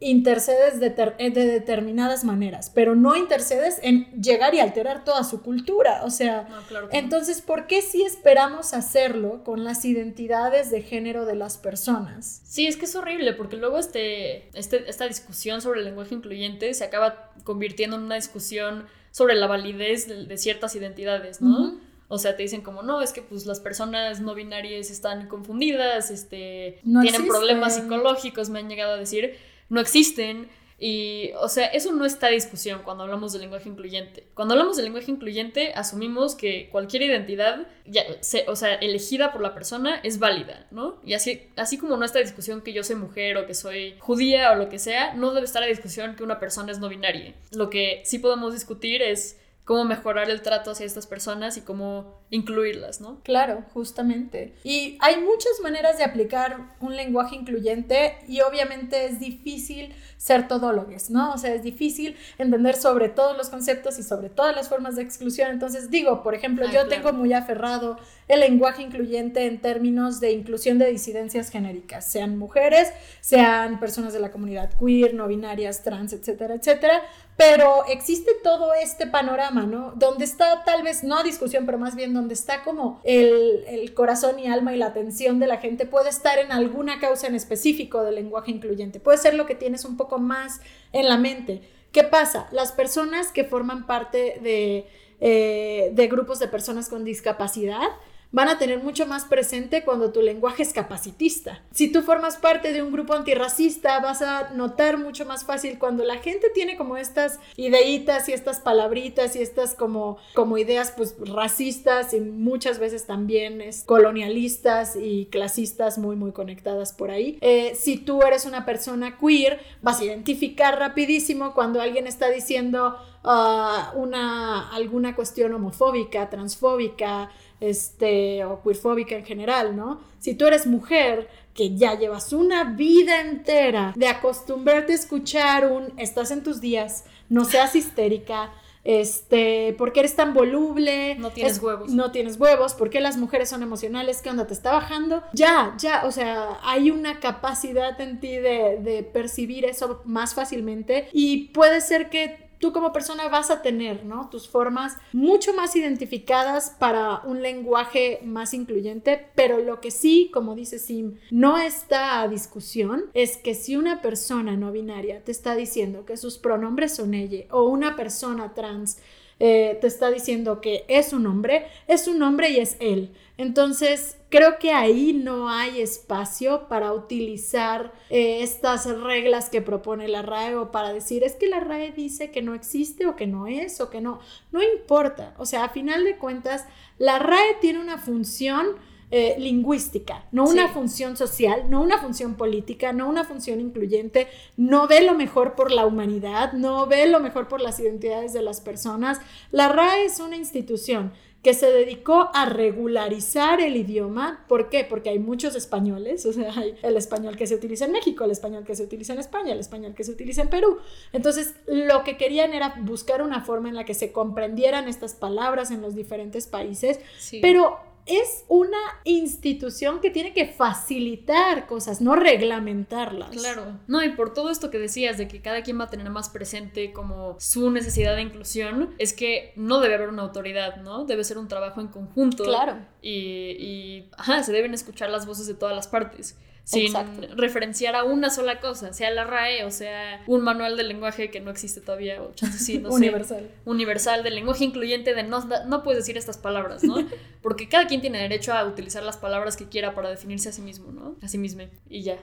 intercedes 0.00 0.80
eh, 0.82 1.30
de, 1.30 1.46
determinadas 1.46 2.24
maneras, 2.24 2.70
pero 2.74 2.94
no 2.94 3.16
intercedes 3.16 3.78
en 3.82 4.10
llegar 4.20 4.54
y 4.54 4.60
alterar 4.60 5.04
toda 5.04 5.24
su 5.24 5.42
cultura. 5.42 6.02
O 6.04 6.10
sea, 6.10 6.48
entonces, 6.90 7.40
¿por 7.40 7.66
qué 7.66 7.80
si 7.80 8.02
esperamos 8.02 8.74
hacerlo 8.74 9.44
con 9.44 9.64
las 9.64 9.84
identidades 9.84 10.70
de 10.70 10.82
género 10.82 11.24
de 11.24 11.36
las 11.36 11.56
personas? 11.58 12.42
Sí, 12.44 12.66
es 12.66 12.76
que 12.76 12.84
es 12.84 12.96
horrible, 12.96 13.32
porque 13.32 13.56
luego 13.56 13.78
este, 13.78 14.48
este, 14.58 14.88
esta 14.90 15.06
discusión 15.06 15.60
sobre 15.62 15.80
el 15.80 15.86
lenguaje 15.86 16.14
incluyente 16.14 16.74
se 16.74 16.84
acaba 16.84 17.30
convirtiendo 17.44 17.96
en 17.96 18.02
una 18.02 18.16
discusión 18.16 18.86
sobre 19.10 19.36
la 19.36 19.46
validez 19.46 20.08
de, 20.08 20.36
ciertas 20.38 20.74
identidades, 20.74 21.40
¿no? 21.40 21.78
O 22.08 22.18
sea, 22.18 22.36
te 22.36 22.42
dicen 22.42 22.60
como, 22.60 22.82
no, 22.82 23.00
es 23.00 23.12
que 23.12 23.22
pues 23.22 23.46
las 23.46 23.60
personas 23.60 24.20
no 24.20 24.34
binarias 24.34 24.90
están 24.90 25.28
confundidas, 25.28 26.10
este, 26.10 26.80
tienen 26.82 27.26
problemas 27.26 27.76
psicológicos, 27.76 28.50
me 28.50 28.58
han 28.58 28.68
llegado 28.68 28.94
a 28.94 28.96
decir 28.96 29.36
no 29.68 29.80
existen. 29.80 30.48
Y, 30.76 31.30
o 31.40 31.48
sea, 31.48 31.66
eso 31.66 31.92
no 31.92 32.04
está 32.04 32.28
en 32.28 32.34
discusión 32.34 32.82
cuando 32.84 33.04
hablamos 33.04 33.32
de 33.32 33.38
lenguaje 33.38 33.68
incluyente. 33.68 34.26
Cuando 34.34 34.54
hablamos 34.54 34.76
de 34.76 34.82
lenguaje 34.82 35.10
incluyente, 35.10 35.72
asumimos 35.74 36.34
que 36.34 36.68
cualquier 36.70 37.02
identidad, 37.02 37.68
ya, 37.86 38.02
o 38.48 38.56
sea, 38.56 38.74
elegida 38.74 39.32
por 39.32 39.40
la 39.40 39.54
persona, 39.54 40.00
es 40.02 40.18
válida, 40.18 40.66
¿no? 40.72 41.00
Y 41.04 41.14
así, 41.14 41.48
así 41.56 41.78
como 41.78 41.96
no 41.96 42.04
está 42.04 42.18
en 42.18 42.26
discusión 42.26 42.60
que 42.60 42.72
yo 42.72 42.82
soy 42.82 42.96
mujer 42.96 43.36
o 43.38 43.46
que 43.46 43.54
soy 43.54 43.94
judía 44.00 44.50
o 44.52 44.56
lo 44.56 44.68
que 44.68 44.78
sea, 44.78 45.14
no 45.14 45.32
debe 45.32 45.46
estar 45.46 45.62
en 45.62 45.70
discusión 45.70 46.16
que 46.16 46.24
una 46.24 46.40
persona 46.40 46.72
es 46.72 46.80
no 46.80 46.88
binaria. 46.88 47.34
Lo 47.52 47.70
que 47.70 48.02
sí 48.04 48.18
podemos 48.18 48.52
discutir 48.52 49.00
es 49.00 49.38
cómo 49.64 49.84
mejorar 49.84 50.30
el 50.30 50.42
trato 50.42 50.70
hacia 50.70 50.86
estas 50.86 51.06
personas 51.06 51.56
y 51.56 51.62
cómo 51.62 52.20
incluirlas, 52.30 53.00
¿no? 53.00 53.20
Claro, 53.22 53.64
justamente. 53.72 54.54
Y 54.62 54.98
hay 55.00 55.20
muchas 55.20 55.52
maneras 55.62 55.96
de 55.98 56.04
aplicar 56.04 56.76
un 56.80 56.96
lenguaje 56.96 57.36
incluyente 57.36 58.18
y 58.28 58.42
obviamente 58.42 59.06
es 59.06 59.20
difícil 59.20 59.94
ser 60.24 60.48
todólogos, 60.48 61.10
¿no? 61.10 61.34
O 61.34 61.36
sea, 61.36 61.52
es 61.52 61.62
difícil 61.62 62.16
entender 62.38 62.76
sobre 62.76 63.10
todos 63.10 63.36
los 63.36 63.50
conceptos 63.50 63.98
y 63.98 64.02
sobre 64.02 64.30
todas 64.30 64.56
las 64.56 64.70
formas 64.70 64.96
de 64.96 65.02
exclusión. 65.02 65.50
Entonces, 65.50 65.90
digo, 65.90 66.22
por 66.22 66.34
ejemplo, 66.34 66.66
yo 66.72 66.88
tengo 66.88 67.12
muy 67.12 67.34
aferrado 67.34 67.98
el 68.26 68.40
lenguaje 68.40 68.80
incluyente 68.80 69.44
en 69.44 69.60
términos 69.60 70.20
de 70.20 70.32
inclusión 70.32 70.78
de 70.78 70.90
disidencias 70.90 71.50
genéricas, 71.50 72.06
sean 72.06 72.38
mujeres, 72.38 72.90
sean 73.20 73.78
personas 73.78 74.14
de 74.14 74.20
la 74.20 74.30
comunidad 74.30 74.70
queer, 74.80 75.12
no 75.12 75.28
binarias, 75.28 75.82
trans, 75.82 76.14
etcétera, 76.14 76.54
etcétera. 76.54 77.02
Pero 77.36 77.84
existe 77.88 78.30
todo 78.42 78.72
este 78.74 79.08
panorama, 79.08 79.66
¿no? 79.66 79.92
Donde 79.96 80.24
está 80.24 80.62
tal 80.64 80.84
vez, 80.84 81.02
no 81.02 81.18
a 81.18 81.22
discusión, 81.22 81.66
pero 81.66 81.78
más 81.78 81.96
bien 81.96 82.14
donde 82.14 82.32
está 82.32 82.62
como 82.62 83.00
el, 83.02 83.64
el 83.66 83.92
corazón 83.92 84.38
y 84.38 84.46
alma 84.46 84.72
y 84.72 84.78
la 84.78 84.86
atención 84.86 85.38
de 85.40 85.48
la 85.48 85.58
gente 85.58 85.84
puede 85.84 86.08
estar 86.08 86.38
en 86.38 86.52
alguna 86.52 87.00
causa 87.00 87.26
en 87.26 87.34
específico 87.34 88.04
del 88.04 88.14
lenguaje 88.14 88.52
incluyente. 88.52 89.00
Puede 89.00 89.18
ser 89.18 89.34
lo 89.34 89.46
que 89.46 89.56
tienes 89.56 89.84
un 89.84 89.96
poco 89.96 90.13
más 90.18 90.60
en 90.92 91.08
la 91.08 91.16
mente. 91.16 91.62
¿Qué 91.92 92.04
pasa? 92.04 92.48
Las 92.50 92.72
personas 92.72 93.30
que 93.30 93.44
forman 93.44 93.86
parte 93.86 94.38
de, 94.42 94.86
eh, 95.20 95.90
de 95.92 96.08
grupos 96.08 96.38
de 96.38 96.48
personas 96.48 96.88
con 96.88 97.04
discapacidad, 97.04 97.88
van 98.34 98.48
a 98.48 98.58
tener 98.58 98.82
mucho 98.82 99.06
más 99.06 99.24
presente 99.26 99.84
cuando 99.84 100.10
tu 100.10 100.20
lenguaje 100.20 100.64
es 100.64 100.72
capacitista. 100.72 101.62
Si 101.70 101.92
tú 101.92 102.02
formas 102.02 102.36
parte 102.36 102.72
de 102.72 102.82
un 102.82 102.90
grupo 102.90 103.14
antirracista, 103.14 104.00
vas 104.00 104.22
a 104.22 104.50
notar 104.54 104.98
mucho 104.98 105.24
más 105.24 105.44
fácil 105.44 105.78
cuando 105.78 106.02
la 106.04 106.16
gente 106.16 106.50
tiene 106.52 106.76
como 106.76 106.96
estas 106.96 107.38
ideitas 107.56 108.28
y 108.28 108.32
estas 108.32 108.58
palabritas 108.58 109.36
y 109.36 109.40
estas 109.40 109.74
como, 109.74 110.18
como 110.34 110.58
ideas 110.58 110.92
pues 110.96 111.14
racistas 111.20 112.12
y 112.12 112.20
muchas 112.20 112.80
veces 112.80 113.06
también 113.06 113.60
es 113.60 113.84
colonialistas 113.84 114.96
y 114.96 115.26
clasistas 115.26 115.96
muy 115.98 116.16
muy 116.16 116.32
conectadas 116.32 116.92
por 116.92 117.12
ahí. 117.12 117.38
Eh, 117.40 117.76
si 117.76 117.98
tú 117.98 118.22
eres 118.22 118.46
una 118.46 118.66
persona 118.66 119.16
queer, 119.16 119.60
vas 119.80 120.00
a 120.00 120.04
identificar 120.06 120.76
rapidísimo 120.76 121.54
cuando 121.54 121.80
alguien 121.80 122.08
está 122.08 122.30
diciendo 122.30 122.96
ah, 123.22 123.92
una, 123.94 124.74
alguna 124.74 125.14
cuestión 125.14 125.54
homofóbica, 125.54 126.28
transfóbica, 126.30 127.30
este, 127.68 128.44
o 128.44 128.62
queerfóbica 128.62 129.16
en 129.16 129.24
general, 129.24 129.76
¿no? 129.76 130.00
Si 130.18 130.34
tú 130.34 130.46
eres 130.46 130.66
mujer 130.66 131.28
que 131.54 131.76
ya 131.76 131.96
llevas 131.98 132.32
una 132.32 132.64
vida 132.64 133.20
entera 133.20 133.92
de 133.96 134.08
acostumbrarte 134.08 134.92
a 134.92 134.96
escuchar 134.96 135.70
un 135.70 135.92
estás 135.98 136.30
en 136.30 136.42
tus 136.42 136.60
días, 136.60 137.04
no 137.28 137.44
seas 137.44 137.74
histérica, 137.76 138.52
este, 138.84 139.74
¿por 139.78 139.92
qué 139.92 140.00
eres 140.00 140.14
tan 140.14 140.34
voluble? 140.34 141.14
No 141.14 141.30
tienes 141.30 141.60
huevos. 141.62 141.90
No 141.90 142.10
tienes 142.12 142.38
huevos, 142.38 142.74
¿por 142.74 142.90
qué 142.90 143.00
las 143.00 143.16
mujeres 143.16 143.48
son 143.48 143.62
emocionales? 143.62 144.20
¿Qué 144.20 144.28
onda 144.28 144.46
te 144.46 144.52
está 144.52 144.72
bajando? 144.72 145.22
Ya, 145.32 145.74
ya, 145.78 146.04
o 146.04 146.12
sea, 146.12 146.58
hay 146.62 146.90
una 146.90 147.18
capacidad 147.18 147.98
en 148.00 148.20
ti 148.20 148.36
de, 148.36 148.78
de 148.82 149.02
percibir 149.02 149.64
eso 149.64 150.02
más 150.04 150.34
fácilmente 150.34 151.08
y 151.12 151.48
puede 151.48 151.80
ser 151.80 152.10
que 152.10 152.43
tú 152.58 152.72
como 152.72 152.92
persona 152.92 153.28
vas 153.28 153.50
a 153.50 153.62
tener, 153.62 154.04
¿no? 154.04 154.28
Tus 154.30 154.48
formas 154.48 154.96
mucho 155.12 155.54
más 155.54 155.76
identificadas 155.76 156.74
para 156.78 157.20
un 157.24 157.42
lenguaje 157.42 158.20
más 158.24 158.54
incluyente, 158.54 159.26
pero 159.34 159.58
lo 159.58 159.80
que 159.80 159.90
sí, 159.90 160.30
como 160.32 160.54
dice 160.54 160.78
Sim, 160.78 161.18
no 161.30 161.58
está 161.58 162.20
a 162.20 162.28
discusión 162.28 163.04
es 163.14 163.36
que 163.36 163.54
si 163.54 163.76
una 163.76 164.02
persona 164.02 164.56
no 164.56 164.72
binaria 164.72 165.22
te 165.22 165.32
está 165.32 165.54
diciendo 165.54 166.04
que 166.04 166.16
sus 166.16 166.38
pronombres 166.38 166.94
son 166.94 167.14
ella 167.14 167.44
o 167.50 167.64
una 167.64 167.96
persona 167.96 168.54
trans 168.54 168.98
eh, 169.40 169.78
te 169.80 169.86
está 169.86 170.10
diciendo 170.10 170.60
que 170.60 170.84
es 170.88 171.12
un 171.12 171.26
hombre, 171.26 171.66
es 171.88 172.06
un 172.06 172.22
hombre 172.22 172.50
y 172.50 172.60
es 172.60 172.76
él. 172.80 173.10
Entonces, 173.36 174.16
creo 174.34 174.58
que 174.58 174.72
ahí 174.72 175.12
no 175.12 175.48
hay 175.48 175.80
espacio 175.80 176.66
para 176.66 176.92
utilizar 176.92 177.92
eh, 178.10 178.42
estas 178.42 178.84
reglas 179.00 179.48
que 179.48 179.62
propone 179.62 180.08
la 180.08 180.22
RAE 180.22 180.56
o 180.56 180.72
para 180.72 180.92
decir, 180.92 181.22
es 181.22 181.36
que 181.36 181.46
la 181.46 181.60
RAE 181.60 181.92
dice 181.92 182.32
que 182.32 182.42
no 182.42 182.52
existe 182.52 183.06
o 183.06 183.14
que 183.14 183.28
no 183.28 183.46
es 183.46 183.80
o 183.80 183.90
que 183.90 184.00
no. 184.00 184.18
No 184.50 184.60
importa. 184.60 185.34
O 185.38 185.46
sea, 185.46 185.62
a 185.62 185.68
final 185.68 186.02
de 186.02 186.18
cuentas, 186.18 186.66
la 186.98 187.20
RAE 187.20 187.58
tiene 187.60 187.78
una 187.78 187.96
función 187.96 188.66
eh, 189.12 189.36
lingüística, 189.38 190.24
no 190.32 190.48
una 190.48 190.66
función 190.66 191.16
social, 191.16 191.70
no 191.70 191.80
una 191.80 191.98
función 191.98 192.34
política, 192.34 192.92
no 192.92 193.08
una 193.08 193.22
función 193.22 193.60
incluyente, 193.60 194.26
no 194.56 194.88
ve 194.88 195.02
lo 195.02 195.14
mejor 195.14 195.54
por 195.54 195.70
la 195.70 195.86
humanidad, 195.86 196.54
no 196.54 196.88
ve 196.88 197.06
lo 197.06 197.20
mejor 197.20 197.46
por 197.46 197.60
las 197.60 197.78
identidades 197.78 198.32
de 198.32 198.42
las 198.42 198.60
personas. 198.60 199.20
La 199.52 199.68
RAE 199.68 200.06
es 200.06 200.18
una 200.18 200.36
institución 200.36 201.12
que 201.44 201.52
se 201.52 201.70
dedicó 201.70 202.30
a 202.32 202.46
regularizar 202.46 203.60
el 203.60 203.76
idioma. 203.76 204.46
¿Por 204.48 204.70
qué? 204.70 204.82
Porque 204.82 205.10
hay 205.10 205.18
muchos 205.18 205.54
españoles, 205.54 206.24
o 206.24 206.32
sea, 206.32 206.50
hay 206.56 206.74
el 206.82 206.96
español 206.96 207.36
que 207.36 207.46
se 207.46 207.54
utiliza 207.54 207.84
en 207.84 207.92
México, 207.92 208.24
el 208.24 208.30
español 208.30 208.64
que 208.64 208.74
se 208.74 208.82
utiliza 208.82 209.12
en 209.12 209.18
España, 209.18 209.52
el 209.52 209.60
español 209.60 209.94
que 209.94 210.04
se 210.04 210.10
utiliza 210.10 210.40
en 210.40 210.48
Perú. 210.48 210.78
Entonces, 211.12 211.54
lo 211.66 212.02
que 212.02 212.16
querían 212.16 212.54
era 212.54 212.76
buscar 212.80 213.20
una 213.20 213.42
forma 213.42 213.68
en 213.68 213.74
la 213.74 213.84
que 213.84 213.92
se 213.92 214.10
comprendieran 214.10 214.88
estas 214.88 215.14
palabras 215.14 215.70
en 215.70 215.82
los 215.82 215.94
diferentes 215.94 216.46
países, 216.46 216.98
pero 217.42 217.78
es 218.06 218.44
una 218.48 218.78
institución 219.04 220.00
que 220.00 220.10
tiene 220.10 220.32
que 220.32 220.46
facilitar 220.46 221.66
cosas, 221.66 222.00
no 222.00 222.16
reglamentarlas. 222.16 223.30
Claro. 223.30 223.78
No, 223.86 224.02
y 224.02 224.10
por 224.10 224.34
todo 224.34 224.50
esto 224.50 224.70
que 224.70 224.78
decías 224.78 225.16
de 225.16 225.28
que 225.28 225.40
cada 225.40 225.62
quien 225.62 225.78
va 225.80 225.84
a 225.84 225.90
tener 225.90 226.10
más 226.10 226.28
presente 226.28 226.92
como 226.92 227.36
su 227.40 227.70
necesidad 227.70 228.14
de 228.14 228.22
inclusión, 228.22 228.94
es 228.98 229.12
que 229.12 229.52
no 229.56 229.80
debe 229.80 229.94
haber 229.94 230.08
una 230.08 230.22
autoridad, 230.22 230.76
¿no? 230.76 231.04
Debe 231.04 231.24
ser 231.24 231.38
un 231.38 231.48
trabajo 231.48 231.80
en 231.80 231.88
conjunto. 231.88 232.44
Claro. 232.44 232.78
Y, 233.00 233.10
y 233.58 234.10
ajá, 234.16 234.42
se 234.42 234.52
deben 234.52 234.74
escuchar 234.74 235.10
las 235.10 235.26
voces 235.26 235.46
de 235.46 235.54
todas 235.54 235.74
las 235.74 235.88
partes 235.88 236.36
sin 236.64 236.94
referenciar 237.36 237.94
a 237.94 238.04
una 238.04 238.30
sola 238.30 238.58
cosa, 238.58 238.94
sea 238.94 239.10
la 239.10 239.24
RAE 239.24 239.64
o 239.64 239.70
sea 239.70 240.22
un 240.26 240.40
manual 240.40 240.78
del 240.78 240.88
lenguaje 240.88 241.30
que 241.30 241.40
no 241.40 241.50
existe 241.50 241.82
todavía, 241.82 242.22
o 242.22 242.32
sí, 242.36 242.78
no 242.78 242.88
universal. 242.88 243.50
universal, 243.66 244.22
del 244.22 244.34
lenguaje 244.34 244.64
incluyente 244.64 245.14
de 245.14 245.22
no, 245.24 245.44
no 245.66 245.82
puedes 245.82 246.00
decir 246.00 246.16
estas 246.16 246.38
palabras, 246.38 246.82
¿no? 246.82 246.96
Porque 247.42 247.68
cada 247.68 247.86
quien 247.86 248.00
tiene 248.00 248.18
derecho 248.18 248.54
a 248.54 248.64
utilizar 248.64 249.02
las 249.02 249.18
palabras 249.18 249.56
que 249.56 249.68
quiera 249.68 249.94
para 249.94 250.08
definirse 250.08 250.48
a 250.48 250.52
sí 250.52 250.62
mismo, 250.62 250.90
¿no? 250.90 251.16
A 251.20 251.28
sí 251.28 251.36
mismo. 251.36 251.62
Y 251.88 252.02
ya. 252.02 252.18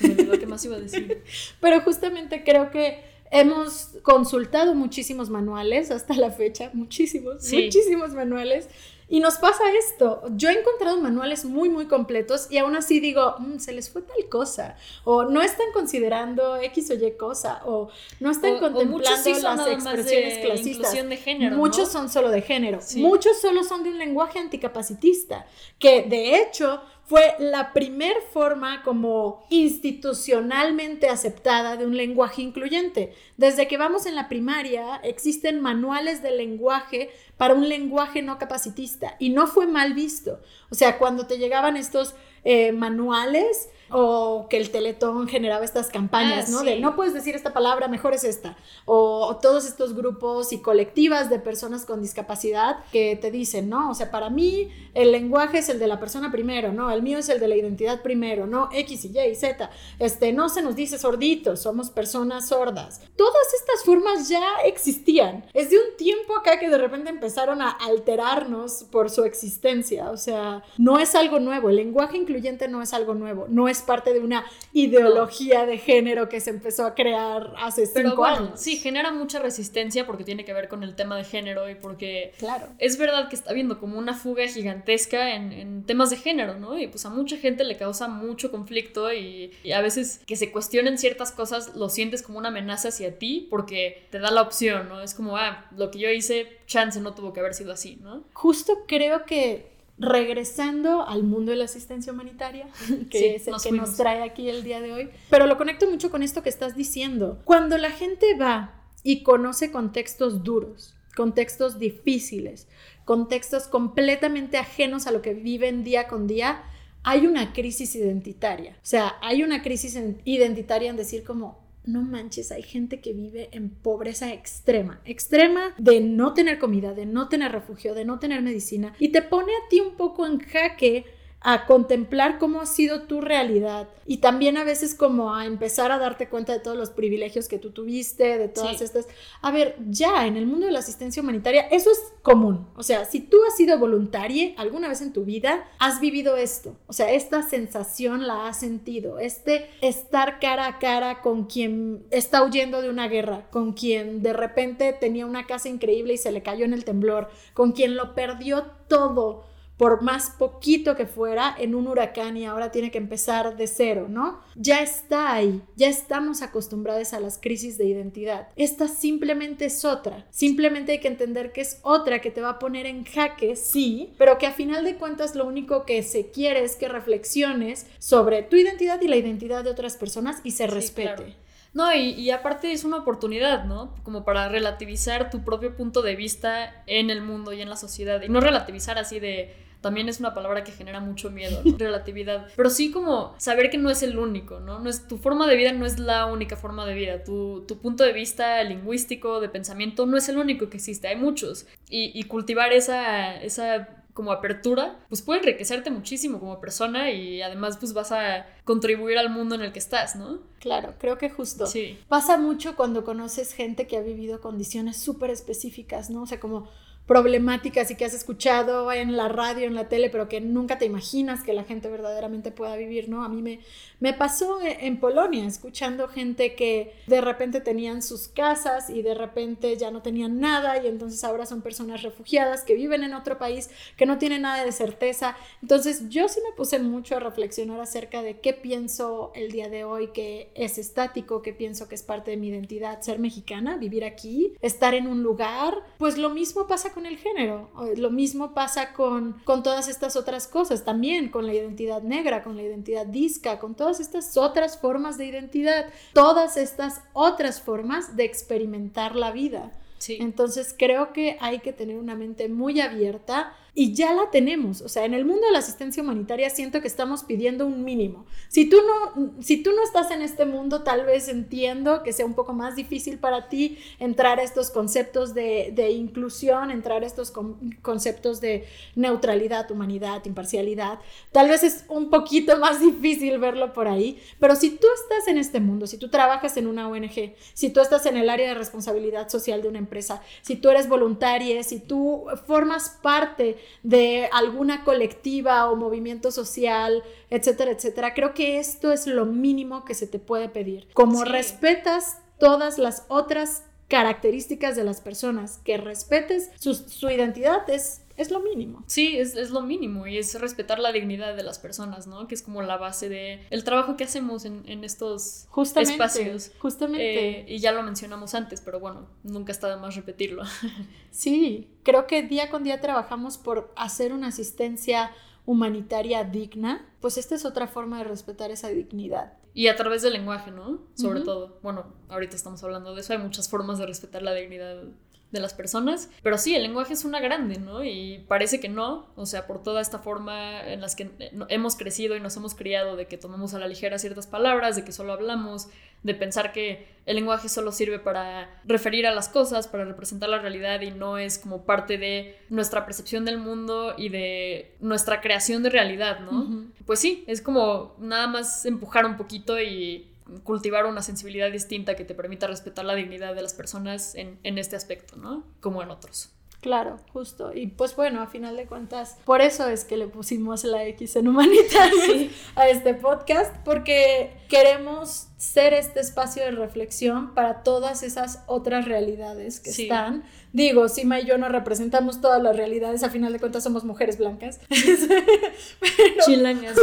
¿Qué 0.00 0.46
más 0.46 0.64
iba 0.64 0.76
a 0.76 0.80
decir? 0.80 1.24
Pero 1.60 1.80
justamente 1.80 2.44
creo 2.44 2.70
que 2.70 3.02
hemos 3.32 3.96
consultado 4.02 4.74
muchísimos 4.74 5.30
manuales 5.30 5.90
hasta 5.90 6.14
la 6.14 6.30
fecha, 6.30 6.70
muchísimos, 6.74 7.42
muchísimos 7.52 8.12
manuales 8.12 8.68
y 9.10 9.18
nos 9.18 9.38
pasa 9.38 9.64
esto. 9.72 10.22
Yo 10.36 10.48
he 10.50 10.52
encontrado 10.52 11.00
manuales 11.00 11.44
muy, 11.44 11.68
muy 11.68 11.86
completos 11.86 12.46
y 12.48 12.58
aún 12.58 12.76
así 12.76 13.00
digo, 13.00 13.34
mm, 13.40 13.58
se 13.58 13.72
les 13.72 13.90
fue 13.90 14.02
tal 14.02 14.28
cosa. 14.28 14.76
O 15.02 15.24
no 15.24 15.42
están 15.42 15.66
considerando 15.74 16.56
X 16.58 16.90
o 16.90 16.94
Y 16.94 17.16
cosa. 17.18 17.60
O 17.66 17.90
no 18.20 18.30
están 18.30 18.60
contemplando 18.60 19.00
las 19.08 19.66
expresiones 19.66 20.38
clasistas. 20.38 20.92
De 20.92 21.16
género, 21.16 21.56
Muchos 21.56 21.90
son 21.90 22.08
solo 22.08 22.30
de 22.30 22.40
género. 22.40 22.78
Muchos 22.96 23.40
solo 23.40 23.64
son 23.64 23.82
de 23.82 23.90
un 23.90 23.98
lenguaje 23.98 24.38
anticapacitista. 24.38 25.44
Que 25.80 26.02
de 26.02 26.40
hecho 26.40 26.80
fue 27.10 27.34
la 27.40 27.72
primer 27.72 28.14
forma 28.32 28.84
como 28.84 29.44
institucionalmente 29.50 31.08
aceptada 31.08 31.76
de 31.76 31.84
un 31.84 31.96
lenguaje 31.96 32.40
incluyente. 32.40 33.12
Desde 33.36 33.66
que 33.66 33.78
vamos 33.78 34.06
en 34.06 34.14
la 34.14 34.28
primaria 34.28 35.00
existen 35.02 35.60
manuales 35.60 36.22
de 36.22 36.30
lenguaje 36.30 37.10
para 37.36 37.54
un 37.54 37.68
lenguaje 37.68 38.22
no 38.22 38.38
capacitista 38.38 39.16
y 39.18 39.30
no 39.30 39.48
fue 39.48 39.66
mal 39.66 39.92
visto. 39.92 40.40
O 40.70 40.76
sea, 40.76 40.98
cuando 40.98 41.26
te 41.26 41.38
llegaban 41.38 41.76
estos 41.76 42.14
eh, 42.44 42.72
manuales, 42.72 43.68
o 43.90 44.46
que 44.48 44.56
el 44.56 44.70
Teletón 44.70 45.28
generaba 45.28 45.64
estas 45.64 45.88
campañas, 45.88 46.46
ah, 46.48 46.52
¿no? 46.52 46.62
De 46.62 46.78
no 46.78 46.94
puedes 46.94 47.12
decir 47.12 47.34
esta 47.34 47.52
palabra, 47.52 47.88
mejor 47.88 48.14
es 48.14 48.24
esta. 48.24 48.56
O, 48.84 49.38
todos 49.42 49.66
estos 49.66 49.94
grupos 49.94 50.52
y 50.52 50.60
colectivas 50.60 51.28
de 51.28 51.38
personas 51.38 51.84
con 51.84 52.00
discapacidad 52.00 52.78
que 52.92 53.16
te 53.16 53.30
dicen, 53.30 53.68
¿no? 53.68 53.90
O 53.90 53.94
sea, 53.94 54.10
para 54.10 54.30
mí 54.30 54.68
el 54.94 55.12
lenguaje 55.12 55.58
es 55.58 55.68
el 55.68 55.78
de 55.78 55.88
la 55.88 55.98
persona 55.98 56.30
primero, 56.30 56.72
¿no? 56.72 56.90
El 56.90 57.02
mío 57.02 57.18
es 57.18 57.28
el 57.28 57.40
de 57.40 57.48
la 57.48 57.56
identidad 57.56 58.02
primero, 58.02 58.46
¿no? 58.46 58.68
X 58.72 59.04
y 59.04 59.08
Y 59.08 59.30
y 59.32 59.34
Z. 59.34 59.70
Este, 59.98 60.32
no 60.32 60.48
se 60.48 60.62
nos 60.62 60.76
dice 60.76 60.98
sorditos, 60.98 61.60
somos 61.60 61.90
personas 61.90 62.48
sordas. 62.48 63.02
Todas 63.16 63.54
estas 63.54 63.84
formas 63.84 64.28
ya 64.28 64.44
existían. 64.64 65.44
Es 65.52 65.70
de 65.70 65.76
un 65.76 65.96
tiempo 65.96 66.36
acá 66.36 66.58
que 66.58 66.68
de 66.68 66.78
repente 66.78 67.10
empezaron 67.10 67.60
a 67.60 67.70
alterarnos 67.70 68.84
por 68.90 69.10
su 69.10 69.24
existencia. 69.24 70.10
O 70.10 70.16
sea, 70.16 70.62
no 70.78 70.98
es 70.98 71.14
algo 71.14 71.40
nuevo. 71.40 71.70
El 71.70 71.76
lenguaje 71.76 72.16
incluyente 72.30 72.68
no 72.68 72.82
es 72.82 72.94
algo 72.94 73.14
nuevo. 73.14 73.46
No 73.48 73.68
es 73.68 73.82
parte 73.82 74.12
de 74.12 74.20
una 74.20 74.44
ideología 74.72 75.66
de 75.66 75.78
género 75.78 76.28
que 76.28 76.40
se 76.40 76.50
empezó 76.50 76.86
a 76.86 76.94
crear 76.94 77.52
hace 77.58 77.86
cinco 77.86 78.16
bueno, 78.16 78.36
años. 78.36 78.60
Sí, 78.60 78.76
genera 78.76 79.10
mucha 79.10 79.40
resistencia 79.40 80.06
porque 80.06 80.24
tiene 80.24 80.44
que 80.44 80.52
ver 80.52 80.68
con 80.68 80.82
el 80.82 80.94
tema 80.94 81.16
de 81.16 81.24
género 81.24 81.68
y 81.68 81.74
porque 81.74 82.32
claro. 82.38 82.68
es 82.78 82.98
verdad 82.98 83.28
que 83.28 83.36
está 83.36 83.50
habiendo 83.50 83.80
como 83.80 83.98
una 83.98 84.14
fuga 84.14 84.46
gigantesca 84.46 85.34
en, 85.34 85.84
temas 85.86 86.10
de 86.10 86.16
género, 86.16 86.58
¿no? 86.58 86.78
Y 86.78 86.86
pues 86.86 87.04
a 87.04 87.10
mucha 87.10 87.36
gente 87.36 87.64
le 87.64 87.76
causa 87.76 88.06
mucho 88.06 88.50
conflicto 88.50 89.12
y, 89.12 89.52
a 89.74 89.80
veces 89.80 90.20
que 90.26 90.36
se 90.36 90.52
cuestionen 90.52 90.98
ciertas 90.98 91.32
cosas 91.32 91.74
lo 91.74 91.88
sientes 91.88 92.22
como 92.22 92.38
una 92.38 92.48
amenaza 92.48 92.88
hacia 92.88 93.18
ti 93.18 93.46
porque 93.50 94.06
te 94.10 94.18
da 94.18 94.30
la 94.30 94.42
opción, 94.42 94.88
¿no? 94.88 95.00
Es 95.00 95.14
como, 95.14 95.36
ah, 95.36 95.66
lo 95.76 95.90
que 95.90 95.98
yo 95.98 96.10
hice, 96.10 96.58
chance 96.66 97.00
no 97.00 97.14
tuvo 97.14 97.32
que 97.32 97.40
haber 97.40 97.54
sido 97.54 97.72
así, 97.72 97.98
¿no? 98.02 98.24
Justo 98.32 98.84
creo 98.86 99.24
que 99.24 99.69
regresando 100.00 101.06
al 101.06 101.22
mundo 101.22 101.50
de 101.52 101.58
la 101.58 101.64
asistencia 101.64 102.12
humanitaria, 102.12 102.66
que 103.10 103.36
es 103.36 103.46
el 103.46 103.54
que 103.62 103.72
nos 103.72 103.96
trae 103.96 104.22
aquí 104.22 104.48
el 104.48 104.64
día 104.64 104.80
de 104.80 104.92
hoy, 104.92 105.10
pero 105.28 105.46
lo 105.46 105.56
conecto 105.56 105.88
mucho 105.88 106.10
con 106.10 106.22
esto 106.22 106.42
que 106.42 106.48
estás 106.48 106.74
diciendo. 106.74 107.38
Cuando 107.44 107.78
la 107.78 107.90
gente 107.90 108.34
va 108.34 108.82
y 109.02 109.22
conoce 109.22 109.70
contextos 109.70 110.42
duros, 110.42 110.94
contextos 111.14 111.78
difíciles, 111.78 112.66
contextos 113.04 113.68
completamente 113.68 114.56
ajenos 114.56 115.06
a 115.06 115.12
lo 115.12 115.22
que 115.22 115.34
viven 115.34 115.84
día 115.84 116.08
con 116.08 116.26
día, 116.26 116.62
hay 117.02 117.26
una 117.26 117.52
crisis 117.52 117.94
identitaria. 117.94 118.72
O 118.72 118.86
sea, 118.86 119.16
hay 119.20 119.42
una 119.42 119.62
crisis 119.62 119.98
identitaria 120.24 120.90
en 120.90 120.96
decir 120.96 121.24
como, 121.24 121.58
no 121.84 122.02
manches, 122.02 122.52
hay 122.52 122.62
gente 122.62 123.00
que 123.00 123.12
vive 123.12 123.48
en 123.52 123.70
pobreza 123.70 124.32
extrema, 124.32 125.00
extrema 125.04 125.74
de 125.78 126.00
no 126.00 126.34
tener 126.34 126.58
comida, 126.58 126.94
de 126.94 127.06
no 127.06 127.28
tener 127.28 127.52
refugio, 127.52 127.94
de 127.94 128.04
no 128.04 128.18
tener 128.18 128.42
medicina, 128.42 128.94
y 128.98 129.08
te 129.08 129.22
pone 129.22 129.52
a 129.52 129.68
ti 129.68 129.80
un 129.80 129.96
poco 129.96 130.26
en 130.26 130.38
jaque 130.38 131.04
a 131.42 131.64
contemplar 131.64 132.38
cómo 132.38 132.60
ha 132.60 132.66
sido 132.66 133.02
tu 133.02 133.22
realidad 133.22 133.88
y 134.06 134.18
también 134.18 134.56
a 134.56 134.64
veces 134.64 134.94
como 134.94 135.34
a 135.34 135.46
empezar 135.46 135.90
a 135.90 135.98
darte 135.98 136.28
cuenta 136.28 136.52
de 136.52 136.58
todos 136.58 136.76
los 136.76 136.90
privilegios 136.90 137.48
que 137.48 137.58
tú 137.58 137.70
tuviste, 137.70 138.38
de 138.38 138.48
todas 138.48 138.82
estas... 138.82 139.06
A 139.40 139.50
ver, 139.50 139.76
ya 139.88 140.26
en 140.26 140.36
el 140.36 140.46
mundo 140.46 140.66
de 140.66 140.72
la 140.72 140.80
asistencia 140.80 141.22
humanitaria 141.22 141.62
eso 141.70 141.90
es 141.90 142.12
común. 142.22 142.66
O 142.76 142.82
sea, 142.82 143.04
si 143.04 143.20
tú 143.20 143.38
has 143.48 143.56
sido 143.56 143.78
voluntaria 143.78 144.52
alguna 144.56 144.88
vez 144.88 145.00
en 145.00 145.12
tu 145.12 145.24
vida, 145.24 145.64
has 145.78 146.00
vivido 146.00 146.36
esto. 146.36 146.76
O 146.88 146.92
sea, 146.92 147.10
esta 147.12 147.42
sensación 147.42 148.26
la 148.26 148.48
has 148.48 148.60
sentido. 148.60 149.18
Este 149.18 149.70
estar 149.80 150.40
cara 150.40 150.66
a 150.66 150.78
cara 150.78 151.22
con 151.22 151.44
quien 151.44 152.04
está 152.10 152.42
huyendo 152.42 152.82
de 152.82 152.90
una 152.90 153.08
guerra, 153.08 153.48
con 153.50 153.72
quien 153.72 154.22
de 154.22 154.32
repente 154.32 154.92
tenía 154.92 155.24
una 155.24 155.46
casa 155.46 155.68
increíble 155.68 156.14
y 156.14 156.18
se 156.18 156.32
le 156.32 156.42
cayó 156.42 156.64
en 156.64 156.74
el 156.74 156.84
temblor, 156.84 157.30
con 157.54 157.72
quien 157.72 157.96
lo 157.96 158.14
perdió 158.14 158.64
todo 158.88 159.49
por 159.80 160.02
más 160.02 160.28
poquito 160.28 160.94
que 160.94 161.06
fuera, 161.06 161.56
en 161.58 161.74
un 161.74 161.86
huracán 161.86 162.36
y 162.36 162.44
ahora 162.44 162.70
tiene 162.70 162.90
que 162.90 162.98
empezar 162.98 163.56
de 163.56 163.66
cero, 163.66 164.08
¿no? 164.10 164.42
Ya 164.54 164.82
está 164.82 165.32
ahí, 165.32 165.62
ya 165.74 165.88
estamos 165.88 166.42
acostumbrados 166.42 167.14
a 167.14 167.18
las 167.18 167.38
crisis 167.38 167.78
de 167.78 167.86
identidad. 167.86 168.48
Esta 168.56 168.88
simplemente 168.88 169.64
es 169.64 169.86
otra, 169.86 170.26
simplemente 170.28 170.92
hay 170.92 171.00
que 171.00 171.08
entender 171.08 171.52
que 171.52 171.62
es 171.62 171.78
otra 171.80 172.20
que 172.20 172.30
te 172.30 172.42
va 172.42 172.50
a 172.50 172.58
poner 172.58 172.84
en 172.84 173.06
jaque, 173.06 173.56
sí, 173.56 174.12
pero 174.18 174.36
que 174.36 174.46
a 174.46 174.52
final 174.52 174.84
de 174.84 174.96
cuentas 174.96 175.34
lo 175.34 175.46
único 175.46 175.86
que 175.86 176.02
se 176.02 176.30
quiere 176.30 176.62
es 176.62 176.76
que 176.76 176.86
reflexiones 176.86 177.86
sobre 177.98 178.42
tu 178.42 178.56
identidad 178.56 179.00
y 179.00 179.08
la 179.08 179.16
identidad 179.16 179.64
de 179.64 179.70
otras 179.70 179.96
personas 179.96 180.42
y 180.44 180.50
se 180.50 180.66
respete. 180.66 181.36
No, 181.72 181.94
y, 181.94 182.10
y, 182.10 182.30
aparte 182.30 182.72
es 182.72 182.84
una 182.84 182.96
oportunidad, 182.96 183.64
¿no? 183.64 183.94
Como 184.02 184.24
para 184.24 184.48
relativizar 184.48 185.30
tu 185.30 185.44
propio 185.44 185.76
punto 185.76 186.02
de 186.02 186.16
vista 186.16 186.82
en 186.86 187.10
el 187.10 187.22
mundo 187.22 187.52
y 187.52 187.62
en 187.62 187.70
la 187.70 187.76
sociedad. 187.76 188.20
Y 188.22 188.28
no 188.28 188.40
relativizar 188.40 188.98
así 188.98 189.20
de, 189.20 189.54
también 189.80 190.08
es 190.08 190.20
una 190.20 190.34
palabra 190.34 190.64
que 190.64 190.72
genera 190.72 191.00
mucho 191.00 191.30
miedo, 191.30 191.62
relatividad. 191.78 192.48
Pero 192.56 192.70
sí 192.70 192.90
como 192.90 193.34
saber 193.38 193.70
que 193.70 193.78
no 193.78 193.90
es 193.90 194.02
el 194.02 194.18
único, 194.18 194.60
¿no? 194.60 194.78
no 194.80 194.90
es, 194.90 195.06
tu 195.06 195.16
forma 195.16 195.46
de 195.46 195.56
vida 195.56 195.72
no 195.72 195.86
es 195.86 195.98
la 195.98 196.26
única 196.26 196.56
forma 196.56 196.84
de 196.86 196.94
vida. 196.94 197.24
Tu, 197.24 197.64
tu 197.66 197.78
punto 197.78 198.04
de 198.04 198.12
vista 198.12 198.62
lingüístico, 198.62 199.40
de 199.40 199.48
pensamiento, 199.48 200.06
no 200.06 200.16
es 200.16 200.28
el 200.28 200.38
único 200.38 200.68
que 200.68 200.76
existe, 200.76 201.08
hay 201.08 201.16
muchos. 201.16 201.66
Y, 201.88 202.18
y 202.18 202.24
cultivar 202.24 202.72
esa, 202.72 203.40
esa 203.40 203.99
como 204.12 204.32
apertura, 204.32 204.98
pues 205.08 205.22
puede 205.22 205.40
enriquecerte 205.40 205.90
muchísimo 205.90 206.40
como 206.40 206.60
persona 206.60 207.10
y 207.10 207.42
además 207.42 207.76
pues 207.78 207.92
vas 207.92 208.12
a 208.12 208.46
contribuir 208.64 209.18
al 209.18 209.30
mundo 209.30 209.54
en 209.54 209.62
el 209.62 209.72
que 209.72 209.78
estás, 209.78 210.16
¿no? 210.16 210.40
Claro, 210.58 210.94
creo 210.98 211.18
que 211.18 211.30
justo. 211.30 211.66
Sí. 211.66 211.98
Pasa 212.08 212.36
mucho 212.36 212.76
cuando 212.76 213.04
conoces 213.04 213.52
gente 213.52 213.86
que 213.86 213.96
ha 213.96 214.02
vivido 214.02 214.40
condiciones 214.40 214.96
súper 214.96 215.30
específicas, 215.30 216.10
¿no? 216.10 216.22
O 216.22 216.26
sea, 216.26 216.40
como 216.40 216.68
problemáticas 217.10 217.90
y 217.90 217.96
que 217.96 218.04
has 218.04 218.14
escuchado 218.14 218.92
en 218.92 219.16
la 219.16 219.26
radio, 219.26 219.66
en 219.66 219.74
la 219.74 219.88
tele, 219.88 220.10
pero 220.10 220.28
que 220.28 220.40
nunca 220.40 220.78
te 220.78 220.84
imaginas 220.84 221.42
que 221.42 221.52
la 221.52 221.64
gente 221.64 221.88
verdaderamente 221.88 222.52
pueda 222.52 222.76
vivir, 222.76 223.08
¿no? 223.08 223.24
A 223.24 223.28
mí 223.28 223.42
me, 223.42 223.58
me 223.98 224.12
pasó 224.12 224.60
e, 224.60 224.86
en 224.86 225.00
Polonia, 225.00 225.44
escuchando 225.44 226.06
gente 226.06 226.54
que 226.54 226.94
de 227.08 227.20
repente 227.20 227.60
tenían 227.60 228.02
sus 228.02 228.28
casas 228.28 228.90
y 228.90 229.02
de 229.02 229.14
repente 229.14 229.76
ya 229.76 229.90
no 229.90 230.02
tenían 230.02 230.38
nada 230.38 230.80
y 230.80 230.86
entonces 230.86 231.24
ahora 231.24 231.46
son 231.46 231.62
personas 231.62 232.04
refugiadas 232.04 232.62
que 232.62 232.74
viven 232.74 233.02
en 233.02 233.14
otro 233.14 233.38
país, 233.38 233.70
que 233.96 234.06
no 234.06 234.18
tienen 234.18 234.42
nada 234.42 234.64
de 234.64 234.70
certeza. 234.70 235.36
Entonces 235.62 236.10
yo 236.10 236.28
sí 236.28 236.38
me 236.48 236.54
puse 236.56 236.78
mucho 236.78 237.16
a 237.16 237.18
reflexionar 237.18 237.80
acerca 237.80 238.22
de 238.22 238.38
qué 238.38 238.52
pienso 238.52 239.32
el 239.34 239.50
día 239.50 239.68
de 239.68 239.82
hoy 239.82 240.12
que 240.12 240.52
es 240.54 240.78
estático, 240.78 241.42
qué 241.42 241.52
pienso 241.52 241.88
que 241.88 241.96
es 241.96 242.04
parte 242.04 242.30
de 242.30 242.36
mi 242.36 242.50
identidad, 242.50 243.00
ser 243.00 243.18
mexicana, 243.18 243.78
vivir 243.78 244.04
aquí, 244.04 244.54
estar 244.60 244.94
en 244.94 245.08
un 245.08 245.24
lugar. 245.24 245.74
Pues 245.98 246.16
lo 246.16 246.30
mismo 246.30 246.68
pasa 246.68 246.92
con 246.92 246.99
el 247.06 247.18
género. 247.18 247.70
Lo 247.96 248.10
mismo 248.10 248.54
pasa 248.54 248.92
con, 248.92 249.40
con 249.44 249.62
todas 249.62 249.88
estas 249.88 250.16
otras 250.16 250.46
cosas, 250.46 250.84
también 250.84 251.28
con 251.30 251.46
la 251.46 251.54
identidad 251.54 252.02
negra, 252.02 252.42
con 252.42 252.56
la 252.56 252.62
identidad 252.62 253.06
disca, 253.06 253.58
con 253.58 253.74
todas 253.74 254.00
estas 254.00 254.36
otras 254.36 254.78
formas 254.78 255.18
de 255.18 255.26
identidad, 255.26 255.86
todas 256.12 256.56
estas 256.56 257.02
otras 257.12 257.60
formas 257.60 258.16
de 258.16 258.24
experimentar 258.24 259.16
la 259.16 259.30
vida. 259.30 259.72
Sí. 259.98 260.18
Entonces 260.20 260.74
creo 260.76 261.12
que 261.12 261.36
hay 261.40 261.58
que 261.60 261.72
tener 261.72 261.98
una 261.98 262.14
mente 262.14 262.48
muy 262.48 262.80
abierta 262.80 263.54
y 263.80 263.94
ya 263.94 264.12
la 264.12 264.30
tenemos. 264.30 264.82
O 264.82 264.90
sea, 264.90 265.06
en 265.06 265.14
el 265.14 265.24
mundo 265.24 265.46
de 265.46 265.52
la 265.52 265.60
asistencia 265.60 266.02
humanitaria 266.02 266.50
siento 266.50 266.82
que 266.82 266.86
estamos 266.86 267.24
pidiendo 267.24 267.66
un 267.66 267.82
mínimo. 267.82 268.26
Si 268.48 268.68
tú 268.68 268.76
no, 268.86 269.32
si 269.40 269.62
tú 269.62 269.70
no 269.72 269.82
estás 269.82 270.10
en 270.10 270.20
este 270.20 270.44
mundo, 270.44 270.82
tal 270.82 271.06
vez 271.06 271.28
entiendo 271.28 272.02
que 272.02 272.12
sea 272.12 272.26
un 272.26 272.34
poco 272.34 272.52
más 272.52 272.76
difícil 272.76 273.18
para 273.18 273.48
ti 273.48 273.78
entrar 273.98 274.38
a 274.38 274.42
estos 274.42 274.70
conceptos 274.70 275.32
de, 275.32 275.72
de 275.74 275.92
inclusión, 275.92 276.70
entrar 276.70 277.04
a 277.04 277.06
estos 277.06 277.32
conceptos 277.80 278.42
de 278.42 278.66
neutralidad, 278.96 279.70
humanidad, 279.70 280.26
imparcialidad. 280.26 280.98
Tal 281.32 281.48
vez 281.48 281.62
es 281.62 281.86
un 281.88 282.10
poquito 282.10 282.58
más 282.58 282.80
difícil 282.82 283.38
verlo 283.38 283.72
por 283.72 283.88
ahí, 283.88 284.20
pero 284.38 284.56
si 284.56 284.72
tú 284.72 284.88
estás 285.02 285.26
en 285.26 285.38
este 285.38 285.58
mundo, 285.58 285.86
si 285.86 285.96
tú 285.96 286.10
trabajas 286.10 286.58
en 286.58 286.66
una 286.66 286.86
ONG, 286.86 287.32
si 287.54 287.70
tú 287.70 287.80
estás 287.80 288.04
en 288.04 288.18
el 288.18 288.28
área 288.28 288.48
de 288.48 288.54
responsabilidad 288.56 289.30
social 289.30 289.62
de 289.62 289.68
una 289.68 289.78
empresa, 289.78 290.20
si 290.42 290.56
tú 290.56 290.68
eres 290.68 290.86
voluntaria, 290.86 291.62
si 291.62 291.80
tú 291.80 292.26
formas 292.46 292.98
parte 293.02 293.56
de 293.82 294.28
alguna 294.32 294.84
colectiva 294.84 295.70
o 295.70 295.76
movimiento 295.76 296.30
social, 296.30 297.02
etcétera, 297.30 297.72
etcétera, 297.72 298.14
creo 298.14 298.34
que 298.34 298.58
esto 298.58 298.92
es 298.92 299.06
lo 299.06 299.26
mínimo 299.26 299.84
que 299.84 299.94
se 299.94 300.06
te 300.06 300.18
puede 300.18 300.48
pedir. 300.48 300.88
Como 300.92 301.24
respetas 301.24 302.18
todas 302.38 302.78
las 302.78 303.04
otras 303.08 303.64
características 303.88 304.76
de 304.76 304.84
las 304.84 305.00
personas, 305.00 305.58
que 305.64 305.76
respetes 305.76 306.50
su, 306.58 306.74
su 306.74 307.10
identidad 307.10 307.68
es 307.68 308.02
es 308.20 308.30
lo 308.30 308.40
mínimo. 308.40 308.84
Sí, 308.86 309.16
es, 309.18 309.34
es, 309.34 309.50
lo 309.50 309.62
mínimo 309.62 310.06
y 310.06 310.18
es 310.18 310.38
respetar 310.38 310.78
la 310.78 310.92
dignidad 310.92 311.34
de 311.34 311.42
las 311.42 311.58
personas, 311.58 312.06
¿no? 312.06 312.28
Que 312.28 312.34
es 312.34 312.42
como 312.42 312.60
la 312.60 312.76
base 312.76 313.08
de 313.08 313.46
el 313.48 313.64
trabajo 313.64 313.96
que 313.96 314.04
hacemos 314.04 314.44
en, 314.44 314.62
en 314.66 314.84
estos 314.84 315.48
espacios. 315.76 316.52
Justamente. 316.58 317.40
Eh, 317.40 317.44
y 317.48 317.58
ya 317.60 317.72
lo 317.72 317.82
mencionamos 317.82 318.34
antes, 318.34 318.60
pero 318.60 318.78
bueno, 318.78 319.08
nunca 319.22 319.52
está 319.52 319.68
de 319.68 319.80
más 319.80 319.96
repetirlo. 319.96 320.42
Sí, 321.10 321.68
creo 321.82 322.06
que 322.06 322.22
día 322.22 322.50
con 322.50 322.62
día 322.62 322.80
trabajamos 322.80 323.36
por 323.36 323.72
hacer 323.74 324.12
una 324.12 324.28
asistencia 324.28 325.10
humanitaria 325.44 326.22
digna, 326.22 326.86
pues 327.00 327.18
esta 327.18 327.34
es 327.34 327.44
otra 327.44 327.66
forma 327.66 327.98
de 327.98 328.04
respetar 328.04 328.52
esa 328.52 328.68
dignidad. 328.68 329.32
Y 329.52 329.66
a 329.66 329.74
través 329.74 330.02
del 330.02 330.12
lenguaje, 330.12 330.52
¿no? 330.52 330.78
Sobre 330.94 331.22
todo. 331.22 331.58
Bueno, 331.62 331.92
ahorita 332.08 332.36
estamos 332.36 332.62
hablando 332.62 332.94
de 332.94 333.00
eso, 333.00 333.12
hay 333.12 333.18
muchas 333.18 333.48
formas 333.48 333.78
de 333.78 333.86
respetar 333.86 334.22
la 334.22 334.32
dignidad 334.34 334.84
de 335.32 335.40
las 335.40 335.54
personas. 335.54 336.10
Pero 336.22 336.38
sí, 336.38 336.54
el 336.54 336.62
lenguaje 336.62 336.92
es 336.92 337.04
una 337.04 337.20
grande, 337.20 337.58
¿no? 337.58 337.84
Y 337.84 338.24
parece 338.28 338.60
que 338.60 338.68
no, 338.68 339.06
o 339.16 339.26
sea, 339.26 339.46
por 339.46 339.62
toda 339.62 339.80
esta 339.80 339.98
forma 339.98 340.60
en 340.66 340.80
las 340.80 340.96
que 340.96 341.10
hemos 341.48 341.76
crecido 341.76 342.16
y 342.16 342.20
nos 342.20 342.36
hemos 342.36 342.54
criado 342.54 342.96
de 342.96 343.06
que 343.06 343.16
tomamos 343.16 343.54
a 343.54 343.58
la 343.58 343.68
ligera 343.68 343.98
ciertas 343.98 344.26
palabras, 344.26 344.76
de 344.76 344.84
que 344.84 344.92
solo 344.92 345.12
hablamos, 345.12 345.68
de 346.02 346.14
pensar 346.14 346.52
que 346.52 346.88
el 347.06 347.16
lenguaje 347.16 347.48
solo 347.48 347.72
sirve 347.72 347.98
para 347.98 348.60
referir 348.64 349.06
a 349.06 349.14
las 349.14 349.28
cosas, 349.28 349.68
para 349.68 349.84
representar 349.84 350.28
la 350.28 350.38
realidad 350.38 350.80
y 350.80 350.90
no 350.90 351.18
es 351.18 351.38
como 351.38 351.64
parte 351.64 351.98
de 351.98 352.38
nuestra 352.48 352.86
percepción 352.86 353.24
del 353.24 353.38
mundo 353.38 353.94
y 353.96 354.08
de 354.08 354.74
nuestra 354.80 355.20
creación 355.20 355.62
de 355.62 355.70
realidad, 355.70 356.20
¿no? 356.20 356.68
Pues 356.86 356.98
sí, 356.98 357.24
es 357.26 357.42
como 357.42 357.94
nada 357.98 358.26
más 358.26 358.64
empujar 358.64 359.04
un 359.04 359.16
poquito 359.16 359.60
y 359.60 360.09
cultivar 360.44 360.86
una 360.86 361.02
sensibilidad 361.02 361.50
distinta 361.50 361.96
que 361.96 362.04
te 362.04 362.14
permita 362.14 362.46
respetar 362.46 362.84
la 362.84 362.94
dignidad 362.94 363.34
de 363.34 363.42
las 363.42 363.54
personas 363.54 364.14
en, 364.14 364.38
en 364.42 364.58
este 364.58 364.76
aspecto, 364.76 365.16
¿no? 365.16 365.44
Como 365.60 365.82
en 365.82 365.90
otros. 365.90 366.30
Claro, 366.60 366.98
justo. 367.12 367.52
Y 367.54 367.68
pues 367.68 367.96
bueno, 367.96 368.20
a 368.20 368.26
final 368.26 368.56
de 368.56 368.66
cuentas, 368.66 369.16
por 369.24 369.40
eso 369.40 369.68
es 369.68 369.84
que 369.84 369.96
le 369.96 370.08
pusimos 370.08 370.64
la 370.64 370.84
X 370.84 371.16
en 371.16 371.28
humanitario 371.28 372.30
a 372.54 372.68
este 372.68 372.94
podcast, 372.94 373.56
porque 373.64 374.36
queremos 374.48 375.29
ser 375.40 375.72
este 375.72 376.00
espacio 376.00 376.44
de 376.44 376.50
reflexión 376.50 377.32
para 377.32 377.62
todas 377.62 378.02
esas 378.02 378.42
otras 378.46 378.84
realidades 378.84 379.58
que 379.58 379.70
están. 379.70 380.22
Digo, 380.52 380.86
Sima 380.90 381.18
y 381.18 381.24
yo 381.24 381.38
no 381.38 381.48
representamos 381.48 382.20
todas 382.20 382.42
las 382.42 382.54
realidades, 382.54 383.02
a 383.04 383.08
final 383.08 383.32
de 383.32 383.38
cuentas 383.40 383.64
somos 383.64 383.84
mujeres 383.84 384.18
blancas. 384.18 384.60
Chilangas, 386.26 386.76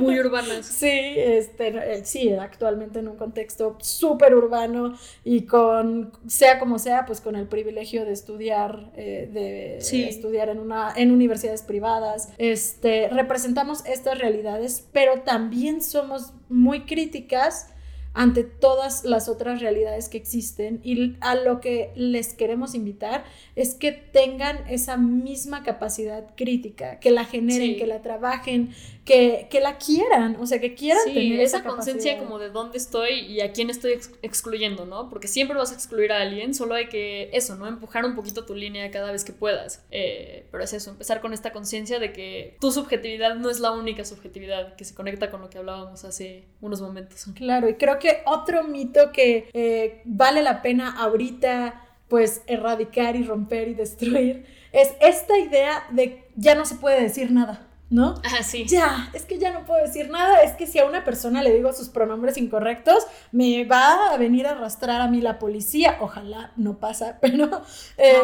muy 0.00 0.18
urbanas. 0.18 0.66
Sí, 0.66 0.88
este, 0.90 1.68
eh, 1.68 2.04
sí, 2.04 2.32
actualmente 2.32 2.98
en 2.98 3.06
un 3.06 3.16
contexto 3.16 3.76
súper 3.80 4.34
urbano 4.34 4.98
y 5.22 5.42
con, 5.42 6.10
sea 6.26 6.58
como 6.58 6.80
sea, 6.80 7.06
pues 7.06 7.20
con 7.20 7.36
el 7.36 7.46
privilegio 7.46 8.04
de 8.04 8.10
estudiar, 8.12 8.90
eh, 8.96 9.30
de 9.32 10.08
estudiar 10.08 10.48
en, 10.48 10.58
una, 10.58 10.92
en 10.96 11.12
universidades 11.12 11.62
privadas. 11.62 12.30
Este, 12.38 13.08
representamos 13.10 13.86
estas 13.86 14.18
realidades, 14.18 14.84
pero 14.92 15.20
también 15.20 15.80
somos 15.80 16.32
muy 16.48 16.86
críticas 16.86 17.68
ante 18.14 18.44
todas 18.44 19.04
las 19.04 19.28
otras 19.28 19.60
realidades 19.60 20.08
que 20.08 20.16
existen 20.16 20.80
y 20.84 21.16
a 21.20 21.34
lo 21.34 21.60
que 21.60 21.90
les 21.96 22.32
queremos 22.32 22.74
invitar 22.74 23.24
es 23.56 23.74
que 23.74 23.90
tengan 23.92 24.58
esa 24.68 24.96
misma 24.96 25.64
capacidad 25.64 26.34
crítica, 26.36 27.00
que 27.00 27.10
la 27.10 27.24
generen, 27.24 27.76
que 27.76 27.88
la 27.88 28.02
trabajen, 28.02 28.70
que, 29.04 29.48
la 29.62 29.76
quieran, 29.76 30.36
o 30.40 30.46
sea, 30.46 30.60
que 30.60 30.74
quieran 30.74 31.04
tener 31.04 31.40
esa, 31.40 31.62
conciencia 31.62 32.18
como 32.18 32.38
de 32.38 32.48
dónde 32.48 32.78
estoy 32.78 33.20
y 33.20 33.40
a 33.42 33.52
quién 33.52 33.68
estoy 33.68 33.98
excluyendo, 34.22 34.86
¿no? 34.86 35.10
Porque 35.10 35.28
siempre 35.28 35.56
vas 35.56 35.72
a 35.72 35.74
excluir 35.74 36.10
a 36.10 36.22
alguien, 36.22 36.54
solo 36.54 36.74
hay 36.74 36.88
que 36.88 37.28
eso, 37.32 37.54
¿no? 37.56 37.66
Empujar 37.66 38.04
un 38.04 38.14
poquito 38.14 38.46
tu 38.46 38.54
línea 38.54 38.90
cada 38.90 39.12
vez 39.12 39.24
que 39.24 39.32
puedas. 39.32 39.84
Eh, 39.90 40.46
pero 40.50 40.64
es 40.64 40.72
eso, 40.72 40.90
empezar 40.90 41.20
con 41.20 41.34
esta 41.34 41.52
conciencia 41.52 41.98
de 41.98 42.12
que 42.12 42.56
tu 42.60 42.72
subjetividad 42.72 43.34
no 43.36 43.50
es 43.50 43.60
la 43.60 43.72
única 43.72 44.04
subjetividad 44.04 44.74
que 44.76 44.84
se 44.84 44.94
conecta 44.94 45.30
con 45.30 45.42
lo 45.42 45.50
que 45.50 45.58
hablábamos 45.58 46.04
hace 46.04 46.44
unos 46.62 46.80
momentos. 46.80 47.26
Claro, 47.34 47.68
y 47.68 47.74
creo 47.74 47.98
que 47.98 48.22
otro 48.24 48.64
mito 48.64 49.12
que 49.12 49.50
eh, 49.52 50.00
vale 50.04 50.42
la 50.42 50.62
pena 50.62 50.96
ahorita 50.98 51.80
pues 52.08 52.42
erradicar 52.46 53.16
y 53.16 53.24
romper 53.24 53.68
y 53.68 53.74
destruir 53.74 54.44
es 54.72 54.92
esta 55.00 55.38
idea 55.38 55.84
de 55.90 56.22
ya 56.36 56.54
no 56.54 56.64
se 56.64 56.76
puede 56.76 57.02
decir 57.02 57.30
nada. 57.30 57.66
¿No? 57.90 58.14
Ah, 58.24 58.42
sí. 58.42 58.64
Ya, 58.66 59.10
es 59.12 59.24
que 59.24 59.38
ya 59.38 59.52
no 59.52 59.64
puedo 59.64 59.84
decir 59.84 60.10
nada, 60.10 60.42
es 60.42 60.52
que 60.52 60.66
si 60.66 60.78
a 60.78 60.86
una 60.86 61.04
persona 61.04 61.42
le 61.42 61.52
digo 61.52 61.72
sus 61.72 61.90
pronombres 61.90 62.38
incorrectos, 62.38 63.06
me 63.30 63.64
va 63.64 64.12
a 64.12 64.16
venir 64.16 64.46
a 64.46 64.52
arrastrar 64.52 65.00
a 65.00 65.08
mí 65.08 65.20
la 65.20 65.38
policía, 65.38 65.98
ojalá 66.00 66.52
no 66.56 66.78
pasa, 66.78 67.18
pero 67.22 67.62
eh, 67.98 68.16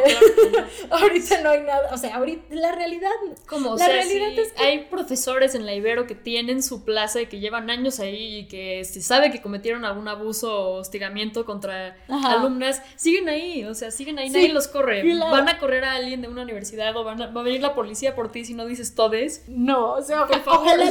ahorita 0.90 1.42
no 1.42 1.51
hay 1.51 1.62
nada, 1.62 1.90
o 1.92 1.99
sea, 1.99 2.16
ahorita 2.16 2.55
la 2.55 2.73
realidad, 2.73 3.11
como, 3.46 3.77
la 3.77 3.87
realidad 3.87 4.31
es 4.38 4.53
que... 4.53 4.62
hay 4.62 4.85
profesores 4.87 5.55
en 5.55 5.66
la 5.66 5.75
Ibero 5.75 6.07
que 6.07 6.14
tienen 6.14 6.62
su 6.62 6.85
plaza 6.85 7.20
y 7.20 7.27
que 7.27 7.38
llevan 7.38 7.70
años 7.70 8.01
ahí 8.01 8.38
y 8.38 8.49
que 8.49 8.85
se 8.85 9.03
sabe 9.03 9.31
que 9.31 9.42
cometieron 9.42 9.85
algún 9.85 10.09
abuso 10.09 10.53
o 10.53 10.81
hostigamiento 10.81 11.44
contra 11.44 11.96
alumnas, 12.09 12.83
siguen 12.96 13.29
ahí, 13.29 13.64
o 13.64 13.75
sea, 13.75 13.90
siguen 13.90 14.18
ahí, 14.18 14.31
nadie 14.31 14.53
los 14.53 14.68
corre, 14.68 15.03
van 15.18 15.49
a 15.49 15.59
correr 15.59 15.85
a 15.85 15.92
alguien 15.92 16.23
de 16.23 16.29
una 16.29 16.42
universidad 16.42 16.96
o 16.96 17.05
van 17.05 17.20
a, 17.20 17.27
va 17.29 17.42
a 17.42 17.44
venir 17.44 17.61
la 17.61 17.75
policía 17.75 18.14
por 18.14 18.33
ti 18.33 18.44
si 18.44 18.55
no 18.55 18.64
dices 18.66 18.94
todes 18.94 19.44
no, 19.61 19.92
o 19.92 20.01
sea, 20.01 20.23
ojalá 20.23 20.90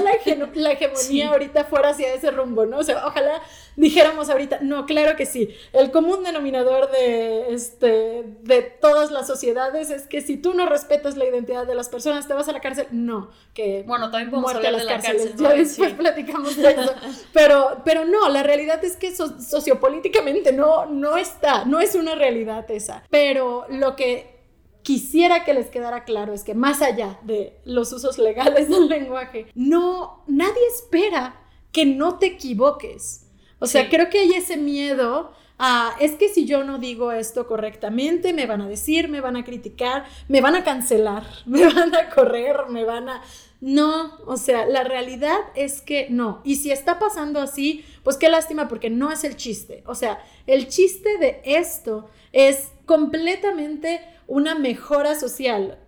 la, 0.54 0.72
hegemonía 0.72 1.30
ahorita 1.30 1.64
fuera 1.64 1.90
hacia 1.90 2.14
ese 2.14 2.30
rumbo, 2.30 2.68
¿no? 2.68 2.78
O 2.78 2.84
sea, 2.84 3.04
ojalá 3.08 3.42
dijéramos 3.76 4.30
ahorita, 4.30 4.60
no, 4.62 4.86
claro 4.86 5.18
que 5.18 5.26
sí. 5.26 5.50
El 5.74 5.90
común 5.90 6.24
denominador 6.24 6.92
de, 6.92 7.52
este, 7.52 8.26
de 8.44 8.62
todas 8.62 9.10
las 9.10 9.26
sociedades 9.26 9.90
es 9.90 10.06
que 10.06 10.22
si 10.22 10.38
tú 10.38 10.54
no 10.54 10.68
respetas 10.68 11.18
la 11.18 11.26
identidad 11.26 11.66
de 11.66 11.74
las 11.74 11.90
personas, 11.90 12.28
te 12.28 12.36
vas 12.36 12.48
a 12.48 12.52
la 12.52 12.62
cárcel. 12.62 12.86
No, 12.92 13.32
que 13.56 13.84
bueno, 13.88 14.12
también 14.12 14.30
podemos 14.30 14.54
hablar 14.54 14.76
de 14.76 14.84
la 14.84 15.02
cárcel. 15.02 15.34
Ya 15.36 15.50
después 15.50 15.94
platicamos 15.94 16.56
de 16.56 16.70
eso. 16.70 16.94
Pero, 17.34 17.82
pero 17.84 18.06
no, 18.06 18.30
la 18.30 18.44
realidad 18.44 18.84
es 18.86 18.98
que 18.98 19.16
sociopolíticamente 19.16 20.52
no, 20.52 20.86
no 20.86 21.18
está, 21.18 21.66
no 21.66 21.80
es 21.80 21.96
una 21.96 22.14
realidad 22.14 22.70
esa. 22.70 23.04
Pero 23.10 23.66
lo 23.70 23.96
que 23.96 24.39
quisiera 24.84 25.44
que 25.44 25.54
les 25.54 25.68
quedara 25.68 26.04
claro 26.04 26.34
es 26.34 26.44
que 26.44 26.56
más 26.56 26.82
allá 26.82 27.20
de 27.24 27.60
los 27.66 27.92
usos 27.92 28.18
legales 28.18 28.70
del 28.70 28.88
lenguaje, 28.88 29.48
no, 29.56 30.24
nadie 30.28 30.66
espera 30.74 31.42
que 31.72 31.86
no 31.86 32.18
te 32.18 32.28
equivoques. 32.28 33.26
O 33.60 33.68
sea, 33.68 33.90
creo 33.90 34.10
que 34.10 34.20
hay 34.20 34.34
ese 34.34 34.58
miedo 34.58 35.32
a, 35.58 35.94
es 36.00 36.14
que 36.14 36.30
si 36.30 36.46
yo 36.46 36.64
no 36.64 36.80
digo 36.80 37.12
esto 37.12 37.46
correctamente, 37.46 38.32
me 38.32 38.46
van 38.46 38.62
a 38.62 38.70
decir, 38.70 39.10
me 39.10 39.20
van 39.20 39.36
a 39.36 39.44
criticar, 39.44 40.06
me 40.30 40.40
van 40.40 40.56
a 40.56 40.64
cancelar, 40.64 41.24
me 41.46 41.66
van 41.66 41.94
a 41.96 42.10
correr, 42.10 42.56
me 42.70 42.86
van 42.86 43.10
a... 43.10 43.22
No, 43.62 44.18
o 44.26 44.38
sea, 44.38 44.66
la 44.66 44.86
realidad 44.86 45.38
es 45.54 45.82
que 45.82 46.08
no. 46.10 46.40
Y 46.46 46.56
si 46.56 46.72
está 46.72 46.98
pasando 46.98 47.42
así, 47.42 47.84
pues 48.04 48.16
qué 48.16 48.30
lástima 48.30 48.70
porque 48.70 48.90
no 48.90 49.12
es 49.12 49.26
el 49.26 49.36
chiste. 49.36 49.84
O 49.86 49.96
sea, 49.96 50.24
el 50.48 50.70
chiste 50.70 51.18
de 51.18 51.42
esto 51.44 52.10
es 52.32 52.72
completamente 52.86 54.00
una 54.30 54.54
mejora 54.54 55.20
social. 55.20 55.80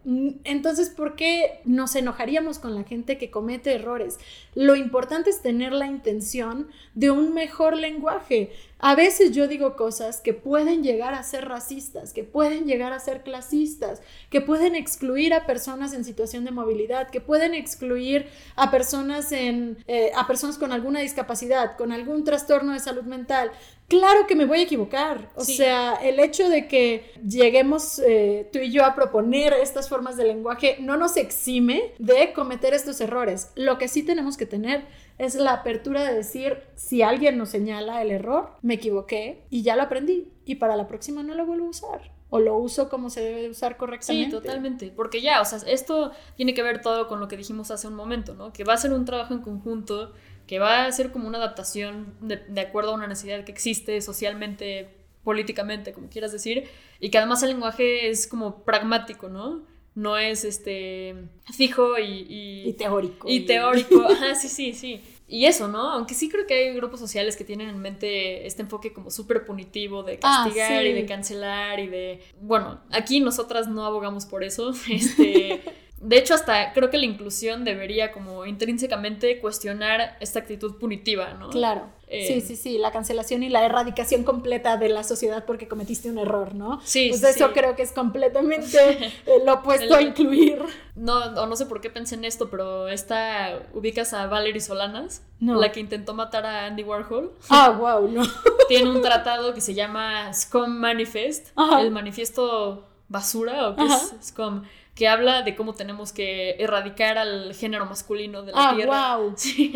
Entonces, 0.44 0.90
¿por 0.90 1.16
qué 1.16 1.62
nos 1.64 1.96
enojaríamos 1.96 2.58
con 2.58 2.74
la 2.74 2.84
gente 2.84 3.20
que 3.20 3.30
comete 3.30 3.76
errores? 3.76 4.18
Lo 4.56 4.76
importante 4.76 5.30
es 5.30 5.44
tener 5.44 5.72
la 5.74 5.86
intención 5.86 6.68
de 6.96 7.12
un 7.12 7.36
mejor 7.36 7.78
lenguaje. 7.78 8.52
A 8.82 8.96
veces 8.96 9.32
yo 9.32 9.48
digo 9.48 9.76
cosas 9.76 10.22
que 10.22 10.34
pueden 10.34 10.84
llegar 10.84 11.14
a 11.14 11.24
ser 11.24 11.48
racistas, 11.48 12.14
que 12.14 12.24
pueden 12.24 12.66
llegar 12.66 12.94
a 12.94 13.00
ser 13.00 13.24
clasistas, 13.24 14.02
que 14.30 14.42
pueden 14.42 14.76
excluir 14.76 15.34
a 15.34 15.46
personas 15.46 15.94
en 15.94 16.04
situación 16.04 16.46
de 16.46 16.52
movilidad, 16.52 17.10
que 17.10 17.22
pueden 17.22 17.54
excluir 17.54 18.28
a 18.56 18.72
personas 18.72 19.32
en 19.32 19.78
eh, 19.88 20.12
a 20.16 20.28
personas 20.28 20.58
con 20.58 20.72
alguna 20.72 21.00
discapacidad, 21.02 21.78
con 21.78 21.92
algún 21.92 22.24
trastorno 22.24 22.74
de 22.74 22.80
salud 22.80 23.04
mental. 23.04 23.52
Claro 23.88 24.26
que 24.26 24.36
me 24.36 24.46
voy 24.46 24.60
a 24.60 24.64
equivocar. 24.64 25.30
O 25.36 25.44
sea, 25.44 25.96
el 25.96 26.22
hecho 26.22 26.48
de 26.48 26.70
que 26.70 27.12
lleguemos 27.28 28.00
eh, 28.00 28.32
eh, 28.32 28.50
tú 28.52 28.60
y 28.60 28.72
yo 28.72 28.86
a 28.86 28.96
proponer 28.96 29.52
estas 29.54 29.90
formas 29.90 30.16
de 30.16 30.26
lenguaje 30.26 30.78
no 30.80 30.96
nos 30.96 31.18
exime 31.18 31.94
de 32.00 32.34
cometer 32.34 32.74
estos 32.74 33.02
errores. 33.02 33.52
Lo 33.56 33.78
que 33.78 33.88
sí 33.88 34.04
tenemos 34.04 34.38
que 34.38 34.46
tener 34.46 34.86
es 35.22 35.36
la 35.36 35.54
apertura 35.54 36.04
de 36.04 36.16
decir, 36.16 36.64
si 36.74 37.04
alguien 37.04 37.38
nos 37.38 37.50
señala 37.50 38.02
el 38.02 38.10
error, 38.10 38.54
me 38.64 38.74
equivoqué 38.74 39.46
y 39.52 39.62
ya 39.62 39.76
lo 39.76 39.84
aprendí 39.84 40.34
y 40.46 40.56
para 40.56 40.76
la 40.76 40.88
próxima 40.88 41.22
no 41.22 41.36
lo 41.36 41.46
vuelvo 41.46 41.68
a 41.68 41.70
usar 41.70 42.12
o 42.32 42.40
lo 42.40 42.58
uso 42.58 42.90
como 42.90 43.12
se 43.12 43.22
debe 43.22 43.48
usar 43.48 43.78
correctamente. 43.78 44.26
Sí, 44.26 44.32
totalmente, 44.32 44.92
porque 44.96 45.22
ya, 45.22 45.40
o 45.40 45.46
sea, 45.46 45.60
esto 45.68 46.12
tiene 46.38 46.56
que 46.56 46.64
ver 46.64 46.82
todo 46.82 47.08
con 47.08 47.20
lo 47.20 47.28
que 47.28 47.38
dijimos 47.38 47.70
hace 47.70 47.88
un 47.88 47.94
momento, 47.94 48.34
¿no? 48.34 48.52
Que 48.52 48.64
va 48.64 48.74
a 48.74 48.78
ser 48.78 48.94
un 48.94 49.06
trabajo 49.06 49.36
en 49.36 49.42
conjunto, 49.42 50.12
que 50.48 50.58
va 50.58 50.86
a 50.86 50.92
ser 50.92 51.12
como 51.12 51.28
una 51.28 51.38
adaptación 51.38 52.16
de, 52.22 52.38
de 52.38 52.62
acuerdo 52.62 52.90
a 52.90 52.96
una 52.96 53.06
necesidad 53.06 53.44
que 53.44 53.52
existe 53.52 54.02
socialmente, 54.02 54.90
políticamente, 55.24 55.94
como 55.94 56.10
quieras 56.10 56.32
decir, 56.32 56.68
y 57.00 57.12
que 57.12 57.20
además 57.20 57.44
el 57.44 57.50
lenguaje 57.50 58.10
es 58.10 58.26
como 58.26 58.64
pragmático, 58.64 59.30
¿no? 59.30 59.70
No 59.94 60.18
es 60.18 60.46
este 60.46 61.16
fijo 61.54 62.00
y, 62.00 62.26
y, 62.66 62.74
teórico. 62.74 63.28
Y, 63.30 63.42
teórico, 63.42 64.02
ajá, 64.10 64.36
sí, 64.36 64.48
sí, 64.48 64.74
sí. 64.74 65.02
Y 65.28 65.46
eso, 65.46 65.70
¿no? 65.70 65.92
Aunque 65.92 66.14
sí 66.14 66.30
creo 66.30 66.46
que 66.46 66.54
hay 66.54 66.76
grupos 66.76 67.00
sociales 67.00 67.38
que 67.38 67.46
tienen 67.46 67.70
en 67.70 67.80
mente 67.80 68.46
este 68.46 68.64
enfoque 68.64 68.92
como 68.92 69.10
súper 69.10 69.46
punitivo 69.46 70.04
de 70.04 70.20
Ah, 70.24 70.44
castigar 70.44 70.86
y 70.86 70.92
de 70.92 71.06
cancelar 71.06 71.80
y 71.80 71.88
de... 71.88 72.22
Bueno, 72.42 72.82
aquí 72.90 73.22
nosotras 73.22 73.70
no 73.70 73.86
abogamos 73.86 74.26
por 74.26 74.44
eso. 74.44 74.74
Este... 74.90 75.62
De 76.02 76.18
hecho, 76.18 76.34
hasta 76.34 76.74
creo 76.74 76.90
que 76.90 76.98
la 76.98 77.06
inclusión 77.06 77.64
debería 77.64 78.12
como 78.12 78.46
intrínsecamente 78.48 79.40
cuestionar 79.40 80.18
esta 80.20 80.40
actitud 80.40 80.78
punitiva, 80.80 81.34
¿no? 81.36 81.50
Claro. 81.52 81.90
Eh, 82.08 82.28
sí, 82.28 82.42
sí, 82.42 82.56
sí, 82.58 82.78
la 82.78 82.92
cancelación 82.92 83.42
y 83.44 83.50
la 83.50 83.64
erradicación 83.64 84.24
completa 84.24 84.76
de 84.78 84.90
la 84.90 85.04
sociedad 85.04 85.46
porque 85.46 85.68
cometiste 85.70 86.10
un 86.10 86.18
error, 86.18 86.56
¿no? 86.56 86.82
Sí, 86.84 87.08
Pues 87.10 87.22
sí, 87.22 87.28
eso 87.28 87.48
sí. 87.48 87.54
creo 87.54 87.76
que 87.76 87.84
es 87.84 87.92
completamente 87.94 88.78
eh, 89.26 89.42
lo 89.46 89.54
opuesto 89.54 89.86
El- 89.86 89.94
a 89.94 90.02
incluir. 90.02 90.62
No, 90.96 91.18
o 91.20 91.46
no 91.46 91.56
sé 91.56 91.68
por 91.68 91.80
qué 91.82 91.90
pensé 91.90 92.16
en 92.16 92.26
esto, 92.26 92.50
pero 92.50 92.90
esta 92.90 93.60
ubicas 93.74 94.14
a 94.14 94.26
Valerie 94.28 94.60
Solanas, 94.60 95.24
No. 95.40 95.56
la 95.60 95.72
que 95.72 95.80
intentó 95.80 96.14
matar 96.14 96.46
a 96.46 96.66
Andy 96.66 96.84
Warhol. 96.84 97.32
Ah, 97.50 97.70
wow, 97.70 98.08
no. 98.10 98.24
Tiene 98.68 98.90
un 98.90 99.02
tratado 99.02 99.54
que 99.54 99.62
se 99.62 99.74
llama 99.74 100.34
Scum 100.34 100.70
Manifest, 100.70 101.50
Ajá. 101.56 101.80
el 101.80 101.92
manifiesto 101.92 102.88
basura 103.08 103.70
o 103.70 103.76
qué 103.76 103.84
Ajá. 103.84 103.96
es 104.20 104.28
Scum, 104.28 104.64
que 104.96 105.08
habla 105.08 105.42
de 105.42 105.56
cómo 105.56 105.74
tenemos 105.74 106.12
que 106.14 106.52
erradicar 106.60 107.18
al 107.18 107.54
género 107.56 107.86
masculino 107.86 108.44
de 108.44 108.52
la 108.52 108.70
Ah, 108.70 108.76
tierra. 108.76 109.18
wow. 109.18 109.34
Sí. 109.38 109.74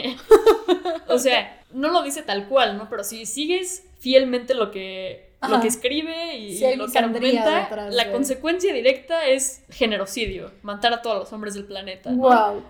o 1.07 1.17
sea, 1.17 1.61
no 1.71 1.89
lo 1.89 2.03
dice 2.03 2.21
tal 2.21 2.47
cual, 2.47 2.77
¿no? 2.77 2.89
Pero 2.89 3.03
si 3.03 3.25
sigues 3.25 3.85
fielmente 3.99 4.53
lo 4.53 4.71
que, 4.71 5.29
lo 5.49 5.61
que 5.61 5.67
escribe 5.67 6.35
y, 6.37 6.55
Sí 6.57 6.75
lo 6.75 6.87
que 6.87 6.97
argumenta, 6.99 7.59
detrás 7.61 7.93
la 7.93 8.11
consecuencia 8.11 8.73
directa 8.73 9.25
es 9.27 9.63
generocidio, 9.69 10.51
matar 10.63 10.93
a 10.93 11.01
todos 11.01 11.17
los 11.19 11.33
hombres 11.33 11.53
del 11.53 11.65
planeta. 11.65 12.11
Wow. 12.11 12.63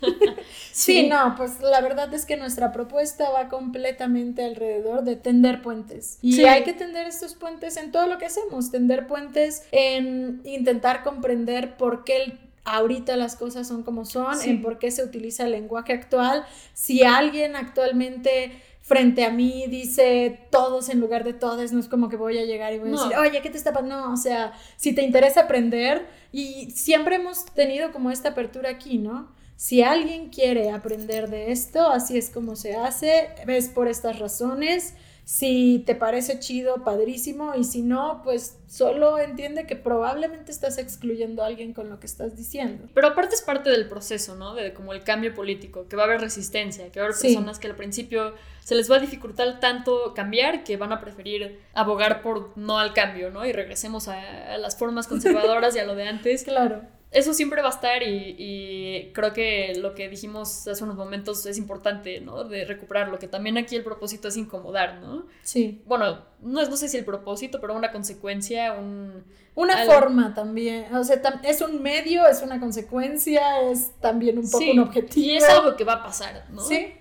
Sí. 0.72 1.08
no, 1.08 1.34
pues 1.36 1.60
la 1.60 1.80
verdad 1.80 2.12
es 2.14 2.24
que 2.24 2.36
nuestra 2.36 2.72
propuesta 2.72 3.28
va 3.30 3.48
completamente 3.48 4.44
alrededor 4.44 5.02
de 5.04 5.16
tender 5.16 5.62
puentes. 5.62 6.18
Y 6.22 6.34
Sí. 6.34 6.44
hay 6.44 6.62
que 6.62 6.72
tender 6.72 7.06
estos 7.06 7.34
puentes 7.34 7.76
en 7.76 7.90
todo 7.92 8.06
lo 8.06 8.18
que 8.18 8.26
hacemos, 8.26 8.70
tender 8.70 9.06
puentes 9.06 9.64
en 9.72 10.40
intentar 10.44 11.02
comprender 11.02 11.76
por 11.76 12.04
qué 12.04 12.22
el- 12.22 12.38
ahorita 12.64 13.16
las 13.16 13.36
cosas 13.36 13.66
son 13.68 13.82
como 13.82 14.04
son, 14.04 14.36
Sí. 14.38 14.50
en 14.50 14.62
por 14.62 14.78
qué 14.78 14.90
se 14.90 15.02
utiliza 15.04 15.44
el 15.44 15.52
lenguaje 15.52 15.92
actual. 15.92 16.44
Si 16.72 17.02
alguien 17.02 17.56
actualmente 17.56 18.52
frente 18.82 19.24
a 19.24 19.30
mí 19.30 19.66
dice 19.68 20.40
todos 20.50 20.88
en 20.88 21.00
lugar 21.00 21.24
de 21.24 21.32
todes, 21.32 21.72
no 21.72 21.80
es 21.80 21.88
como 21.88 22.08
que 22.08 22.16
voy 22.16 22.38
a 22.38 22.44
llegar 22.44 22.72
y 22.72 22.78
voy 22.78 22.88
a 22.88 22.92
No. 22.92 23.02
decir, 23.04 23.18
oye, 23.18 23.40
¿qué 23.42 23.50
te 23.50 23.56
está 23.58 23.72
pasando? 23.72 23.96
No, 24.00 24.12
o 24.12 24.16
sea, 24.16 24.52
si 24.76 24.92
te 24.94 25.02
interesa 25.02 25.42
aprender, 25.42 26.06
y 26.32 26.70
siempre 26.70 27.16
hemos 27.16 27.44
tenido 27.46 27.92
como 27.92 28.10
esta 28.10 28.30
apertura 28.30 28.70
aquí, 28.70 28.98
¿no? 28.98 29.28
Si 29.60 29.82
alguien 29.82 30.30
quiere 30.30 30.70
aprender 30.70 31.28
de 31.28 31.52
esto, 31.52 31.90
así 31.90 32.16
es 32.16 32.30
como 32.30 32.56
se 32.56 32.76
hace, 32.76 33.28
es 33.46 33.68
por 33.68 33.88
estas 33.88 34.18
razones. 34.18 34.94
Si 35.24 35.82
te 35.84 35.94
parece 35.94 36.38
chido, 36.38 36.82
padrísimo, 36.82 37.52
y 37.54 37.64
si 37.64 37.82
no, 37.82 38.22
pues 38.24 38.56
solo 38.68 39.18
entiende 39.18 39.66
que 39.66 39.76
probablemente 39.76 40.50
estás 40.50 40.78
excluyendo 40.78 41.42
a 41.42 41.46
alguien 41.48 41.74
con 41.74 41.90
lo 41.90 42.00
que 42.00 42.06
estás 42.06 42.38
diciendo. 42.38 42.88
Pero 42.94 43.08
aparte 43.08 43.34
es 43.34 43.42
parte 43.42 43.68
del 43.68 43.86
proceso, 43.86 44.34
¿no? 44.34 44.54
De 44.54 44.72
como 44.72 44.94
el 44.94 45.04
cambio 45.04 45.34
político, 45.34 45.86
que 45.88 45.94
va 45.94 46.04
a 46.04 46.06
haber 46.06 46.22
resistencia, 46.22 46.90
que 46.90 46.98
va 46.98 47.04
a 47.04 47.08
haber 47.08 47.18
Sí. 47.18 47.26
personas 47.26 47.58
que 47.58 47.66
al 47.68 47.76
principio 47.76 48.34
se 48.64 48.74
les 48.76 48.90
va 48.90 48.96
a 48.96 49.00
dificultar 49.00 49.60
tanto 49.60 50.14
cambiar 50.14 50.64
que 50.64 50.78
van 50.78 50.94
a 50.94 51.02
preferir 51.02 51.60
abogar 51.74 52.22
por 52.22 52.56
no 52.56 52.78
al 52.78 52.94
cambio, 52.94 53.30
¿no? 53.30 53.44
Y 53.44 53.52
regresemos 53.52 54.08
a, 54.08 54.54
a 54.54 54.56
las 54.56 54.78
formas 54.78 55.06
conservadoras 55.06 55.76
y 55.76 55.80
a 55.80 55.84
lo 55.84 55.94
de 55.96 56.08
antes. 56.08 56.44
Claro. 56.50 56.80
Eso 57.12 57.34
siempre 57.34 57.60
va 57.60 57.68
a 57.68 57.72
estar 57.72 58.02
y, 58.04 58.36
y 58.38 59.12
creo 59.12 59.32
que 59.32 59.74
lo 59.80 59.94
que 59.96 60.08
dijimos 60.08 60.68
hace 60.68 60.84
unos 60.84 60.94
momentos 60.96 61.44
es 61.44 61.58
importante, 61.58 62.20
¿no? 62.20 62.44
De 62.44 62.64
recuperarlo, 62.64 63.18
que 63.18 63.26
también 63.26 63.58
aquí 63.58 63.74
el 63.74 63.82
propósito 63.82 64.28
es 64.28 64.36
incomodar, 64.36 65.00
¿no? 65.00 65.26
Sí. 65.42 65.82
Bueno, 65.86 66.24
no, 66.40 66.60
es- 66.60 66.70
no 66.70 66.76
sé 66.76 66.88
si 66.88 66.96
el 66.98 67.04
propósito, 67.04 67.60
pero 67.60 67.74
una 67.74 67.90
consecuencia, 67.90 68.74
un... 68.74 69.24
Una 69.56 69.74
Algo. 69.82 69.92
forma 69.92 70.32
también, 70.32 70.94
o 70.94 71.02
sea, 71.02 71.20
tam- 71.20 71.40
es 71.44 71.60
un 71.60 71.82
medio, 71.82 72.24
es 72.28 72.40
una 72.42 72.60
consecuencia, 72.60 73.60
es 73.70 73.90
también 74.00 74.38
un 74.38 74.44
poco 74.48 74.58
Sí, 74.58 74.70
un 74.70 74.78
objetivo. 74.78 75.26
Y 75.26 75.36
es 75.36 75.44
algo 75.44 75.76
que 75.76 75.82
va 75.84 75.94
a 75.94 76.02
pasar, 76.04 76.46
¿no? 76.50 76.62
Sí. 76.62 76.94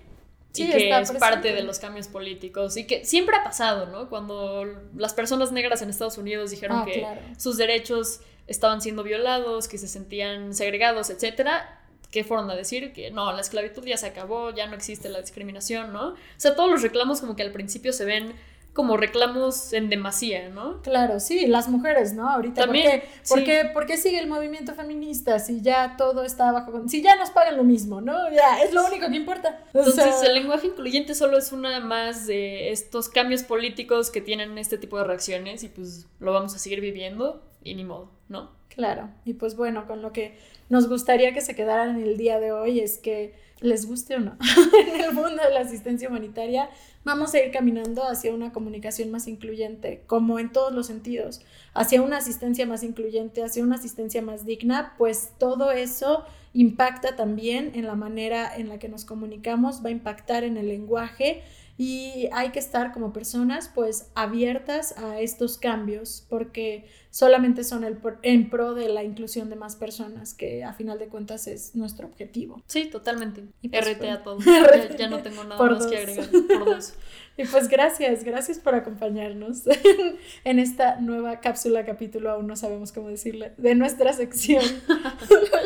Sí, 0.51 0.63
y 0.63 0.71
que 0.71 0.77
está 0.89 1.01
es 1.01 1.11
parte 1.11 1.53
de 1.53 1.61
los 1.61 1.77
cambios 1.77 2.07
políticos 2.07 2.75
y 2.75 2.87
que 2.87 3.05
siempre 3.05 3.35
ha 3.35 3.43
pasado, 3.43 3.85
¿no? 3.85 4.09
Cuando 4.09 4.65
las 4.97 5.13
personas 5.13 5.51
negras 5.51 5.83
en 5.83 5.91
Estados 5.91 6.17
Unidos 6.17 6.49
dijeron 6.49 6.79
Ah, 6.79 6.85
que 6.85 6.93
claro. 7.01 7.21
sus 7.37 7.55
derechos 7.57 8.21
estaban 8.49 8.81
siendo 8.81 9.03
violados, 9.03 9.67
que 9.67 9.77
se 9.77 9.87
sentían 9.87 10.53
segregados, 10.53 11.09
etcétera, 11.09 11.79
¿qué 12.11 12.23
fueron 12.23 12.49
a 12.49 12.55
decir? 12.55 12.91
Que 12.93 13.11
no, 13.11 13.31
la 13.31 13.41
esclavitud 13.41 13.85
ya 13.85 13.97
se 13.97 14.07
acabó, 14.07 14.53
ya 14.53 14.67
no 14.67 14.75
existe 14.75 15.09
la 15.09 15.21
discriminación, 15.21 15.93
¿no? 15.93 16.09
O 16.09 16.17
sea, 16.37 16.55
todos 16.55 16.69
los 16.69 16.81
reclamos 16.81 17.21
como 17.21 17.35
que 17.35 17.43
al 17.43 17.51
principio 17.51 17.93
se 17.93 18.05
ven 18.05 18.33
como 18.73 18.95
reclamos 18.97 19.73
en 19.73 19.89
demasía, 19.89 20.49
¿no? 20.49 20.81
Claro, 20.81 21.19
sí, 21.19 21.47
las 21.47 21.67
mujeres, 21.67 22.13
¿no? 22.13 22.29
Ahorita, 22.29 22.61
También, 22.63 23.01
¿por, 23.01 23.01
qué, 23.01 23.07
por 23.27 23.37
sí. 23.39 23.43
qué- 23.45 23.69
por 23.73 23.85
qué 23.85 23.97
sigue 23.97 24.19
el 24.19 24.27
movimiento 24.27 24.73
feminista 24.73 25.39
si 25.39 25.61
ya 25.61 25.95
todo 25.97 26.23
está 26.23 26.51
bajo... 26.51 26.87
Si 26.87 27.01
ya 27.01 27.15
nos 27.17 27.31
pagan 27.31 27.57
lo 27.57 27.63
mismo, 27.63 27.99
¿no? 27.99 28.31
Ya, 28.31 28.61
es 28.63 28.71
lo 28.73 28.85
único 28.85 29.09
que 29.09 29.15
importa. 29.17 29.63
O 29.73 29.79
Entonces, 29.79 30.15
sea, 30.15 30.27
el 30.29 30.35
lenguaje 30.35 30.67
incluyente 30.67 31.13
solo 31.15 31.37
es 31.37 31.51
una 31.51 31.79
más 31.81 32.25
de 32.27 32.71
estos 32.71 33.09
cambios 33.09 33.43
políticos 33.43 34.11
que 34.11 34.21
tienen 34.21 34.57
este 34.57 34.77
tipo 34.77 34.97
de 34.97 35.03
reacciones 35.03 35.63
y 35.63 35.67
pues 35.69 36.07
lo 36.19 36.31
vamos 36.31 36.55
a 36.55 36.59
seguir 36.59 36.79
viviendo 36.79 37.43
y 37.63 37.75
ni 37.75 37.83
modo, 37.83 38.11
¿no? 38.29 38.51
Claro, 38.69 39.09
y 39.25 39.33
pues 39.33 39.57
bueno, 39.57 39.87
con 39.87 40.01
lo 40.01 40.13
que 40.13 40.37
nos 40.69 40.87
gustaría 40.87 41.33
que 41.33 41.41
se 41.41 41.55
quedaran 41.55 42.01
el 42.01 42.15
día 42.17 42.39
de 42.39 42.51
hoy 42.53 42.79
es 42.79 42.97
que 42.97 43.33
les 43.61 43.85
guste 43.85 44.15
o 44.15 44.19
no, 44.19 44.37
en 44.87 45.01
el 45.01 45.13
mundo 45.13 45.43
de 45.43 45.53
la 45.53 45.61
asistencia 45.61 46.09
humanitaria 46.09 46.69
vamos 47.03 47.33
a 47.33 47.39
ir 47.39 47.51
caminando 47.51 48.03
hacia 48.03 48.33
una 48.33 48.51
comunicación 48.51 49.11
más 49.11 49.27
incluyente, 49.27 50.03
como 50.07 50.39
en 50.39 50.51
todos 50.51 50.73
los 50.73 50.87
sentidos, 50.87 51.41
hacia 51.73 52.01
una 52.01 52.17
asistencia 52.17 52.65
más 52.65 52.83
incluyente, 52.83 53.43
hacia 53.43 53.63
una 53.63 53.75
asistencia 53.75 54.21
más 54.21 54.45
digna, 54.45 54.93
pues 54.97 55.31
todo 55.37 55.71
eso 55.71 56.25
impacta 56.53 57.15
también 57.15 57.71
en 57.75 57.85
la 57.85 57.95
manera 57.95 58.55
en 58.55 58.69
la 58.69 58.79
que 58.79 58.89
nos 58.89 59.05
comunicamos, 59.05 59.83
va 59.83 59.89
a 59.89 59.91
impactar 59.91 60.43
en 60.43 60.57
el 60.57 60.67
lenguaje 60.67 61.43
y 61.81 62.27
hay 62.33 62.49
que 62.49 62.59
estar 62.59 62.91
como 62.91 63.13
personas 63.13 63.71
pues 63.73 64.11
abiertas 64.13 64.93
a 64.97 65.21
estos 65.21 65.57
cambios 65.57 66.25
porque 66.29 66.85
solamente 67.09 67.63
son 67.63 67.85
el 67.85 67.95
por- 67.95 68.19
en 68.21 68.49
pro 68.49 68.73
de 68.73 68.89
la 68.89 69.05
inclusión 69.05 69.49
de 69.49 69.55
más 69.55 69.77
personas 69.77 70.33
que 70.33 70.65
a 70.65 70.73
final 70.73 70.99
de 70.99 71.07
cuentas 71.07 71.47
es 71.47 71.75
nuestro 71.75 72.05
objetivo. 72.07 72.61
Sí, 72.67 72.89
totalmente. 72.89 73.45
Y 73.61 73.69
pues, 73.69 73.81
RT 73.95 74.03
a 74.03 74.17
bueno. 74.17 74.19
todo. 74.23 74.39
Ya, 74.89 74.97
ya 74.97 75.09
no 75.09 75.21
tengo 75.21 75.45
nada 75.45 75.57
Por 75.57 75.71
más 75.71 75.87
que 75.87 75.97
agregar. 75.99 76.29
Por 76.29 76.65
dos. 76.65 76.93
Y 77.37 77.45
pues 77.45 77.69
gracias, 77.69 78.25
gracias 78.25 78.59
por 78.59 78.75
acompañarnos 78.75 79.65
en, 79.65 80.17
en 80.43 80.59
esta 80.59 80.99
nueva 80.99 81.39
cápsula, 81.39 81.85
capítulo, 81.85 82.29
aún 82.31 82.47
no 82.47 82.57
sabemos 82.57 82.91
cómo 82.91 83.07
decirle, 83.07 83.53
de 83.57 83.75
nuestra 83.75 84.11
sección, 84.11 84.61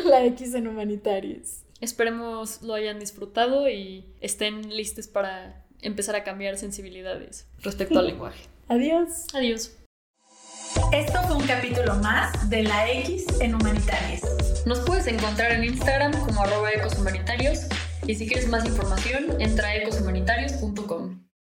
la 0.04 0.24
X 0.26 0.54
en 0.54 0.68
Humanitarios. 0.68 1.62
Esperemos 1.80 2.62
lo 2.62 2.74
hayan 2.74 3.00
disfrutado 3.00 3.68
y 3.68 4.04
estén 4.20 4.74
listos 4.76 5.08
para 5.08 5.63
empezar 5.84 6.16
a 6.16 6.24
cambiar 6.24 6.56
sensibilidades 6.56 7.46
respecto 7.60 7.98
al 7.98 8.06
lenguaje. 8.08 8.44
Adiós. 8.68 9.26
Adiós. 9.34 9.72
Esto 10.92 11.22
fue 11.22 11.36
un 11.36 11.46
capítulo 11.46 11.94
más 11.96 12.50
de 12.50 12.64
la 12.64 12.90
X 12.90 13.26
en 13.40 13.54
Humanitarios. 13.54 14.20
Nos 14.66 14.80
puedes 14.80 15.06
encontrar 15.06 15.52
en 15.52 15.64
Instagram 15.64 16.12
como 16.24 16.42
arroba 16.42 16.72
ecoshumanitarios 16.72 17.66
y 18.06 18.14
si 18.14 18.26
quieres 18.26 18.48
más 18.48 18.64
información 18.64 19.40
entra 19.40 19.68
a 19.68 19.76
ecoshumanitarios.com. 19.76 21.23